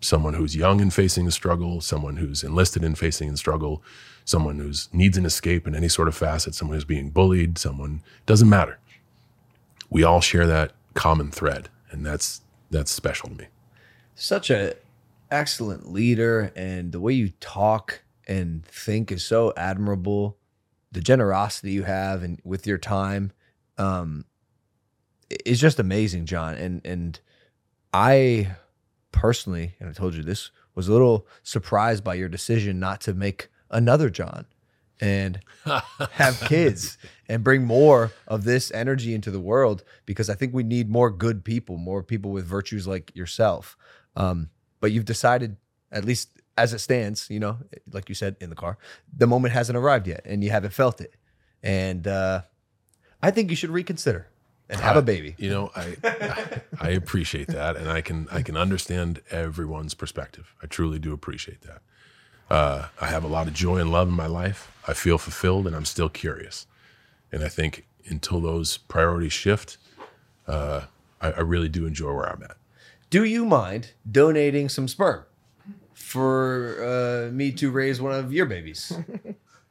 [0.00, 3.82] someone who's young and facing a struggle, someone who's enlisted and facing a struggle,
[4.24, 8.02] someone who needs an escape in any sort of facet, someone who's being bullied, someone
[8.26, 8.78] doesn't matter.
[9.90, 12.40] We all share that common thread, and that's
[12.70, 13.46] that's special to me.
[14.14, 14.74] Such a
[15.30, 20.36] excellent leader, and the way you talk and think is so admirable.
[20.92, 23.32] The generosity you have and with your time,
[23.78, 24.24] um,
[25.44, 26.54] is just amazing, John.
[26.54, 27.20] And and
[27.92, 28.56] I
[29.12, 33.14] personally, and I told you this, was a little surprised by your decision not to
[33.14, 34.46] make another John
[35.00, 35.40] and
[36.12, 36.98] have kids
[37.28, 41.10] and bring more of this energy into the world because I think we need more
[41.10, 43.76] good people, more people with virtues like yourself.
[44.16, 45.56] Um, but you've decided,
[45.92, 47.58] at least as it stands, you know,
[47.92, 48.78] like you said in the car,
[49.16, 51.14] the moment hasn't arrived yet and you haven't felt it.
[51.62, 52.42] And uh,
[53.22, 54.28] I think you should reconsider
[54.70, 55.34] and have a baby.
[55.38, 60.54] You know, I I appreciate that, and I can I can understand everyone's perspective.
[60.62, 61.82] I truly do appreciate that.
[62.50, 64.72] Uh, I have a lot of joy and love in my life.
[64.88, 66.66] I feel fulfilled, and I'm still curious.
[67.30, 69.78] And I think until those priorities shift,
[70.48, 70.82] uh,
[71.20, 72.56] I, I really do enjoy where I'm at.
[73.08, 75.24] Do you mind donating some sperm
[75.94, 78.92] for uh, me to raise one of your babies?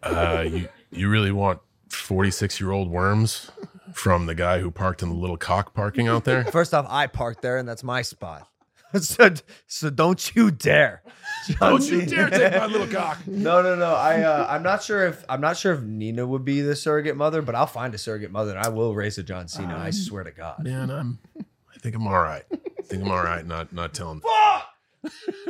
[0.02, 1.60] Uh, you you really want
[1.90, 3.52] 46 year old worms
[3.94, 6.46] from the guy who parked in the little cock parking out there?
[6.54, 8.48] First off, I parked there, and that's my spot.
[9.02, 9.34] so,
[9.68, 11.04] so don't you dare!
[11.60, 13.26] Don't you dare take my little cock.
[13.26, 13.96] No, no, no.
[13.96, 17.16] I uh, I'm not sure if I'm not sure if Nina would be the surrogate
[17.16, 19.76] mother, but I'll find a surrogate mother and I will raise a John Cena.
[19.76, 20.64] I swear to God.
[20.64, 21.18] Man, I'm.
[21.40, 22.44] I think I'm all right.
[22.52, 23.46] I think I'm all right.
[23.46, 24.22] Not not telling.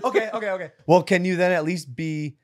[0.04, 0.72] okay, okay, okay.
[0.86, 2.38] Well, can you then at least be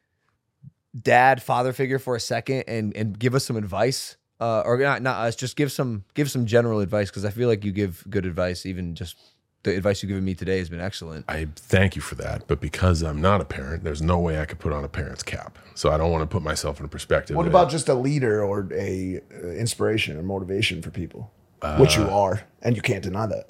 [1.00, 4.18] dad, father figure for a second and and give us some advice?
[4.38, 5.36] Uh, or not, not us.
[5.36, 8.66] Just give some give some general advice because I feel like you give good advice.
[8.66, 9.18] Even just
[9.66, 11.26] the advice you've given me today has been excellent.
[11.28, 14.46] I thank you for that, but because I'm not a parent, there's no way I
[14.46, 15.58] could put on a parent's cap.
[15.74, 17.36] So I don't want to put myself in a perspective.
[17.36, 21.32] What that- about just a leader or a uh, inspiration or motivation for people,
[21.80, 23.50] which you Uh, are, and you can't deny that.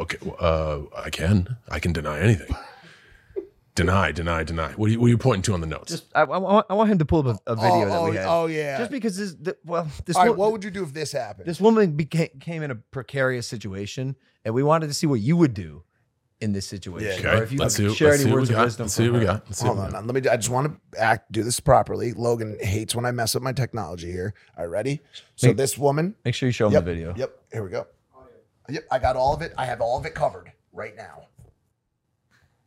[0.00, 1.56] Okay, uh, I can.
[1.68, 2.56] I can deny anything.
[3.74, 4.72] Deny, deny, deny.
[4.72, 5.90] What are you, what are you pointing to on the notes?
[5.92, 8.02] Just I, I, want, I want him to pull up a, a video Oh, that
[8.02, 8.26] we oh, had.
[8.28, 8.78] oh, yeah.
[8.78, 11.12] Just because this, the, well, this All right, wo- what would you do if this
[11.12, 11.46] happened?
[11.46, 15.36] this woman became came in a precarious situation, and we wanted to see what you
[15.36, 15.82] would do
[16.40, 17.08] in this situation.
[17.22, 17.30] Yeah.
[17.30, 18.58] Okay, Or if you let's could see- share let's any see what words we of
[18.58, 18.64] got.
[18.64, 18.84] wisdom.
[18.84, 19.44] Let's see what we got.
[19.46, 20.28] Let's see Hold on, on, let me.
[20.28, 22.12] I just want to act, do this properly.
[22.14, 24.34] Logan hates when I mess up my technology here.
[24.58, 25.00] All right, ready?
[25.36, 26.14] So Make- this woman.
[26.24, 27.14] Make sure you show him Yep, the video.
[27.16, 27.38] Yep.
[27.52, 27.86] Here we go.
[28.68, 28.84] Yep.
[28.90, 29.52] I got all of it.
[29.58, 31.26] I have all of it covered right now.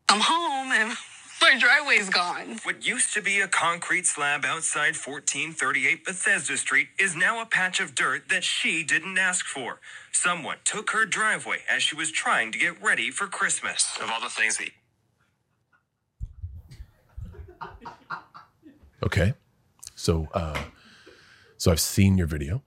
[0.10, 0.98] I'm home and
[1.42, 2.60] my driveway's gone.
[2.64, 7.80] What used to be a concrete slab outside 1438 Bethesda Street is now a patch
[7.80, 9.80] of dirt that she didn't ask for.
[10.12, 13.98] Someone took her driveway as she was trying to get ready for Christmas.
[14.02, 14.70] Of all the things that
[19.04, 19.34] Okay.
[19.96, 20.60] So uh
[21.58, 22.64] so I've seen your video.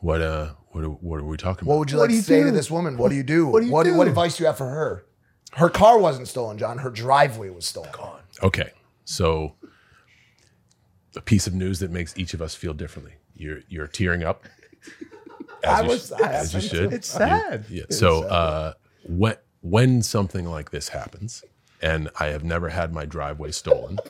[0.00, 1.66] What uh what are, what are we talking about?
[1.66, 1.78] What about?
[1.78, 2.98] would you like to say to this woman?
[2.98, 3.46] What do you do?
[3.46, 3.96] What do you what, do?
[3.96, 5.06] what advice do you have for her?
[5.54, 6.78] Her car wasn't stolen, John.
[6.78, 7.90] Her driveway was stolen.
[8.42, 8.70] Okay.
[9.04, 9.54] So
[11.16, 13.14] a piece of news that makes each of us feel differently.
[13.34, 14.44] You're you're tearing up.
[15.66, 16.90] I you was- sh- I as you should.
[16.90, 16.96] too.
[16.96, 17.64] It's You- sad.
[17.70, 17.82] yeah.
[17.84, 18.30] It's So sad.
[18.30, 18.74] uh
[19.08, 21.42] when when something like this happens,
[21.80, 23.98] and I have never had my driveway stolen.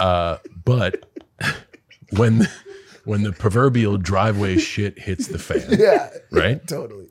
[0.00, 1.04] Uh, but
[2.16, 2.48] when
[3.04, 6.10] when the proverbial driveway shit hits the fan, Yeah.
[6.32, 6.66] right?
[6.66, 7.06] Totally.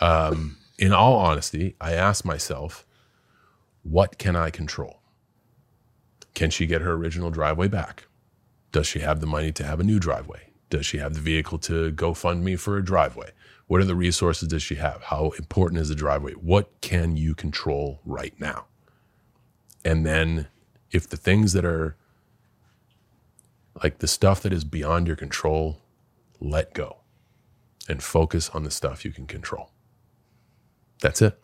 [0.00, 2.86] Um, in all honesty, I asked myself,
[3.82, 5.00] what can I control?
[6.34, 8.04] Can she get her original driveway back?
[8.72, 10.50] Does she have the money to have a new driveway?
[10.70, 13.30] Does she have the vehicle to go fund me for a driveway?
[13.66, 15.02] What are the resources does she have?
[15.04, 16.32] How important is the driveway?
[16.32, 18.66] What can you control right now?
[19.84, 20.48] And then
[20.92, 21.96] if the things that are
[23.82, 25.80] like the stuff that is beyond your control,
[26.40, 26.98] let go
[27.88, 29.70] and focus on the stuff you can control.
[31.00, 31.38] That's it.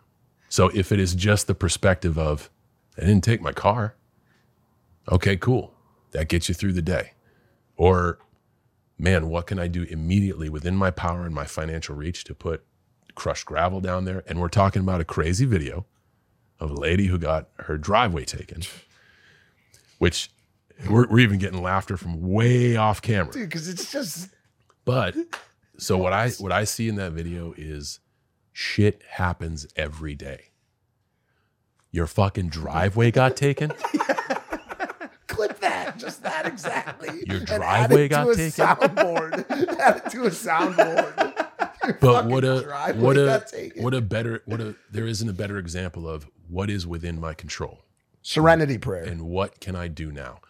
[0.48, 2.50] So if it is just the perspective of,
[2.96, 3.94] I didn't take my car,
[5.10, 5.74] okay, cool.
[6.12, 7.12] That gets you through the day.
[7.76, 8.18] Or,
[8.98, 12.64] man, what can I do immediately within my power and my financial reach to put
[13.14, 14.22] crushed gravel down there?
[14.26, 15.84] And we're talking about a crazy video
[16.58, 18.62] of a lady who got her driveway taken,
[19.98, 20.30] which
[20.88, 23.32] we're, we're even getting laughter from way off camera.
[23.32, 24.30] Dude, because it's just
[24.84, 25.16] But
[25.78, 28.00] so what I what I see in that video is
[28.56, 30.46] shit happens every day.
[31.90, 33.70] Your fucking driveway got taken.
[35.26, 35.98] clip that.
[35.98, 37.22] Just that exactly.
[37.26, 38.50] Your driveway got taken?
[38.50, 39.50] soundboard.
[39.78, 41.48] add it to a soundboard.
[42.00, 46.08] But what a what a what a better what a there isn't a better example
[46.08, 47.84] of what is within my control.
[48.22, 49.04] Serenity prayer.
[49.04, 50.40] And what can I do now?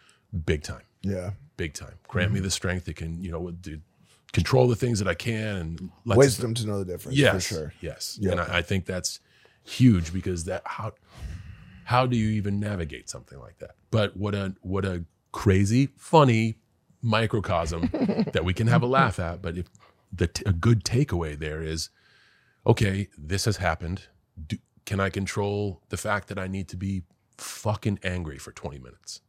[0.44, 0.82] Big time.
[1.02, 1.32] Yeah.
[1.56, 1.98] Big time.
[2.06, 2.44] Grant me mm-hmm.
[2.44, 3.80] the strength that can, you know, do,
[4.36, 7.16] control the things that I can and let Wisdom to know the difference.
[7.16, 7.74] Yes, For sure.
[7.80, 8.32] Yes, Yep.
[8.32, 9.18] and I, I think that's
[9.64, 10.92] huge because that how
[11.84, 13.76] how do you even navigate something like that?
[13.90, 16.58] But what a what a crazy, funny
[17.00, 17.88] microcosm
[18.34, 19.40] that we can have a laugh at.
[19.40, 19.66] But if
[20.12, 21.88] the t- a good takeaway there is,
[22.66, 24.02] okay, this has happened.
[24.46, 27.04] Do, can I control the fact that I need to be
[27.38, 29.22] fucking angry for twenty minutes?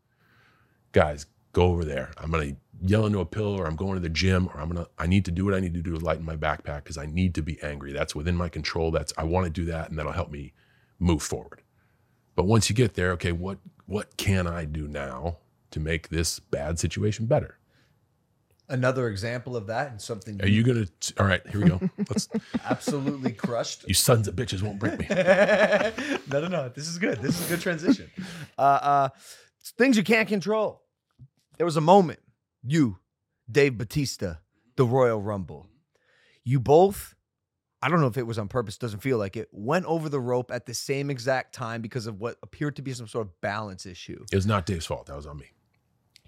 [0.92, 1.26] Guys,
[1.58, 2.12] go over there.
[2.18, 4.88] I'm gonna yell into a pillow, or I'm going to the gym, or I'm gonna.
[5.00, 7.08] I need to do what I need to do to lighten my backpack because I
[7.08, 7.92] need to be angry.
[7.92, 8.92] That's within my control.
[8.92, 10.54] That's I want to do that, and that'll help me
[11.00, 11.64] move forward.
[12.36, 13.58] But once you get there, okay, what
[13.88, 15.38] what can I do now
[15.72, 17.58] to make this bad situation better?
[18.70, 20.86] Another example of that and something Are you gonna?
[21.20, 21.80] All right, here we go.
[21.98, 22.30] Let's.
[22.66, 23.88] absolutely crushed.
[23.88, 25.08] You sons of bitches won't break me.
[26.30, 26.70] no, no, no.
[26.70, 27.20] This is good.
[27.20, 28.12] This is a good transition.
[28.60, 29.10] Uh, uh,
[29.78, 30.84] things you can't control.
[31.58, 32.20] There was a moment,
[32.64, 33.00] you,
[33.52, 34.36] Dave Batista,
[34.76, 35.68] the Royal Rumble,
[36.44, 37.16] you both,
[37.82, 40.20] I don't know if it was on purpose, doesn't feel like it, went over the
[40.20, 43.42] rope at the same exact time because of what appeared to be some sort of
[43.42, 44.24] balance issue.
[44.32, 45.08] It was not Dave's fault.
[45.08, 45.48] That was on me.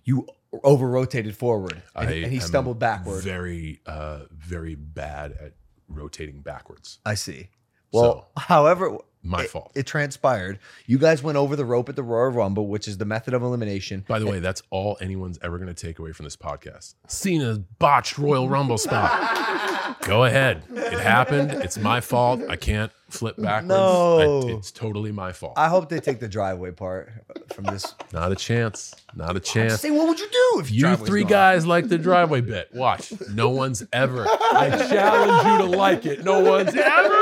[0.03, 0.27] You
[0.63, 3.23] over rotated forward and, I and he am stumbled backward.
[3.23, 5.53] Very, uh, very bad at
[5.87, 6.99] rotating backwards.
[7.05, 7.49] I see.
[7.91, 9.71] Well, however, my it- fault.
[9.75, 10.59] It transpired.
[10.85, 13.41] You guys went over the rope at the Royal Rumble, which is the method of
[13.41, 14.05] elimination.
[14.07, 16.95] By the way, that's all anyone's ever going to take away from this podcast.
[17.07, 20.01] Cena's botched Royal Rumble spot.
[20.01, 20.63] Go ahead.
[20.71, 21.51] It happened.
[21.51, 22.41] It's my fault.
[22.49, 23.67] I can't flip backwards.
[23.69, 24.41] No.
[24.47, 25.53] I- it's totally my fault.
[25.57, 27.11] I hope they take the driveway part
[27.53, 27.93] from this.
[28.13, 28.93] Not a chance.
[29.15, 29.81] Not a chance.
[29.81, 32.69] Say, what would you do if You three guys like the driveway bit.
[32.73, 33.13] Watch.
[33.31, 34.25] No one's ever.
[34.27, 36.23] I challenge you to like it.
[36.23, 36.77] No one's ever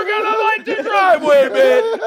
[0.06, 2.02] gonna like the driveway bit.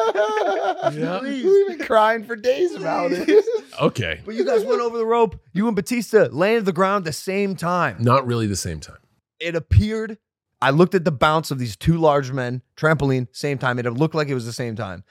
[1.01, 1.21] Yeah.
[1.23, 3.45] We've been crying for days about it.
[3.81, 4.21] Okay.
[4.27, 5.41] But you guys went over the rope.
[5.55, 7.97] You and Batista landed the ground the same time.
[8.01, 8.99] Not really the same time.
[9.39, 10.19] It appeared.
[10.63, 13.79] I looked at the bounce of these two large men, trampoline, same time.
[13.79, 15.05] It looked like it was the same time.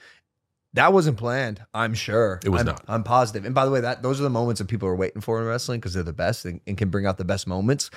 [0.74, 1.64] That wasn't planned.
[1.74, 2.38] I'm sure.
[2.44, 2.84] It was I'm, not.
[2.86, 3.44] I'm positive.
[3.44, 5.46] And by the way, that those are the moments that people are waiting for in
[5.46, 7.90] wrestling because they're the best and, and can bring out the best moments.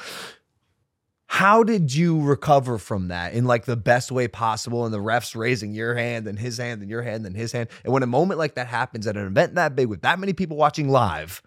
[1.28, 4.86] How did you recover from that in like the best way possible?
[4.86, 7.70] And the refs raising your hand and his hand and your hand and his hand.
[7.84, 10.34] And when a moment like that happens at an event that big with that many
[10.34, 11.44] people watching live,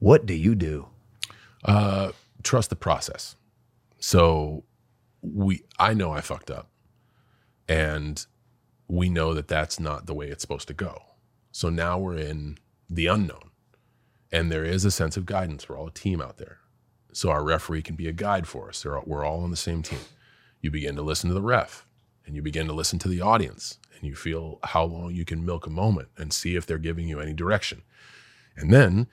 [0.00, 0.88] what do you do?
[1.64, 2.10] Uh,
[2.42, 3.36] trust the process.
[3.98, 4.64] So
[5.22, 6.70] we, I know I fucked up,
[7.68, 8.24] and
[8.88, 10.98] we know that that's not the way it's supposed to go.
[11.52, 12.58] So now we're in
[12.90, 13.50] the unknown.
[14.32, 15.68] And there is a sense of guidance.
[15.68, 16.58] We're all a team out there.
[17.12, 18.84] So our referee can be a guide for us.
[18.86, 19.98] All- We're all on the same team.
[20.60, 21.86] You begin to listen to the ref
[22.26, 25.44] and you begin to listen to the audience and you feel how long you can
[25.44, 27.82] milk a moment and see if they're giving you any direction.
[28.56, 29.06] And then,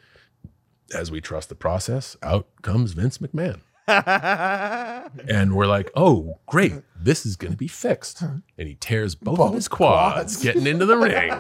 [0.94, 3.62] as we trust the process, out comes Vince McMahon.
[5.28, 8.22] and we're like, oh, great, this is going to be fixed.
[8.22, 11.32] And he tears both, of his quads, getting into the ring.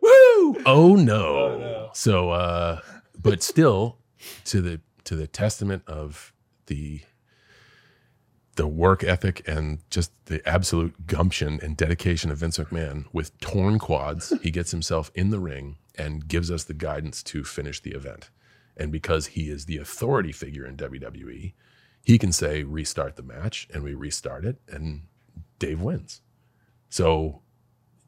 [0.00, 0.62] Woo!
[0.66, 1.90] Oh no.
[1.92, 2.80] So, uh,
[3.20, 3.98] but still,
[4.46, 6.32] to the to the testament of
[6.66, 7.00] the
[8.56, 13.78] the work ethic and just the absolute gumption and dedication of Vince McMahon with torn
[13.78, 17.92] quads, he gets himself in the ring and gives us the guidance to finish the
[17.92, 18.30] event.
[18.80, 21.52] And because he is the authority figure in WWE,
[22.02, 25.02] he can say restart the match and we restart it and
[25.58, 26.22] Dave wins.
[26.88, 27.42] So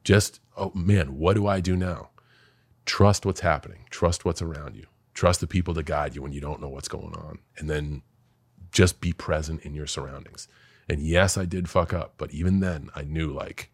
[0.03, 2.09] just oh man, what do I do now?
[2.87, 3.85] Trust what's happening.
[3.91, 4.87] Trust what's around you.
[5.13, 7.37] Trust the people to guide you when you don't know what's going on.
[7.55, 8.01] And then
[8.71, 10.47] just be present in your surroundings.
[10.89, 13.71] And yes, I did fuck up, but even then I knew like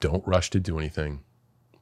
[0.00, 1.22] don't rush to do anything.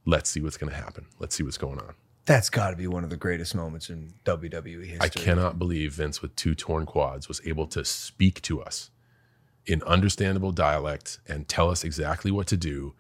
[0.07, 1.07] Let's see what's going to happen.
[1.19, 1.95] Let's see what's going on.
[2.25, 4.99] That's got to be one of the greatest moments in WWE history.
[5.01, 8.91] I cannot believe Vince with two torn quads was able to speak to us
[9.67, 12.95] in understandable dialect and tell us exactly what to do.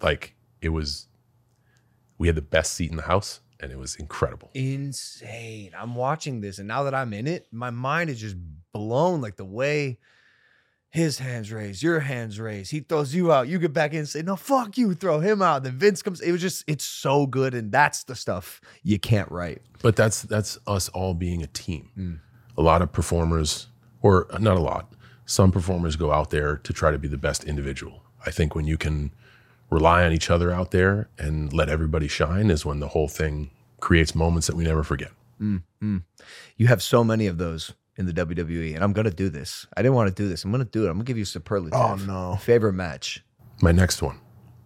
[0.00, 1.08] Like it was
[2.18, 4.50] we had the best seat in the house and it was incredible.
[4.54, 5.72] insane.
[5.78, 8.36] I'm watching this, and now that I'm in it, my mind is just
[8.72, 9.20] blown.
[9.20, 9.98] Like the way
[10.90, 14.08] his hands raised, your hands raised, he throws you out, you get back in and
[14.08, 15.62] say, "No, fuck you," throw him out.
[15.62, 16.20] Then Vince comes.
[16.20, 19.62] It was just, it's so good, and that's the stuff you can't write.
[19.82, 22.20] But that's that's us all being a team.
[22.58, 23.68] A lot of performers,
[24.02, 24.92] or not a lot,
[25.24, 28.02] some performers go out there to try to be the best individual.
[28.26, 29.12] I think when you can
[29.70, 33.50] rely on each other out there and let everybody shine is when the whole thing
[33.78, 35.12] creates moments that we never forget.
[35.40, 36.02] Mm, mm.
[36.56, 39.66] You have so many of those in the WWE, and I'm gonna do this.
[39.76, 40.42] I didn't want to do this.
[40.44, 40.88] I'm gonna do it.
[40.88, 41.78] I'm gonna give you a superlative.
[41.78, 42.36] Oh, no.
[42.36, 43.22] Favorite match.
[43.62, 44.18] My next one.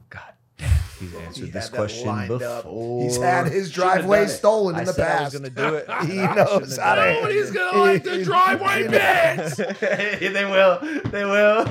[0.08, 0.22] God
[0.56, 0.70] damn,
[1.00, 2.62] he's answered He this had that question lined up.
[2.64, 3.02] before.
[3.02, 4.30] He's had his driveway done it.
[4.30, 5.24] stolen in I the said I past.
[5.24, 5.86] was gonna do it.
[6.06, 7.14] He I knows shouldn't how have to- done it.
[7.20, 9.56] Nobody's gonna like the driveway bits.
[9.56, 10.78] they will.
[11.10, 11.64] They will.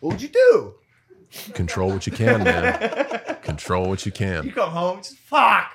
[0.00, 0.74] what would you do?
[1.54, 3.36] Control what you can, man.
[3.42, 4.44] Control what you can.
[4.44, 5.72] You come home, just fuck.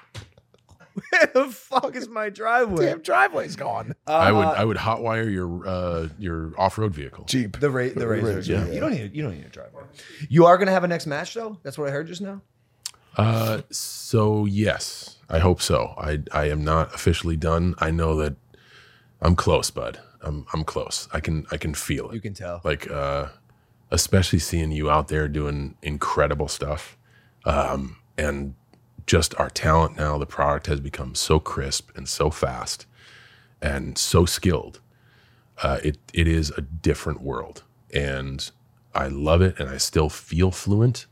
[1.12, 2.86] Where the fuck is my driveway?
[2.88, 3.94] Damn driveway's gone.
[4.08, 7.26] I would Uh, I would hotwire your uh, your off road vehicle.
[7.26, 7.60] Jeep.
[7.60, 8.36] The ra- the The razor.
[8.36, 8.66] razor, Yeah.
[8.66, 8.74] yeah.
[8.74, 9.16] You don't need.
[9.16, 9.84] You don't need a driveway.
[10.30, 11.58] You are gonna have a next match though.
[11.64, 12.42] That's what I heard just now.
[13.16, 15.94] Uh, so yes, I hope so.
[15.98, 17.76] I I am not officially done.
[17.80, 18.36] I know that
[19.22, 20.00] I'm close, bud.
[20.22, 21.08] I'm I'm close.
[21.14, 22.16] I can I can feel it.
[22.16, 22.62] You can tell.
[22.64, 23.28] Like uh,
[23.92, 26.98] especially seeing you out there doing incredible stuff,
[27.46, 28.56] um, and
[29.08, 30.18] just our talent now.
[30.18, 32.86] The product has become so crisp and so fast,
[33.62, 34.80] and so skilled.
[35.64, 38.52] Uh, it it is a different world, and
[38.94, 41.08] I love it, and I still feel fluent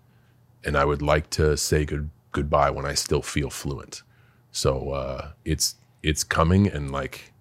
[0.65, 4.01] and I would like to say good goodbye when I still feel fluent.
[4.51, 7.33] So uh, it's it's coming and like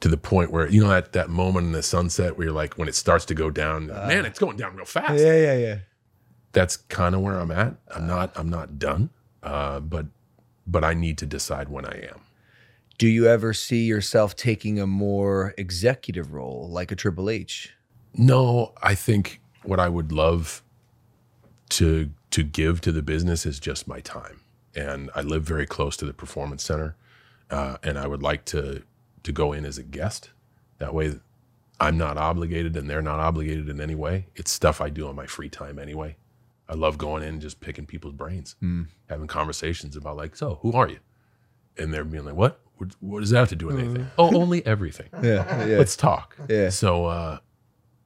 [0.00, 2.74] to the point where you know that that moment in the sunset where you're like
[2.74, 5.22] when it starts to go down, man, it's going down real fast.
[5.22, 5.78] Yeah, yeah, yeah.
[6.52, 7.74] That's kind of where I'm at.
[7.94, 9.10] I'm not I'm not done,
[9.42, 10.06] uh, but
[10.66, 12.20] but I need to decide when I am.
[12.98, 17.74] Do you ever see yourself taking a more executive role, like a Triple H?
[18.14, 20.62] No, I think what I would love
[21.70, 24.40] to to give to the business is just my time,
[24.74, 26.96] and I live very close to the performance center,
[27.50, 28.82] uh, and I would like to
[29.22, 30.30] to go in as a guest.
[30.78, 31.18] That way,
[31.80, 34.26] I'm not obligated, and they're not obligated in any way.
[34.36, 36.16] It's stuff I do on my free time anyway.
[36.72, 38.86] I love going in and just picking people's brains, Mm.
[39.08, 41.00] having conversations about like, so who are you?
[41.76, 42.60] And they're being like, what?
[42.78, 44.06] What, what does that have to do with anything?
[44.18, 45.08] Oh, only everything.
[45.22, 45.78] Yeah, yeah.
[45.78, 46.36] Let's talk.
[46.48, 46.70] Yeah.
[46.70, 47.38] So uh,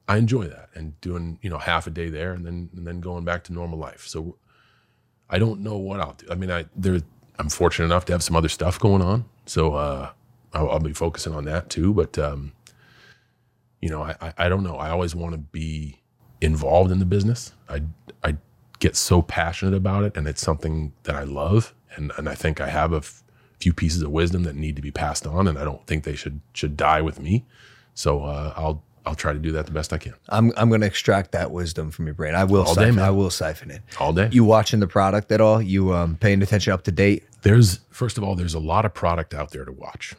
[0.07, 2.99] I enjoy that and doing you know half a day there and then and then
[2.99, 4.05] going back to normal life.
[4.05, 4.37] So
[5.29, 6.27] I don't know what I'll do.
[6.29, 6.99] I mean, I there
[7.39, 10.11] I'm fortunate enough to have some other stuff going on, so uh,
[10.53, 11.93] I'll, I'll be focusing on that too.
[11.93, 12.51] But um,
[13.81, 14.75] you know, I, I I don't know.
[14.75, 16.01] I always want to be
[16.41, 17.53] involved in the business.
[17.69, 17.81] I
[18.23, 18.37] I
[18.79, 22.61] get so passionate about it, and it's something that I love, and and I think
[22.61, 23.23] I have a f-
[23.59, 26.15] few pieces of wisdom that need to be passed on, and I don't think they
[26.15, 27.45] should should die with me.
[27.93, 30.13] So uh, I'll I'll try to do that the best I can.
[30.29, 32.35] I'm I'm going to extract that wisdom from your brain.
[32.35, 33.05] I will All day, siphon, man.
[33.05, 33.81] I will siphon it.
[33.99, 34.29] All day.
[34.31, 35.61] You watching the product at all?
[35.61, 37.23] You um, paying attention up to date?
[37.41, 40.13] There's first of all, there's a lot of product out there to watch.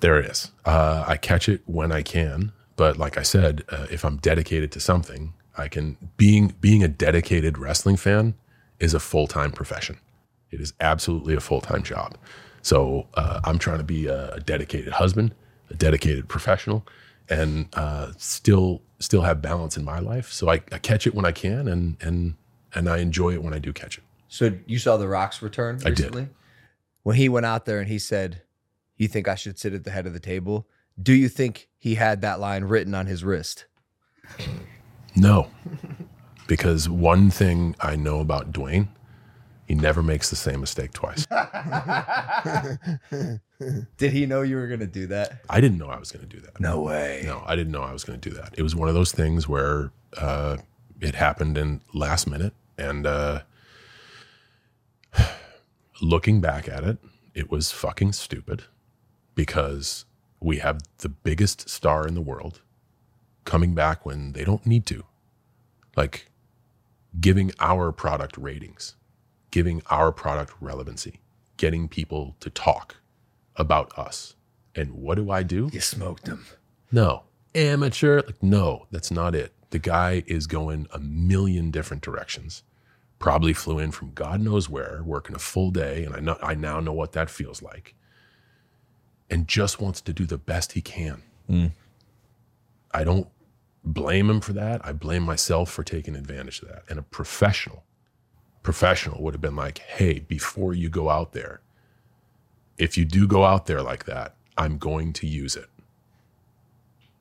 [0.00, 0.50] There is.
[0.64, 4.72] Uh, I catch it when I can, but like I said, uh, if I'm dedicated
[4.72, 8.34] to something, I can being being a dedicated wrestling fan
[8.80, 9.98] is a full time profession.
[10.50, 12.16] It is absolutely a full time job.
[12.62, 15.34] So uh, I'm trying to be a, a dedicated husband,
[15.70, 16.86] a dedicated professional,
[17.28, 20.30] and uh, still still have balance in my life.
[20.32, 22.34] So I, I catch it when I can, and and
[22.74, 24.04] and I enjoy it when I do catch it.
[24.28, 25.98] So you saw The Rock's return I did.
[25.98, 26.28] recently?
[27.02, 28.42] When he went out there and he said,
[28.96, 30.66] You think I should sit at the head of the table?
[31.02, 33.66] Do you think he had that line written on his wrist?
[35.14, 35.50] No,
[36.46, 38.88] because one thing I know about Dwayne,
[39.66, 41.26] he never makes the same mistake twice.
[43.96, 45.42] Did he know you were going to do that?
[45.48, 46.60] I didn't know I was going to do that.
[46.60, 47.22] No way.
[47.24, 48.54] No, I didn't know I was going to do that.
[48.58, 50.56] It was one of those things where uh,
[51.00, 53.42] it happened in last minute, and uh,
[56.02, 56.98] looking back at it,
[57.34, 58.64] it was fucking stupid
[59.34, 60.04] because
[60.40, 62.60] we have the biggest star in the world
[63.44, 65.04] coming back when they don't need to,
[65.96, 66.28] like
[67.20, 68.94] giving our product ratings,
[69.50, 71.20] giving our product relevancy,
[71.56, 72.96] getting people to talk
[73.56, 74.34] about us.
[74.74, 75.68] And what do I do?
[75.72, 76.46] You smoked them.
[76.90, 77.24] No.
[77.54, 78.22] Amateur?
[78.22, 79.52] Like, no, that's not it.
[79.70, 82.62] The guy is going a million different directions.
[83.18, 86.54] Probably flew in from God knows where, working a full day, and I know I
[86.54, 87.94] now know what that feels like.
[89.30, 91.22] And just wants to do the best he can.
[91.48, 91.72] Mm.
[92.94, 93.28] I don't
[93.84, 94.80] blame him for that.
[94.84, 96.84] I blame myself for taking advantage of that.
[96.88, 97.84] And a professional,
[98.62, 101.60] professional would have been like, hey, before you go out there,
[102.78, 105.68] if you do go out there like that, I'm going to use it.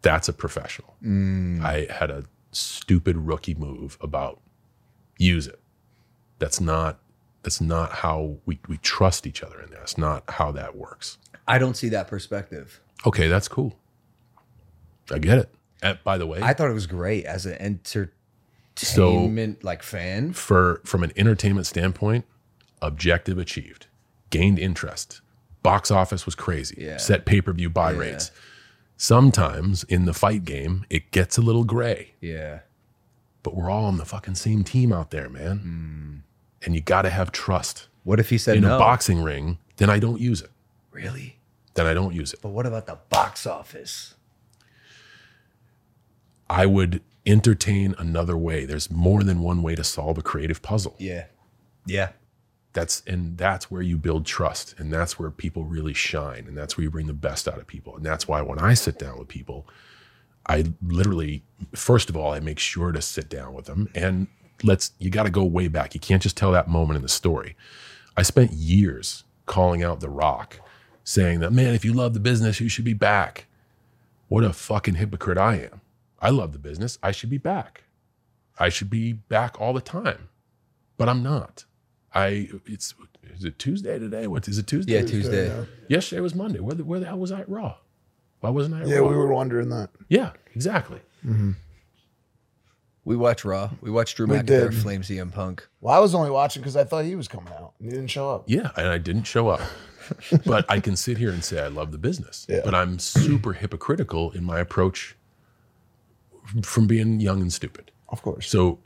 [0.02, 0.96] That's a professional.
[1.04, 1.64] Mm.
[1.64, 4.40] I had a stupid rookie move about
[5.18, 5.60] use it.
[6.40, 7.00] That's not
[7.44, 9.80] that's not how we, we trust each other in there.
[9.80, 11.18] That's not how that works.
[11.48, 12.82] I don't see that perspective.
[13.06, 13.76] Okay, that's cool.
[15.12, 15.50] I get it.
[15.82, 20.34] And by the way, I thought it was great as an entertainment like fan.
[20.34, 22.26] for from an entertainment standpoint,
[22.82, 23.88] objective achieved.
[24.30, 25.22] Gained interest.
[25.64, 26.76] Box office was crazy.
[26.80, 26.98] Yeah.
[26.98, 27.98] Set pay-per-view buy Yeah.
[27.98, 28.32] rates.
[28.98, 32.14] Sometimes in the fight game, it gets a little gray.
[32.22, 32.60] Yeah.
[33.44, 35.58] But we're all on the fucking same team out there, man.
[35.60, 36.16] Hmm.
[36.64, 37.88] And you got to have trust.
[38.04, 38.76] What if he said in no?
[38.76, 39.58] a boxing ring?
[39.78, 40.52] Then I don't use it.
[40.92, 41.40] Really?
[41.74, 42.40] Then I don't use it.
[42.42, 44.14] But what about the box office?
[46.52, 48.66] I would entertain another way.
[48.66, 50.96] There's more than one way to solve a creative puzzle.
[51.00, 51.28] Yeah.
[51.86, 52.10] Yeah.
[52.74, 56.78] That's and that's where you build trust and that's where people really shine and that's
[56.78, 57.96] where you bring the best out of people.
[57.96, 59.66] And that's why when I sit down with people,
[60.46, 64.28] I literally first of all I make sure to sit down with them and
[64.62, 65.94] let's you got to go way back.
[65.94, 67.56] You can't just tell that moment in the story.
[68.18, 70.60] I spent years calling out The Rock
[71.06, 73.46] saying that man if you love the business you should be back.
[74.28, 75.82] What a fucking hypocrite I am.
[76.22, 76.98] I love the business.
[77.02, 77.84] I should be back.
[78.60, 80.30] I should be back all the time.
[80.98, 81.66] But I'm not.
[82.14, 82.94] I it's
[83.34, 84.28] is it Tuesday today?
[84.28, 84.94] What is it Tuesday?
[84.94, 85.48] Yeah, Tuesday.
[85.48, 85.64] yeah.
[85.88, 86.60] Yesterday was Monday.
[86.60, 87.76] Where the, where the hell was I at Raw?
[88.42, 89.08] Why wasn't I at Yeah, Raw?
[89.10, 89.90] we were wondering that.
[90.10, 91.00] Yeah, exactly.
[91.26, 91.52] Mm-hmm.
[93.04, 93.72] We watched Raw.
[93.82, 94.76] We watched Drew We McIntyre did.
[94.76, 95.68] flame CM Punk.
[95.80, 98.12] Well, I was only watching because I thought he was coming out and he didn't
[98.12, 98.44] show up.
[98.48, 99.62] Yeah, and I didn't show up.
[100.46, 102.46] but I can sit here and say I love the business.
[102.50, 102.62] Yeah.
[102.64, 105.16] But I'm super hypocritical in my approach
[106.64, 107.92] from being young and stupid.
[108.10, 108.50] Of course.
[108.50, 108.80] So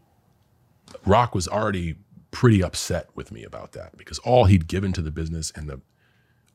[1.06, 1.96] Rock was already
[2.32, 5.82] pretty upset with me about that because all he'd given to the business and the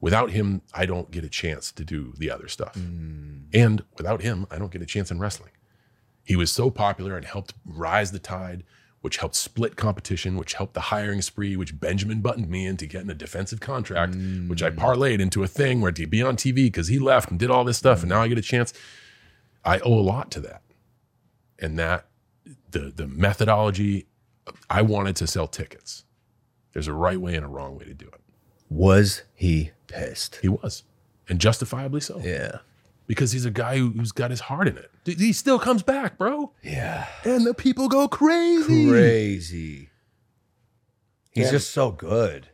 [0.01, 2.74] without him, I don't get a chance to do the other stuff.
[2.74, 3.45] Mm.
[3.53, 5.53] And without him, I don't get a chance in wrestling.
[6.24, 8.65] He was so popular and helped rise the tide,
[9.01, 13.11] which helped split competition, which helped the hiring spree, which Benjamin buttoned me into getting
[13.11, 14.15] a defensive contract,
[14.47, 14.77] which I mm.
[14.77, 17.65] parlayed into a thing where to be on TV because he left and did all
[17.65, 18.15] this stuff, and mm.
[18.15, 18.73] now I get a chance.
[19.65, 20.62] I owe a lot to that.
[21.61, 22.07] And that
[22.70, 24.07] the the methodology,
[24.69, 26.05] I wanted to sell tickets.
[26.73, 28.20] There's a right way and a wrong way to do it.
[28.69, 30.37] Was he pissed?
[30.43, 30.85] He was.
[31.28, 32.20] And justifiably so.
[32.24, 32.59] Yeah.
[33.07, 34.91] Because he's a guy who, who's got his heart in it.
[35.05, 36.53] He still comes back, bro.
[36.62, 37.09] Yeah.
[37.24, 38.89] And the people go crazy.
[38.89, 39.89] Crazy.
[41.32, 41.51] He's Yeah.
[41.51, 42.49] just so good.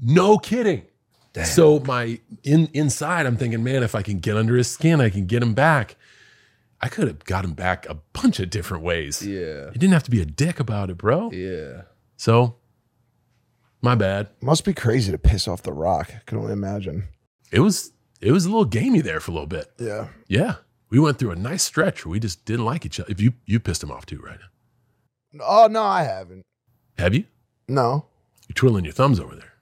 [0.00, 0.82] No kidding.
[1.44, 5.10] So my in inside, I'm thinking, man, if I can get under his skin, I
[5.10, 5.96] can get him back.
[6.80, 9.26] I could have got him back a bunch of different ways.
[9.26, 9.66] Yeah.
[9.66, 11.30] You didn't have to be a dick about it, bro.
[11.30, 11.82] Yeah.
[12.16, 12.56] So,
[13.82, 14.28] my bad.
[14.40, 16.10] Must be crazy to piss off The Rock.
[16.14, 17.04] I can only imagine.
[17.50, 19.70] It was it was a little gamey there for a little bit.
[19.78, 20.08] Yeah.
[20.28, 20.56] Yeah.
[20.90, 23.10] We went through a nice stretch where we just didn't like each other.
[23.10, 24.38] If you you pissed him off too, right?
[25.40, 26.42] Oh no, I haven't.
[26.98, 27.24] Have you?
[27.68, 28.06] No.
[28.48, 29.52] You're twiddling your thumbs over there.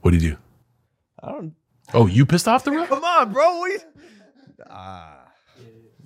[0.00, 0.36] What do you do?
[1.22, 1.54] I don't.
[1.92, 2.88] Oh, you pissed off the rock?
[2.88, 3.62] Come on, bro.
[3.62, 3.78] We.
[4.68, 5.23] Ah.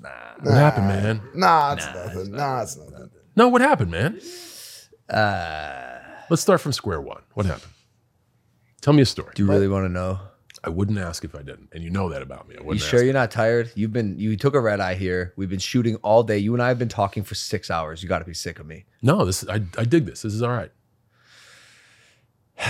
[0.01, 1.21] What happened, man?
[1.35, 2.33] Nah, it's nothing.
[2.33, 3.11] Nah, it's nothing.
[3.37, 4.21] No, what happened, man?
[5.09, 5.99] Uh,
[6.31, 7.23] Let's start from square one.
[7.35, 7.73] What happened?
[8.81, 9.33] Tell me a story.
[9.35, 10.21] Do you really want to know?
[10.65, 12.57] I wouldn't ask if I didn't, and you know that about me.
[12.57, 13.05] I You wouldn't sure ask.
[13.05, 13.71] you're not tired?
[13.77, 15.33] You've been you took a red eye here.
[15.37, 16.39] We've been shooting all day.
[16.39, 18.03] You and I have been talking for six hours.
[18.03, 18.85] You got to be sick of me.
[19.01, 20.23] No, this I I dig this.
[20.23, 20.71] This is all right.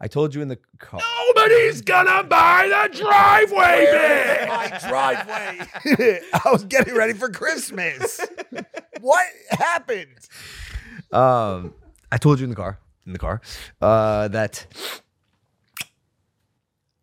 [0.00, 1.00] I told you in the car.
[1.38, 4.48] Nobody's gonna buy the driveway bit.
[4.48, 6.20] My driveway.
[6.44, 8.20] I was getting ready for Christmas.
[9.00, 10.08] what happened?
[11.12, 11.74] Um,
[12.10, 13.40] I told you in the car, in the car,
[13.80, 14.66] uh, that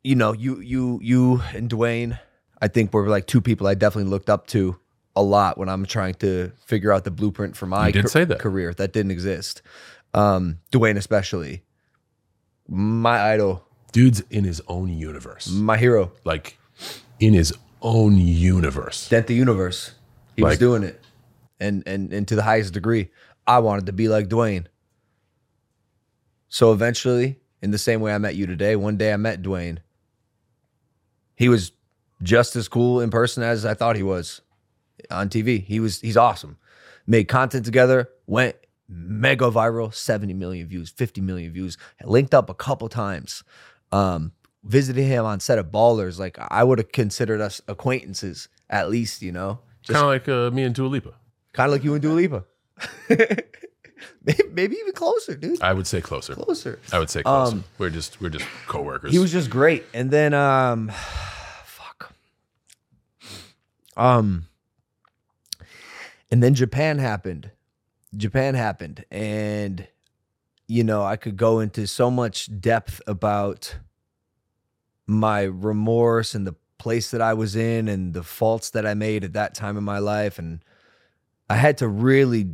[0.03, 2.19] you know, you you you and Dwayne,
[2.61, 4.77] I think were like two people I definitely looked up to
[5.15, 8.25] a lot when I'm trying to figure out the blueprint for my You did say
[8.25, 8.39] that.
[8.39, 9.61] career that didn't exist.
[10.13, 11.63] Um, Dwayne especially,
[12.67, 13.65] my idol,
[13.95, 16.57] Dude's in his own universe, my hero, like
[17.21, 19.07] in his own universe.
[19.07, 19.91] dent the universe.
[20.35, 21.01] He was Like- doing it,
[21.61, 23.09] and and and to the highest degree.
[23.47, 24.65] I wanted to be like Dwayne.
[26.49, 29.77] So eventually, in the same way I met you today, one day I met Dwayne.
[31.37, 31.71] He was
[32.21, 34.41] just as cool in person as I thought he was
[35.09, 35.63] on TV.
[35.63, 36.57] He was he's awesome.
[37.07, 38.55] Made content together, went
[38.89, 41.77] mega viral, 70 million views, 50 million views.
[42.03, 43.43] Linked up a couple times.
[43.95, 44.31] Um,
[44.63, 46.19] visited him on set of Ballers.
[46.19, 49.59] Like I would have considered us acquaintances at least, you know.
[49.87, 51.13] Kind of like uh, me and Dua Lipa.
[51.53, 52.43] Kind of like you and Dua Lipa.
[53.09, 55.61] maybe, maybe even closer, dude.
[55.61, 56.33] I would say closer.
[56.33, 56.79] Closer.
[56.91, 57.55] I would say closer.
[57.55, 59.11] Um, we're just we're just coworkers.
[59.11, 59.85] He was just great.
[59.93, 60.89] And then um
[61.65, 62.13] fuck.
[63.95, 64.47] Um
[66.31, 67.51] and then Japan happened.
[68.17, 69.87] Japan happened and
[70.67, 73.75] you know, I could go into so much depth about
[75.07, 79.23] my remorse and the place that I was in and the faults that I made
[79.23, 80.63] at that time in my life and
[81.49, 82.47] I had to really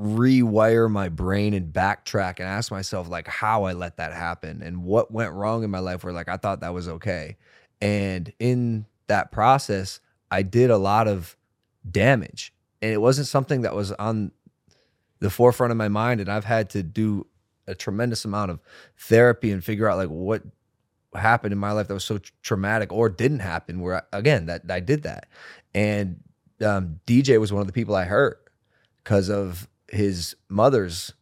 [0.00, 4.82] rewire my brain and backtrack and ask myself like how I let that happen and
[4.84, 7.36] what went wrong in my life where like I thought that was okay.
[7.82, 10.00] And in that process,
[10.30, 11.36] I did a lot of
[11.90, 12.52] damage.
[12.80, 14.32] And it wasn't something that was on
[15.18, 17.26] the forefront of my mind and I've had to do
[17.66, 18.60] a tremendous amount of
[18.96, 20.42] therapy and figure out like what
[21.14, 24.62] happened in my life that was so traumatic or didn't happen where I, again that
[24.70, 25.28] I did that.
[25.74, 26.22] And
[26.64, 28.50] um, DJ was one of the people I hurt
[29.02, 31.12] because of his mother's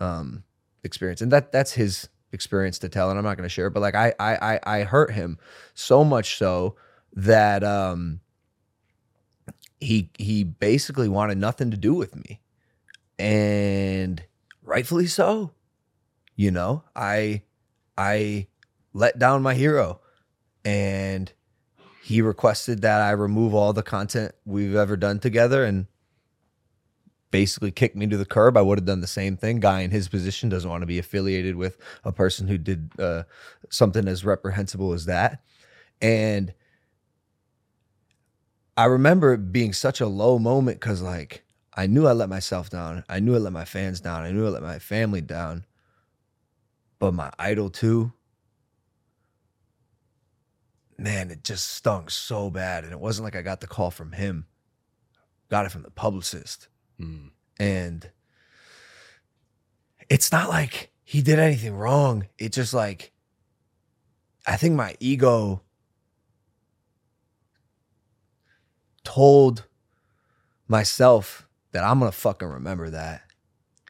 [0.00, 0.44] um,
[0.84, 3.70] experience, and that that's his experience to tell, and I'm not going to share.
[3.70, 5.38] But like I I I I hurt him
[5.74, 6.76] so much so
[7.14, 8.20] that um
[9.80, 12.40] he he basically wanted nothing to do with me,
[13.18, 14.22] and
[14.62, 15.52] rightfully so.
[16.36, 17.42] You know, I
[17.96, 18.46] I
[18.98, 20.00] let down my hero,
[20.64, 21.32] and
[22.02, 25.86] he requested that I remove all the content we've ever done together and
[27.30, 28.56] basically kicked me to the curb.
[28.56, 29.60] I would have done the same thing.
[29.60, 33.24] Guy in his position doesn't want to be affiliated with a person who did uh,
[33.70, 35.42] something as reprehensible as that.
[36.00, 36.54] And
[38.76, 41.44] I remember it being such a low moment because, like,
[41.74, 43.04] I knew I let myself down.
[43.08, 44.22] I knew I let my fans down.
[44.22, 45.66] I knew I let my family down.
[46.98, 48.12] But my idol, too,
[50.98, 52.84] man, it just stung so bad.
[52.84, 54.46] And it wasn't like I got the call from him,
[55.48, 56.68] got it from the publicist.
[57.00, 57.30] Mm.
[57.58, 58.10] And
[60.08, 62.26] it's not like he did anything wrong.
[62.38, 63.12] It just like,
[64.46, 65.62] I think my ego
[69.04, 69.64] told
[70.66, 73.22] myself that I'm gonna fucking remember that.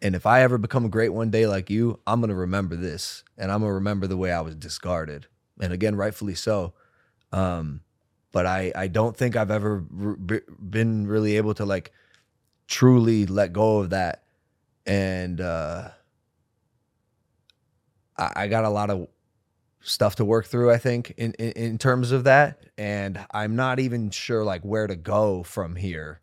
[0.01, 3.25] And if I ever become a great one day like you, I'm gonna remember this.
[3.37, 5.27] And I'm gonna remember the way I was discarded.
[5.61, 6.75] And again, rightfully so.
[7.33, 7.83] Um,
[8.33, 10.41] but I I don't think I've ever r- b-
[10.71, 11.93] been really able to like
[12.67, 14.25] truly let go of that.
[14.87, 15.91] And uh
[18.17, 19.09] I, I got a lot of
[19.81, 22.65] stuff to work through, I think, in, in in terms of that.
[22.77, 26.21] And I'm not even sure like where to go from here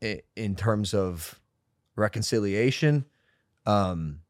[0.00, 1.40] in, in terms of
[1.96, 3.06] reconciliation.
[3.66, 4.20] Um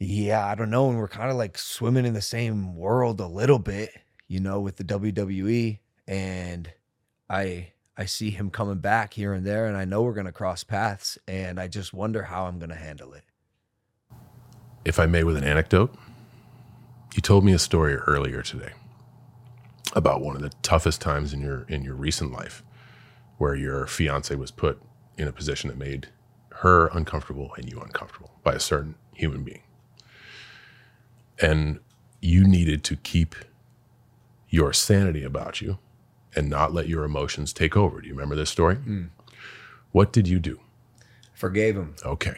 [0.00, 0.88] Yeah, I don't know.
[0.90, 3.92] And we're kind of like swimming in the same world a little bit,
[4.28, 5.80] you know, with the WWE.
[6.08, 6.72] And
[7.30, 10.64] I I see him coming back here and there, and I know we're gonna cross
[10.64, 11.18] paths.
[11.28, 13.24] And I just wonder how I'm gonna handle it.
[14.84, 15.94] if I may, with an anecdote.
[17.14, 18.72] You told me a story earlier today
[19.94, 22.62] about one of the toughest times in your in your recent life,
[23.38, 24.80] where your fiance was put
[25.18, 26.08] in a position that made
[26.62, 29.62] her uncomfortable and you uncomfortable by a certain human being.
[31.40, 31.80] And
[32.20, 33.34] you needed to keep
[34.48, 35.78] your sanity about you
[36.34, 38.00] and not let your emotions take over.
[38.00, 38.76] Do you remember this story?
[39.92, 40.60] What did you do?
[41.32, 41.94] Forgave him.
[42.04, 42.36] Okay.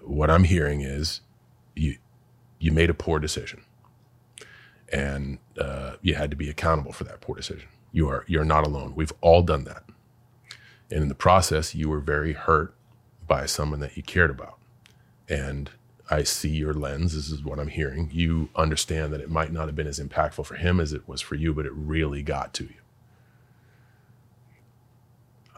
[0.00, 1.20] What I'm hearing is
[1.74, 1.96] you
[2.58, 3.62] you made a poor decision,
[4.92, 7.68] and uh, you had to be accountable for that poor decision.
[7.92, 8.94] You are you're not alone.
[8.94, 9.84] We've all done that,
[10.90, 12.74] and in the process, you were very hurt
[13.26, 14.58] by someone that you cared about,
[15.28, 15.70] and
[16.10, 17.14] I see your lens.
[17.14, 18.08] This is what I'm hearing.
[18.12, 21.20] You understand that it might not have been as impactful for him as it was
[21.20, 22.74] for you, but it really got to you.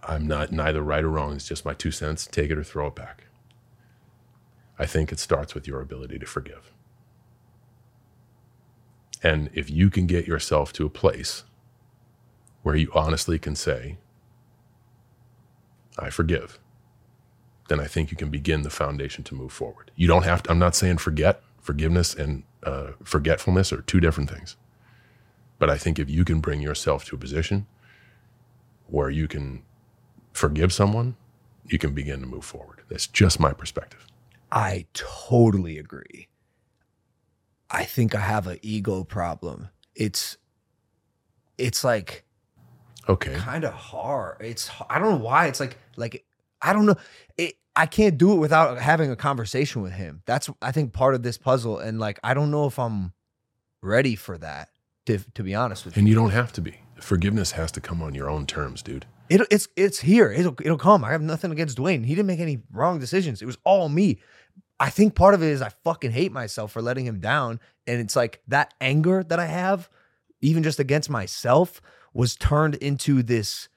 [0.02, 1.34] I'm not neither right or wrong.
[1.34, 2.26] It's just my two cents.
[2.26, 3.24] Take it or throw it back.
[4.78, 6.72] I think it starts with your ability to forgive.
[9.22, 11.44] And if you can get yourself to a place
[12.62, 13.98] where you honestly can say,
[15.98, 16.58] I forgive,
[17.70, 19.92] then I think you can begin the foundation to move forward.
[19.94, 21.40] You don't have to, I'm not saying forget.
[21.60, 24.56] Forgiveness and uh, forgetfulness are two different things.
[25.60, 27.66] But I think if you can bring yourself to a position
[28.88, 29.62] where you can
[30.32, 31.14] forgive someone,
[31.64, 32.80] you can begin to move forward.
[32.88, 34.04] That's just my perspective.
[34.50, 36.26] I totally agree.
[37.70, 39.68] I think I have an ego problem.
[39.94, 40.38] It's
[41.56, 42.24] it's like
[43.08, 43.34] Okay.
[43.34, 44.38] kind of hard.
[44.40, 45.46] It's I don't know why.
[45.46, 46.24] It's like like
[46.62, 46.96] I don't know.
[47.36, 50.22] It I can't do it without having a conversation with him.
[50.26, 51.78] That's I think part of this puzzle.
[51.78, 53.12] And like I don't know if I'm
[53.82, 54.68] ready for that.
[55.06, 56.80] To to be honest with you, And you don't have to be.
[57.00, 59.06] Forgiveness has to come on your own terms, dude.
[59.30, 60.30] it, it's it's here.
[60.30, 61.04] It'll it'll come.
[61.04, 62.04] I have nothing against Dwayne.
[62.04, 63.40] He didn't make any wrong decisions.
[63.40, 64.20] It was all me.
[64.78, 67.60] I think part of it is I fucking hate myself for letting him down.
[67.86, 69.88] And it's like that anger that I have,
[70.42, 71.80] even just against myself,
[72.12, 73.69] was turned into this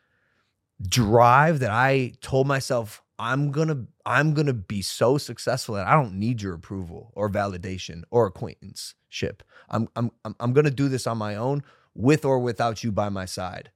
[0.87, 6.15] drive that I told myself I'm gonna I'm gonna be so successful that I don't
[6.15, 9.43] need your approval or validation or acquaintanceship.
[9.69, 11.63] I'm I'm I'm, I'm gonna do this on my own,
[11.95, 13.71] with or without you by my side.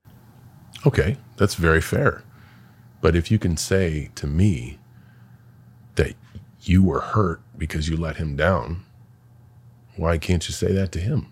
[0.86, 2.24] Okay, that's very fair.
[3.00, 4.80] But if you can say to me
[5.96, 6.14] that
[6.62, 8.84] you were hurt because you let him down,
[9.96, 11.32] why can't you say that to him?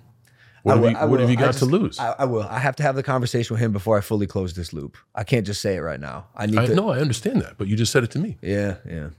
[0.66, 2.00] What, I have, you, what have you got just- to lose?
[2.00, 2.42] I, I will.
[2.42, 4.98] I have to have the conversation with him before I fully close this loop.
[5.14, 6.26] I can't just say it right now.
[6.36, 6.74] I need I, to.
[6.76, 8.38] no, I understand that, but you just said it to me.
[8.42, 9.10] Yeah, yeah.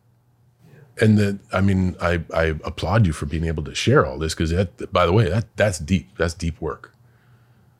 [1.00, 4.34] And that, I mean, I, I applaud you for being able to share all this
[4.34, 6.16] because that, by the way, that that's deep.
[6.18, 6.92] That's deep work.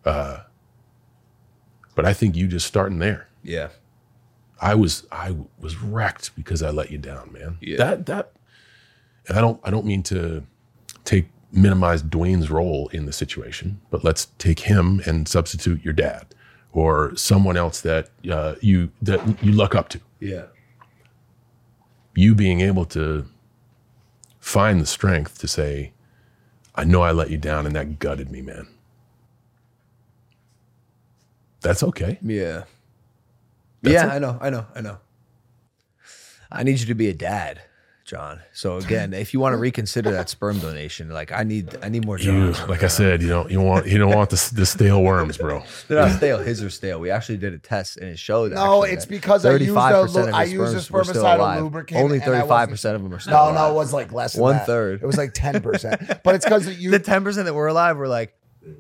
[0.04, 0.42] Uh,
[1.96, 3.26] but I think you just starting there.
[3.42, 3.70] Yeah.
[4.60, 7.58] I was I was wrecked because I let you down, man.
[7.60, 7.78] Yeah.
[7.78, 8.32] That that
[9.28, 10.44] and I don't I don't mean to
[11.04, 11.26] take
[11.56, 16.26] minimize Dwayne's role in the situation, but let's take him and substitute your dad
[16.72, 20.00] or someone else that uh, you that you look up to.
[20.20, 20.46] Yeah.
[22.14, 23.26] You being able to
[24.38, 25.92] find the strength to say,
[26.74, 28.68] I know I let you down and that gutted me, man.
[31.62, 32.18] That's okay.
[32.22, 32.64] Yeah.
[33.82, 34.16] That's yeah, it.
[34.16, 34.98] I know, I know, I know.
[36.50, 37.62] I need you to be a dad,
[38.06, 38.40] John.
[38.52, 42.06] So again, if you want to reconsider that sperm donation, like I need, I need
[42.06, 45.02] more You, like I said, you don't you want you don't want the, the stale
[45.02, 45.64] worms, bro.
[45.88, 46.38] They're not stale.
[46.38, 47.00] His are stale.
[47.00, 48.52] We actually did a test and it showed.
[48.52, 51.24] No, it's that because I used a 35% of I used a sperms were still
[51.24, 53.54] spermicidal lubricant Only thirty five percent of them are still No, alive.
[53.54, 54.66] no, it was like less than One that.
[54.66, 55.02] third.
[55.02, 56.00] It was like ten percent.
[56.22, 58.34] But it's because you the ten percent that were alive were like,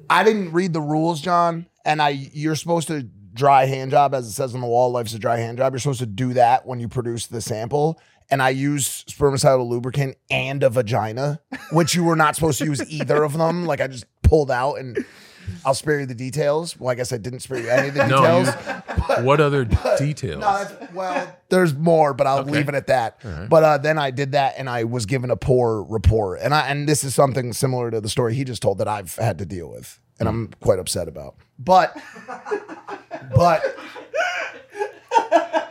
[0.08, 3.02] I didn't read the rules, John, and I you're supposed to
[3.34, 4.90] dry hand job as it says on the wall.
[4.92, 5.72] Life's a dry hand job.
[5.72, 8.00] You're supposed to do that when you produce the sample.
[8.30, 11.40] And I used spermicidal lubricant and a vagina,
[11.70, 13.66] which you were not supposed to use either of them.
[13.66, 15.04] Like I just pulled out, and
[15.64, 16.76] I'll spare you the details.
[16.78, 18.48] Well, I guess I didn't spare you any of the No, details.
[19.18, 19.64] you, what other
[19.98, 20.40] details?
[20.40, 22.50] No, that's, well, there's more, but I'll Okay.
[22.50, 23.20] leave it at that.
[23.24, 23.48] All right.
[23.48, 26.66] But uh, then I did that, and I was given a poor report, and I
[26.68, 29.46] and this is something similar to the story he just told that I've had to
[29.46, 31.36] deal with, and I'm quite upset about.
[31.60, 31.96] But,
[33.36, 33.62] but,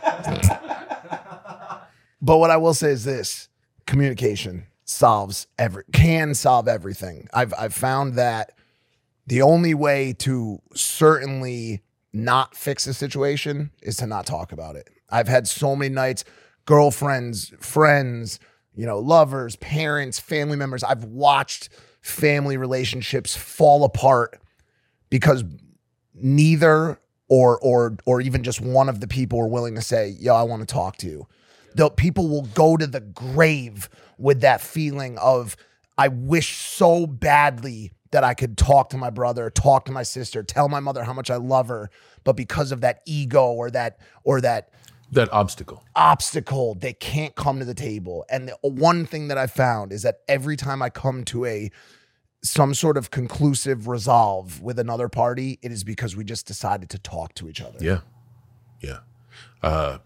[2.26, 3.50] but what I will say is this:
[3.86, 7.28] communication solves every can solve everything.
[7.32, 8.54] I've I've found that
[9.28, 11.84] the only way to certainly
[12.14, 14.90] not fix a situation is to not talk about it.
[15.10, 16.24] I've had so many nights,
[16.66, 18.40] girlfriends, friends,
[18.76, 20.84] you know, lovers, parents, family members.
[20.84, 21.70] I've watched
[22.02, 24.42] family relationships fall apart
[25.12, 25.44] because
[26.16, 30.34] neither or or or even just one of the people were willing to say, "Yo,
[30.34, 31.28] I want to talk to you."
[31.76, 35.56] The people will go to the grave with that feeling of
[35.98, 40.42] I wish so badly that I could talk to my brother, talk to my sister,
[40.44, 41.90] tell my mother how much I love her,
[42.24, 44.70] but because of that ego or that or that
[45.12, 45.84] that obstacle.
[45.96, 50.02] obstacle they can't come to the table and the one thing that i found is
[50.02, 51.70] that every time i come to a
[52.42, 56.98] some sort of conclusive resolve with another party it is because we just decided to
[56.98, 58.00] talk to each other Yeah.
[58.82, 59.00] Yeah.
[59.62, 60.00] Uh,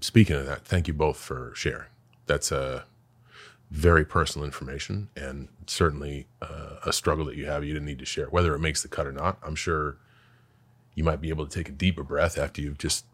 [0.00, 1.86] speaking of that, thank you both for sharing.
[2.26, 2.84] That's a
[3.70, 7.64] very personal information and certainly uh, a struggle that you have.
[7.64, 9.38] You didn't need to share, whether it makes the cut or not.
[9.42, 9.96] I'm sure
[10.94, 13.04] you might be able to take a deeper breath after you've just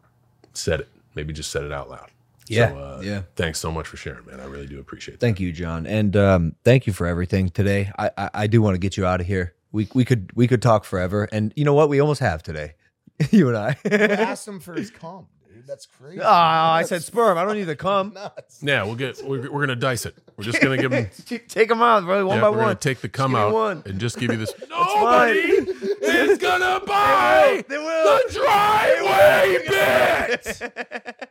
[0.54, 0.88] said it.
[1.14, 2.10] Maybe just said it out loud.
[2.48, 3.22] Yeah, So, uh, yeah.
[3.34, 4.40] Thanks so much for sharing, man.
[4.40, 5.20] I really do appreciate that.
[5.26, 7.90] Thank you, John, and um, thank you for everything today.
[7.98, 9.54] I, I I do want to get you out of here.
[9.72, 11.88] We we could we could talk forever, and you know what?
[11.88, 12.74] We almost have today,
[13.30, 13.76] you and I.
[13.84, 15.26] I asked him for his cum
[15.66, 17.36] dude that's crazy Oh, I said sperm.
[17.38, 18.16] I don't need to come.
[18.62, 19.20] Yeah, we'll get.
[19.24, 20.14] We're, we're gonna dice it.
[20.36, 21.08] We're just gonna give them.
[21.48, 22.76] Take them out, bro, one yeah, by we're gonna one.
[22.78, 23.82] take the cum give me out one.
[23.86, 24.52] and just give you this.
[24.70, 28.18] Nobody is gonna buy They will.
[28.28, 31.28] the driveway bit.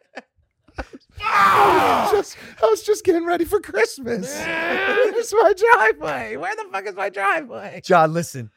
[1.22, 2.10] Ah!
[2.10, 4.28] I was just, I was just getting ready for Christmas.
[4.36, 6.36] Where's my driveway?
[6.36, 7.82] Where the fuck is my driveway?
[7.84, 8.52] John, listen,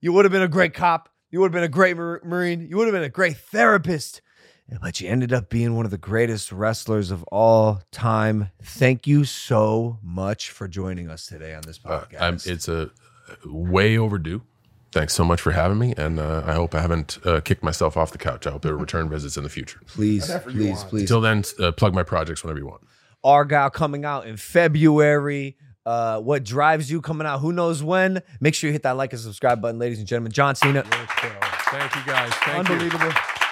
[0.00, 1.08] you would have been a great cop.
[1.30, 2.68] You would have been a great mar- Marine.
[2.68, 4.22] You would have been a great therapist.
[4.80, 8.50] But you ended up being one of the greatest wrestlers of all time.
[8.62, 12.20] Thank you so much for joining us today on this podcast.
[12.20, 12.90] I'm, it's a
[13.44, 14.42] way overdue.
[14.92, 17.96] Thanks so much for having me, and uh, I hope I haven't uh, kicked myself
[17.96, 18.46] off the couch.
[18.46, 19.80] I hope there are return visits in the future.
[19.88, 21.02] please, please, please.
[21.02, 22.82] Until then, uh, plug my projects whenever you want.
[23.24, 25.56] Argyle coming out in February.
[25.84, 27.40] Uh, what drives you coming out?
[27.40, 28.22] Who knows when?
[28.40, 30.32] Make sure you hit that like and subscribe button, ladies and gentlemen.
[30.32, 30.82] John Cena.
[30.84, 32.32] Thank you, guys.
[32.34, 33.43] Thank you.